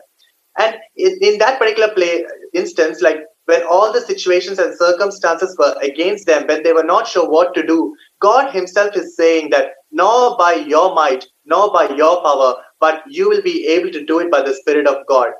And 0.58 0.76
in, 0.96 1.18
in 1.22 1.38
that 1.38 1.58
particular 1.58 1.92
play 1.94 2.24
instance, 2.52 3.00
like 3.00 3.18
when 3.48 3.62
all 3.66 3.90
the 3.90 4.02
situations 4.02 4.58
and 4.58 4.76
circumstances 4.76 5.56
were 5.58 5.74
against 5.82 6.26
them, 6.26 6.46
when 6.46 6.62
they 6.62 6.74
were 6.74 6.84
not 6.84 7.08
sure 7.08 7.26
what 7.28 7.54
to 7.54 7.66
do, 7.66 7.94
God 8.20 8.52
Himself 8.52 8.94
is 8.94 9.16
saying 9.16 9.48
that 9.50 9.70
nor 9.90 10.36
by 10.36 10.52
your 10.52 10.94
might, 10.94 11.24
nor 11.46 11.72
by 11.72 11.88
your 11.96 12.22
power, 12.22 12.56
but 12.78 13.02
you 13.08 13.26
will 13.26 13.40
be 13.40 13.66
able 13.66 13.90
to 13.90 14.04
do 14.04 14.18
it 14.18 14.30
by 14.30 14.42
the 14.42 14.52
Spirit 14.52 14.86
of 14.86 15.06
God. 15.06 15.30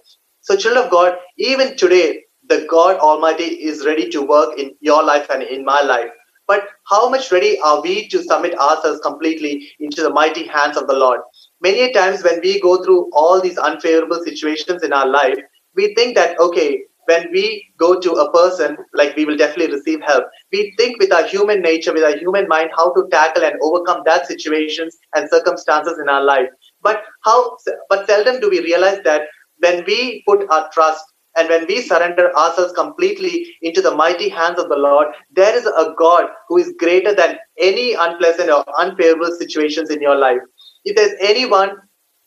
So, 0.41 0.57
children 0.57 0.87
of 0.87 0.91
God, 0.91 1.19
even 1.37 1.77
today, 1.77 2.21
the 2.49 2.67
God 2.71 2.99
Almighty 2.99 3.45
is 3.45 3.85
ready 3.85 4.09
to 4.09 4.23
work 4.23 4.59
in 4.59 4.75
your 4.81 5.05
life 5.05 5.29
and 5.29 5.43
in 5.43 5.63
my 5.63 5.83
life. 5.83 6.09
But 6.47 6.67
how 6.89 7.11
much 7.11 7.31
ready 7.31 7.61
are 7.61 7.83
we 7.83 8.09
to 8.09 8.23
submit 8.23 8.59
ourselves 8.59 9.01
completely 9.01 9.69
into 9.81 10.01
the 10.01 10.09
mighty 10.09 10.47
hands 10.47 10.79
of 10.79 10.87
the 10.87 10.95
Lord? 10.95 11.21
Many 11.61 11.93
times, 11.93 12.25
when 12.25 12.41
we 12.41 12.59
go 12.59 12.83
through 12.83 13.11
all 13.13 13.43
these 13.43 13.59
unfavorable 13.59 14.25
situations 14.25 14.83
in 14.83 14.95
our 14.95 15.07
life, 15.07 15.37
we 15.75 15.95
think 15.95 16.15
that, 16.15 16.41
okay, 16.41 16.85
when 17.09 17.33
we 17.33 17.67
go 17.79 17.99
to 17.99 18.13
a 18.13 18.31
person, 18.33 18.77
like 18.93 19.17
we 19.17 19.25
will 19.25 19.37
definitely 19.37 19.75
receive 19.75 20.01
help. 20.03 20.25
We 20.53 20.75
think 20.77 20.99
with 21.01 21.11
our 21.13 21.27
human 21.27 21.63
nature, 21.63 21.93
with 21.93 22.05
our 22.05 22.17
human 22.17 22.47
mind, 22.49 22.71
how 22.77 22.93
to 22.93 23.09
tackle 23.11 23.45
and 23.45 23.55
overcome 23.63 24.03
that 24.05 24.27
situations 24.27 24.97
and 25.15 25.29
circumstances 25.31 25.99
in 26.01 26.11
our 26.11 26.23
life. 26.23 26.49
But 26.83 27.03
how? 27.25 27.57
But 27.89 28.07
seldom 28.07 28.41
do 28.41 28.51
we 28.51 28.61
realize 28.61 28.99
that 29.05 29.23
when 29.59 29.85
we 29.87 30.23
put 30.29 30.49
our 30.51 30.69
trust 30.71 31.03
and 31.37 31.49
when 31.49 31.67
we 31.67 31.81
surrender 31.81 32.37
ourselves 32.37 32.73
completely 32.73 33.47
into 33.63 33.81
the 33.81 33.95
mighty 33.95 34.29
hands 34.29 34.59
of 34.59 34.69
the 34.69 34.77
Lord, 34.77 35.09
there 35.31 35.57
is 35.57 35.65
a 35.65 35.95
God 35.99 36.27
who 36.49 36.59
is 36.59 36.75
greater 36.79 37.15
than 37.15 37.39
any 37.59 37.95
unpleasant 37.95 38.51
or 38.51 38.65
unfavorable 38.79 39.35
situations 39.39 39.89
in 39.91 40.03
your 40.03 40.17
life. 40.17 40.41
If 40.85 40.97
there's 40.97 41.17
anyone, 41.21 41.71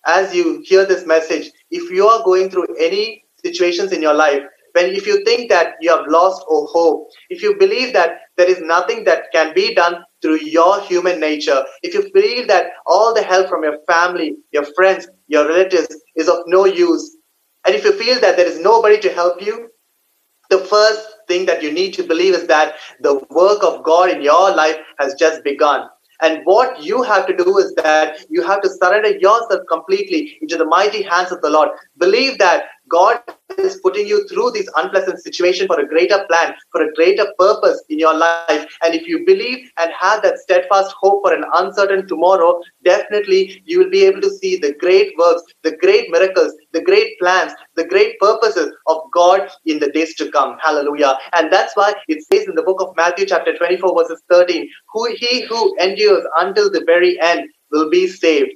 as 0.08 0.34
you 0.34 0.62
hear 0.64 0.86
this 0.86 1.06
message, 1.06 1.52
if 1.70 1.92
you 1.92 2.08
are 2.08 2.24
going 2.24 2.50
through 2.50 2.68
any 2.80 3.24
situations 3.44 3.92
in 3.92 4.02
your 4.02 4.14
life, 4.14 4.42
when 4.74 4.88
if 4.88 5.06
you 5.06 5.24
think 5.24 5.50
that 5.50 5.76
you 5.82 5.96
have 5.96 6.06
lost 6.08 6.44
all 6.50 6.68
hope, 6.68 7.10
if 7.30 7.42
you 7.42 7.58
believe 7.58 7.94
that 7.94 8.22
there 8.38 8.50
is 8.50 8.60
nothing 8.62 9.04
that 9.06 9.32
can 9.32 9.54
be 9.54 9.74
done 9.74 10.04
through 10.22 10.40
your 10.42 10.82
human 10.82 11.20
nature, 11.20 11.64
if 11.84 11.94
you 11.94 12.10
feel 12.12 12.48
that 12.48 12.68
all 12.86 13.14
the 13.14 13.24
help 13.24 13.50
from 13.50 13.64
your 13.64 13.80
family, 13.88 14.36
your 14.52 14.66
friends, 14.74 15.08
your 15.28 15.48
relatives 15.48 15.96
is 16.16 16.28
of 16.28 16.40
no 16.48 16.66
use, 16.66 17.18
and 17.66 17.76
if 17.76 17.84
you 17.84 17.92
feel 17.94 18.20
that 18.22 18.38
there 18.38 18.48
is 18.48 18.60
nobody 18.60 19.00
to 19.00 19.10
help 19.14 19.42
you, 19.42 19.70
the 20.50 20.58
first 20.58 21.08
thing 21.28 21.46
that 21.46 21.64
you 21.64 21.72
need 21.72 21.94
to 21.94 22.04
believe 22.04 22.34
is 22.34 22.48
that 22.48 22.76
the 23.00 23.16
work 23.30 23.64
of 23.64 23.84
God 23.84 24.10
in 24.10 24.22
your 24.22 24.54
life 24.54 24.78
has 25.00 25.14
just 25.14 25.44
begun. 25.44 25.88
And 26.22 26.42
what 26.44 26.84
you 26.84 27.02
have 27.02 27.26
to 27.28 27.36
do 27.36 27.58
is 27.58 27.74
that 27.76 28.26
you 28.30 28.44
have 28.44 28.62
to 28.62 28.70
surrender 28.70 29.18
yourself 29.18 29.62
completely 29.68 30.38
into 30.42 30.58
the 30.58 30.66
mighty 30.66 31.02
hands 31.02 31.32
of 31.32 31.42
the 31.42 31.50
Lord. 31.50 31.70
Believe 31.98 32.38
that 32.38 32.66
God 32.90 33.22
is 33.60 33.80
putting 33.82 34.08
you 34.08 34.28
through 34.28 34.52
this 34.52 34.70
unpleasant 34.76 35.20
situation 35.20 35.68
for 35.68 35.80
a 35.80 35.88
greater 35.88 36.26
plan, 36.28 36.54
for 36.72 36.82
a 36.82 36.94
greater 36.94 37.28
purpose 37.38 37.84
in 37.90 38.00
your 38.00 38.18
life. 38.18 38.66
And 38.84 38.96
if 38.96 39.08
you 39.08 39.26
believe 39.26 39.70
and 39.78 39.92
have 40.00 40.22
that 40.24 40.40
steadfast 40.40 40.94
hope 41.00 41.24
for 41.24 41.34
an 41.34 41.46
uncertain 41.56 42.08
tomorrow, 42.08 42.62
definitely 42.84 43.62
you 43.66 43.80
will 43.80 43.90
be 43.90 44.06
able 44.06 44.22
to 44.22 44.30
see 44.30 44.58
the 44.58 44.74
great 44.74 45.14
works, 45.18 45.44
the 45.64 45.76
great 45.78 46.10
miracles, 46.10 46.54
the 46.74 46.82
great 46.82 47.18
plans, 47.20 47.54
the 47.76 47.86
great 47.86 48.20
purposes 48.20 48.72
of 48.88 48.98
God 49.14 49.50
in 49.66 49.80
the 49.80 49.92
days 49.92 50.16
to 50.16 50.32
come. 50.32 50.58
Hallelujah. 50.62 51.18
And 51.34 51.52
that's 51.52 51.76
why 51.76 51.94
it 52.08 52.24
says 52.32 52.48
in 52.48 52.56
the 52.56 52.64
book 52.64 52.82
of 52.82 52.96
Matthew, 52.96 53.26
chapter 53.26 53.56
24, 53.56 53.98
verses 53.98 54.22
13, 54.30 54.70
who 54.94 55.16
he 55.16 55.46
who 55.46 55.76
endures 55.80 56.24
until 56.40 56.70
the 56.72 56.84
very 56.86 57.20
end 57.22 57.50
will 57.72 57.90
be 57.90 58.08
saved. 58.08 58.52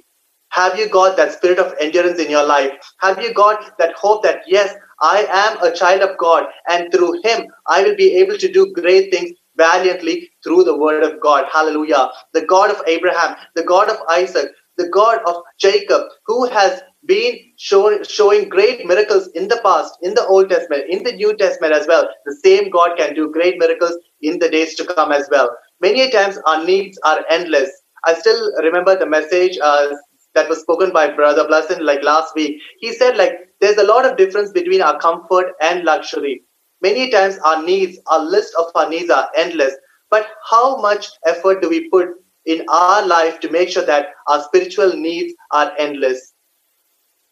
Have 0.50 0.78
you 0.78 0.88
got 0.88 1.16
that 1.16 1.32
spirit 1.32 1.58
of 1.58 1.74
endurance 1.80 2.18
in 2.18 2.30
your 2.30 2.44
life? 2.44 2.72
Have 3.00 3.20
you 3.20 3.34
got 3.34 3.76
that 3.78 3.94
hope 3.94 4.22
that, 4.22 4.42
yes, 4.46 4.74
I 5.00 5.26
am 5.30 5.62
a 5.62 5.74
child 5.74 6.02
of 6.02 6.16
God, 6.18 6.44
and 6.68 6.92
through 6.92 7.20
Him, 7.22 7.48
I 7.66 7.82
will 7.82 7.96
be 7.96 8.16
able 8.16 8.38
to 8.38 8.50
do 8.50 8.72
great 8.72 9.12
things 9.12 9.32
valiantly 9.56 10.30
through 10.44 10.64
the 10.64 10.76
word 10.76 11.02
of 11.02 11.20
God. 11.20 11.46
Hallelujah. 11.52 12.10
The 12.32 12.44
God 12.44 12.70
of 12.70 12.82
Abraham, 12.86 13.36
the 13.54 13.62
God 13.64 13.88
of 13.88 13.96
Isaac, 14.10 14.50
the 14.76 14.88
God 14.88 15.20
of 15.26 15.42
Jacob, 15.58 16.02
who 16.26 16.46
has 16.48 16.82
been 17.06 17.38
show, 17.56 18.02
showing 18.02 18.48
great 18.48 18.86
miracles 18.86 19.28
in 19.28 19.48
the 19.48 19.60
past, 19.62 19.96
in 20.02 20.14
the 20.14 20.26
Old 20.26 20.50
Testament, 20.50 20.84
in 20.88 21.02
the 21.02 21.12
New 21.12 21.36
Testament 21.36 21.72
as 21.72 21.86
well. 21.86 22.08
The 22.26 22.36
same 22.44 22.70
God 22.70 22.96
can 22.96 23.14
do 23.14 23.32
great 23.32 23.58
miracles 23.58 23.96
in 24.20 24.38
the 24.38 24.48
days 24.48 24.74
to 24.76 24.84
come 24.84 25.12
as 25.12 25.28
well. 25.30 25.56
Many 25.80 26.10
times 26.10 26.38
our 26.46 26.64
needs 26.64 26.98
are 27.04 27.24
endless. 27.30 27.70
I 28.04 28.14
still 28.14 28.52
remember 28.62 28.98
the 28.98 29.06
message 29.06 29.58
uh, 29.62 29.88
that 30.36 30.48
was 30.48 30.60
spoken 30.60 30.92
by 30.92 31.10
Brother 31.10 31.46
Blessing 31.48 31.82
like 31.82 32.04
last 32.04 32.34
week. 32.36 32.60
He 32.78 32.92
said 32.92 33.16
like 33.16 33.48
there's 33.60 33.78
a 33.78 33.84
lot 33.84 34.04
of 34.04 34.16
difference 34.16 34.52
between 34.52 34.82
our 34.82 34.98
comfort 34.98 35.54
and 35.60 35.82
luxury. 35.84 36.42
Many 36.82 37.10
times 37.10 37.38
our 37.38 37.62
needs, 37.62 37.98
our 38.06 38.22
list 38.24 38.54
of 38.58 38.66
our 38.74 38.88
needs 38.88 39.10
are 39.10 39.28
endless. 39.34 39.74
But 40.10 40.28
how 40.50 40.76
much 40.80 41.08
effort 41.26 41.62
do 41.62 41.68
we 41.68 41.88
put 41.88 42.08
in 42.44 42.64
our 42.68 43.04
life 43.06 43.40
to 43.40 43.50
make 43.50 43.70
sure 43.70 43.84
that 43.86 44.10
our 44.28 44.42
spiritual 44.42 44.92
needs 44.94 45.34
are 45.52 45.72
endless? 45.78 46.34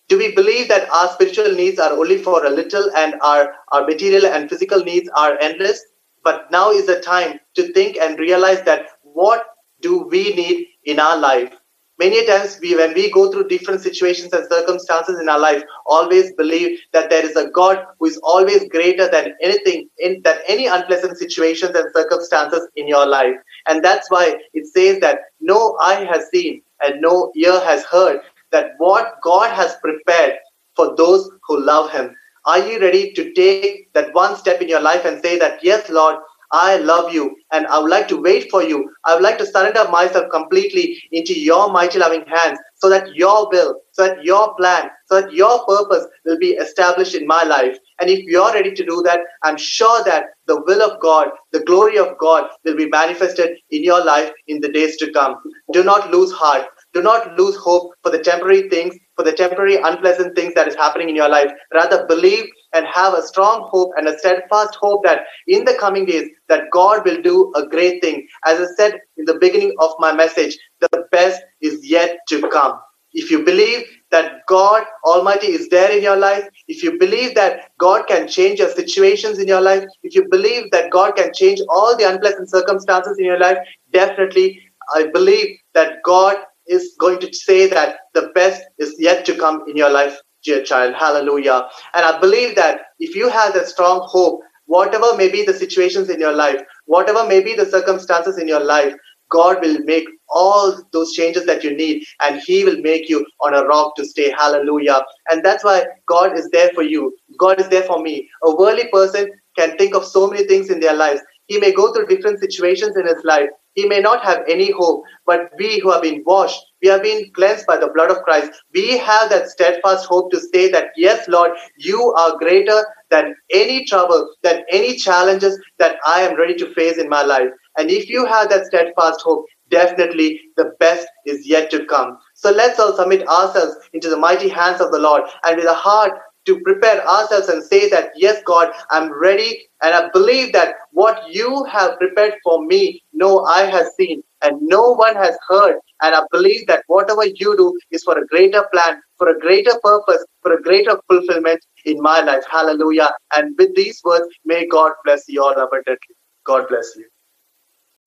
Do 0.09 0.19
we 0.19 0.35
believe 0.35 0.69
that 0.69 0.91
our 0.91 1.09
spiritual 1.09 1.53
needs 1.53 1.79
are 1.79 1.93
only 1.93 2.19
for 2.19 2.45
a 2.45 2.51
little 2.51 2.91
and 2.97 3.15
our, 3.23 3.55
our 3.73 3.87
material 3.87 4.27
and 4.27 4.51
physical 4.51 4.83
needs 4.83 5.09
are 5.17 5.39
endless? 5.41 5.83
But 6.25 6.51
now 6.51 6.71
is 6.71 6.87
the 6.87 7.01
time 7.01 7.39
to 7.55 7.73
think 7.73 7.97
and 7.99 8.19
realize 8.19 8.63
that 8.63 8.87
what 9.03 9.47
do 9.83 10.09
we 10.11 10.35
need 10.35 10.67
in 10.85 10.99
our 10.99 11.19
life? 11.19 11.55
Many 11.99 12.27
times, 12.27 12.59
we, 12.61 12.75
when 12.75 12.93
we 12.93 13.11
go 13.13 13.31
through 13.31 13.49
different 13.49 13.81
situations 13.81 14.33
and 14.33 14.49
circumstances 14.51 15.21
in 15.21 15.29
our 15.29 15.39
life, 15.39 15.63
always 15.87 16.33
believe 16.35 16.81
that 16.93 17.09
there 17.09 17.25
is 17.25 17.37
a 17.37 17.49
God 17.51 17.85
who 18.01 18.07
is 18.07 18.19
always 18.25 18.69
greater 18.69 19.09
than 19.09 19.35
anything, 19.41 19.89
in 19.99 20.21
than 20.25 20.39
any 20.49 20.67
unpleasant 20.67 21.19
situations 21.19 21.77
and 21.77 21.93
circumstances 21.95 22.67
in 22.75 22.89
your 22.89 23.07
life. 23.07 23.37
And 23.69 23.85
that's 23.85 24.11
why 24.11 24.39
it 24.55 24.67
says 24.67 24.99
that 25.01 25.21
no 25.41 25.77
eye 25.81 26.05
has 26.11 26.29
seen 26.31 26.63
and 26.83 27.01
no 27.01 27.31
ear 27.37 27.61
has 27.61 27.85
heard 27.85 28.21
that 28.51 28.73
what 28.79 29.15
God 29.23 29.53
has 29.53 29.77
prepared 29.77 30.35
for 30.75 30.97
those 30.97 31.31
who 31.47 31.65
love 31.65 31.93
Him. 31.93 32.15
Are 32.47 32.59
you 32.59 32.81
ready 32.81 33.13
to 33.13 33.33
take 33.35 33.93
that 33.95 34.13
one 34.15 34.37
step 34.37 34.61
in 34.61 34.69
your 34.69 34.81
life 34.81 35.05
and 35.05 35.23
say 35.23 35.39
that, 35.39 35.63
yes, 35.63 35.89
Lord, 35.89 36.17
I 36.55 36.77
love 36.77 37.13
you 37.13 37.35
and 37.53 37.67
I 37.67 37.81
would 37.81 37.91
like 37.91 38.07
to 38.09 38.23
wait 38.23 38.49
for 38.49 38.63
you. 38.63 38.89
I 39.05 39.15
would 39.15 39.25
like 39.25 39.39
to 39.39 39.47
surrender 39.47 39.89
myself 39.91 40.27
completely 40.31 40.97
into 41.11 41.39
your 41.39 41.73
mighty 41.73 41.99
loving 41.99 42.25
hands 42.27 42.61
so 42.77 42.89
that 42.91 43.15
your 43.17 43.49
will, 43.51 43.81
so 43.91 44.07
that 44.07 44.25
your 44.25 44.55
plan, 44.55 44.89
so 45.07 45.21
that 45.21 45.33
your 45.33 45.65
purpose 45.67 46.07
will 46.25 46.39
be 46.39 46.51
established 46.51 47.15
in 47.17 47.27
my 47.27 47.43
life. 47.43 47.77
And 48.01 48.09
if 48.09 48.21
you're 48.21 48.53
ready 48.53 48.73
to 48.73 48.85
do 48.87 49.03
that, 49.05 49.21
I'm 49.43 49.57
sure 49.57 50.05
that 50.05 50.27
the 50.47 50.63
will 50.67 50.83
of 50.83 51.01
God, 51.01 51.31
the 51.53 51.65
glory 51.65 51.99
of 51.99 52.17
God 52.19 52.49
will 52.65 52.77
be 52.77 52.89
manifested 52.89 53.59
in 53.71 53.83
your 53.83 54.05
life 54.05 54.31
in 54.47 54.61
the 54.61 54.69
days 54.71 54.97
to 54.99 55.11
come. 55.13 55.37
Do 55.73 55.83
not 55.83 56.13
lose 56.13 56.33
heart. 56.33 56.67
Do 56.95 57.03
not 57.03 57.37
lose 57.37 57.57
hope 57.57 57.93
for 58.03 58.11
the 58.11 58.21
temporary 58.21 58.69
things, 58.69 58.95
for 59.17 59.25
the 59.25 59.33
temporary 59.33 59.77
unpleasant 59.77 60.37
things 60.37 60.55
that 60.55 60.69
is 60.69 60.77
happening 60.77 61.09
in 61.09 61.17
your 61.17 61.29
life. 61.29 61.51
Rather 61.73 62.07
believe 62.07 62.45
and 62.73 62.87
have 62.87 63.15
a 63.15 63.23
strong 63.23 63.69
hope 63.71 63.91
and 63.97 64.07
a 64.07 64.17
steadfast 64.19 64.77
hope 64.77 65.05
that 65.05 65.25
in 65.49 65.65
the 65.65 65.75
coming 65.75 66.07
days 66.07 66.29
that 66.49 66.71
God 66.73 67.05
will 67.05 67.21
do 67.21 67.53
a 67.57 67.67
great 67.67 68.01
thing. 68.01 68.27
As 68.47 68.61
I 68.61 68.67
said 68.77 69.01
in 69.17 69.25
the 69.25 69.39
beginning 69.41 69.75
of 69.81 69.91
my 69.99 70.13
message, 70.13 70.57
the 70.81 71.05
best 71.11 71.43
is 71.61 71.85
yet 71.85 72.19
to 72.29 72.49
come. 72.49 72.79
If 73.13 73.31
you 73.31 73.45
believe 73.45 73.87
that 74.11 74.43
God 74.49 74.85
Almighty 75.05 75.49
is 75.49 75.69
there 75.69 75.91
in 75.91 76.03
your 76.03 76.17
life, 76.17 76.45
if 76.67 76.83
you 76.83 76.99
believe 76.99 77.35
that 77.37 77.71
God 77.79 78.07
can 78.09 78.27
change 78.27 78.59
your 78.59 78.71
situations 78.71 79.39
in 79.39 79.47
your 79.47 79.61
life, 79.61 79.85
if 80.03 80.15
you 80.15 80.29
believe 80.29 80.71
that 80.73 80.91
God 80.91 81.15
can 81.17 81.33
change 81.33 81.61
all 81.69 81.97
the 81.97 82.09
unpleasant 82.09 82.51
circumstances 82.51 83.19
in 83.19 83.25
your 83.25 83.39
life, 83.39 83.59
definitely 83.93 84.61
I 84.95 85.07
believe 85.07 85.57
that 85.75 86.03
God 86.05 86.37
is 86.67 86.95
going 86.99 87.21
to 87.21 87.33
say 87.33 87.67
that 87.69 87.97
the 88.15 88.31
best 88.35 88.63
is 88.79 88.95
yet 88.99 89.25
to 89.27 89.37
come 89.37 89.65
in 89.69 89.77
your 89.77 89.91
life, 89.91 90.17
dear 90.45 90.63
child. 90.63 90.95
Hallelujah. 90.95 91.69
And 91.95 92.05
I 92.05 92.19
believe 92.21 92.57
that 92.57 92.81
if 92.99 93.15
you 93.15 93.29
have 93.29 93.55
that 93.55 93.69
strong 93.69 94.07
hope, 94.11 94.41
whatever 94.67 95.17
may 95.17 95.31
be 95.31 95.45
the 95.45 95.53
situations 95.53 96.09
in 96.09 96.21
your 96.21 96.33
life, 96.33 96.61
whatever 96.87 97.27
may 97.27 97.43
be 97.43 97.55
the 97.55 97.67
circumstances 97.67 98.39
in 98.39 98.49
your 98.49 98.65
life, 98.65 98.95
God 99.31 99.61
will 99.63 99.79
make 99.81 100.05
all 100.29 100.81
those 100.93 101.13
changes 101.13 101.47
that 101.47 101.65
you 101.65 101.77
need 101.77 102.05
and 102.23 102.41
He 102.41 102.65
will 102.65 102.81
make 102.81 103.09
you 103.09 103.27
on 103.41 103.55
a 103.55 103.65
rock 103.65 103.97
to 103.97 104.05
stay. 104.05 104.31
Hallelujah. 104.31 105.03
And 105.31 105.45
that's 105.45 105.65
why 105.65 105.85
God 106.07 106.39
is 106.39 106.49
there 106.51 106.71
for 106.75 106.83
you. 106.83 107.17
God 107.39 107.61
is 107.61 107.69
there 107.69 107.83
for 107.83 108.01
me. 108.03 108.29
A 108.45 108.55
worldly 108.55 108.89
person 108.93 109.31
can 109.59 109.77
think 109.77 109.95
of 109.95 110.05
so 110.05 110.29
many 110.29 110.47
things 110.47 110.71
in 110.71 110.81
their 110.81 110.95
lives. 110.95 111.21
He 111.47 111.59
may 111.59 111.73
go 111.73 111.93
through 111.93 112.07
different 112.07 112.41
situations 112.41 112.97
in 112.97 113.07
his 113.07 113.23
life. 113.25 113.49
He 113.75 113.87
may 113.87 114.01
not 114.01 114.23
have 114.25 114.43
any 114.49 114.71
hope, 114.71 115.03
but 115.27 115.51
we 115.59 115.81
who 115.81 115.91
have 115.91 116.03
been 116.03 116.23
washed, 116.25 116.61
we 116.83 116.89
have 116.89 117.03
been 117.03 117.31
cleansed 117.35 117.67
by 117.67 117.77
the 117.77 117.91
blood 117.95 118.11
of 118.11 118.23
Christ. 118.23 118.53
We 118.75 118.99
have 118.99 119.31
that 119.31 119.49
steadfast 119.49 120.07
hope 120.07 120.31
to 120.33 120.41
say 120.41 120.71
that, 120.71 120.89
yes, 120.97 121.27
Lord, 121.29 121.53
you 121.79 122.13
are 122.13 122.37
greater 122.37 122.85
than 123.11 123.35
any 123.51 123.85
trouble, 123.87 124.35
than 124.43 124.65
any 124.71 124.97
challenges 124.97 125.59
that 125.79 125.97
I 126.07 126.21
am 126.21 126.37
ready 126.37 126.55
to 126.57 126.75
face 126.75 126.99
in 126.99 127.09
my 127.09 127.23
life. 127.23 127.49
And 127.79 127.91
if 127.91 128.09
you 128.09 128.27
have 128.27 128.51
that 128.51 128.67
steadfast 128.67 129.23
hope, 129.23 129.47
definitely 129.71 130.41
the 130.57 130.73
best 130.79 131.07
is 131.27 131.47
yet 131.47 131.71
to 131.71 131.85
come. 131.87 132.19
So 132.35 132.51
let's 132.51 132.79
all 132.79 132.95
submit 132.95 133.27
ourselves 133.27 133.77
into 133.93 134.11
the 134.11 134.17
mighty 134.17 134.49
hands 134.49 134.81
of 134.81 134.93
the 134.93 134.99
Lord 134.99 135.23
and 135.45 135.57
with 135.57 135.67
a 135.67 135.75
heart 135.75 136.13
to 136.47 136.61
prepare 136.61 137.07
ourselves 137.07 137.49
and 137.49 137.63
say 137.63 137.89
that, 137.89 138.11
yes, 138.17 138.43
God, 138.45 138.71
I'm 138.91 139.13
ready 139.13 139.69
and 139.83 139.95
I 139.95 140.11
believe 140.11 140.53
that 140.53 140.75
what 140.93 141.23
you 141.29 141.65
have 141.65 141.99
prepared 141.99 142.35
for 142.43 142.65
me, 142.65 143.03
no 143.13 143.45
eye 143.45 143.67
has 143.67 143.95
seen 143.97 144.23
and 144.43 144.61
no 144.63 144.93
one 144.93 145.17
has 145.17 145.37
heard. 145.49 145.77
And 146.03 146.15
I 146.15 146.21
believe 146.31 146.67
that 146.67 146.85
whatever 146.87 147.25
you 147.25 147.57
do 147.57 147.79
is 147.91 148.03
for 148.03 148.19
a 148.19 148.27
greater 148.27 148.67
plan, 148.73 149.01
for 149.17 149.29
a 149.29 149.39
greater 149.39 149.73
purpose, 149.83 150.25
for 150.43 150.53
a 150.53 150.63
greater 150.63 150.99
fulfillment 151.09 151.65
in 151.85 152.01
my 152.01 152.21
life. 152.21 152.45
Hallelujah. 152.51 153.11
And 153.35 153.55
with 153.59 153.75
these 153.75 154.01
words, 154.05 154.27
may 154.45 154.67
God 154.67 154.93
bless 155.05 155.25
you 155.29 155.43
all 155.43 155.53
abundantly. 155.53 156.17
God 156.45 156.69
bless 156.69 156.95
you. 156.97 157.07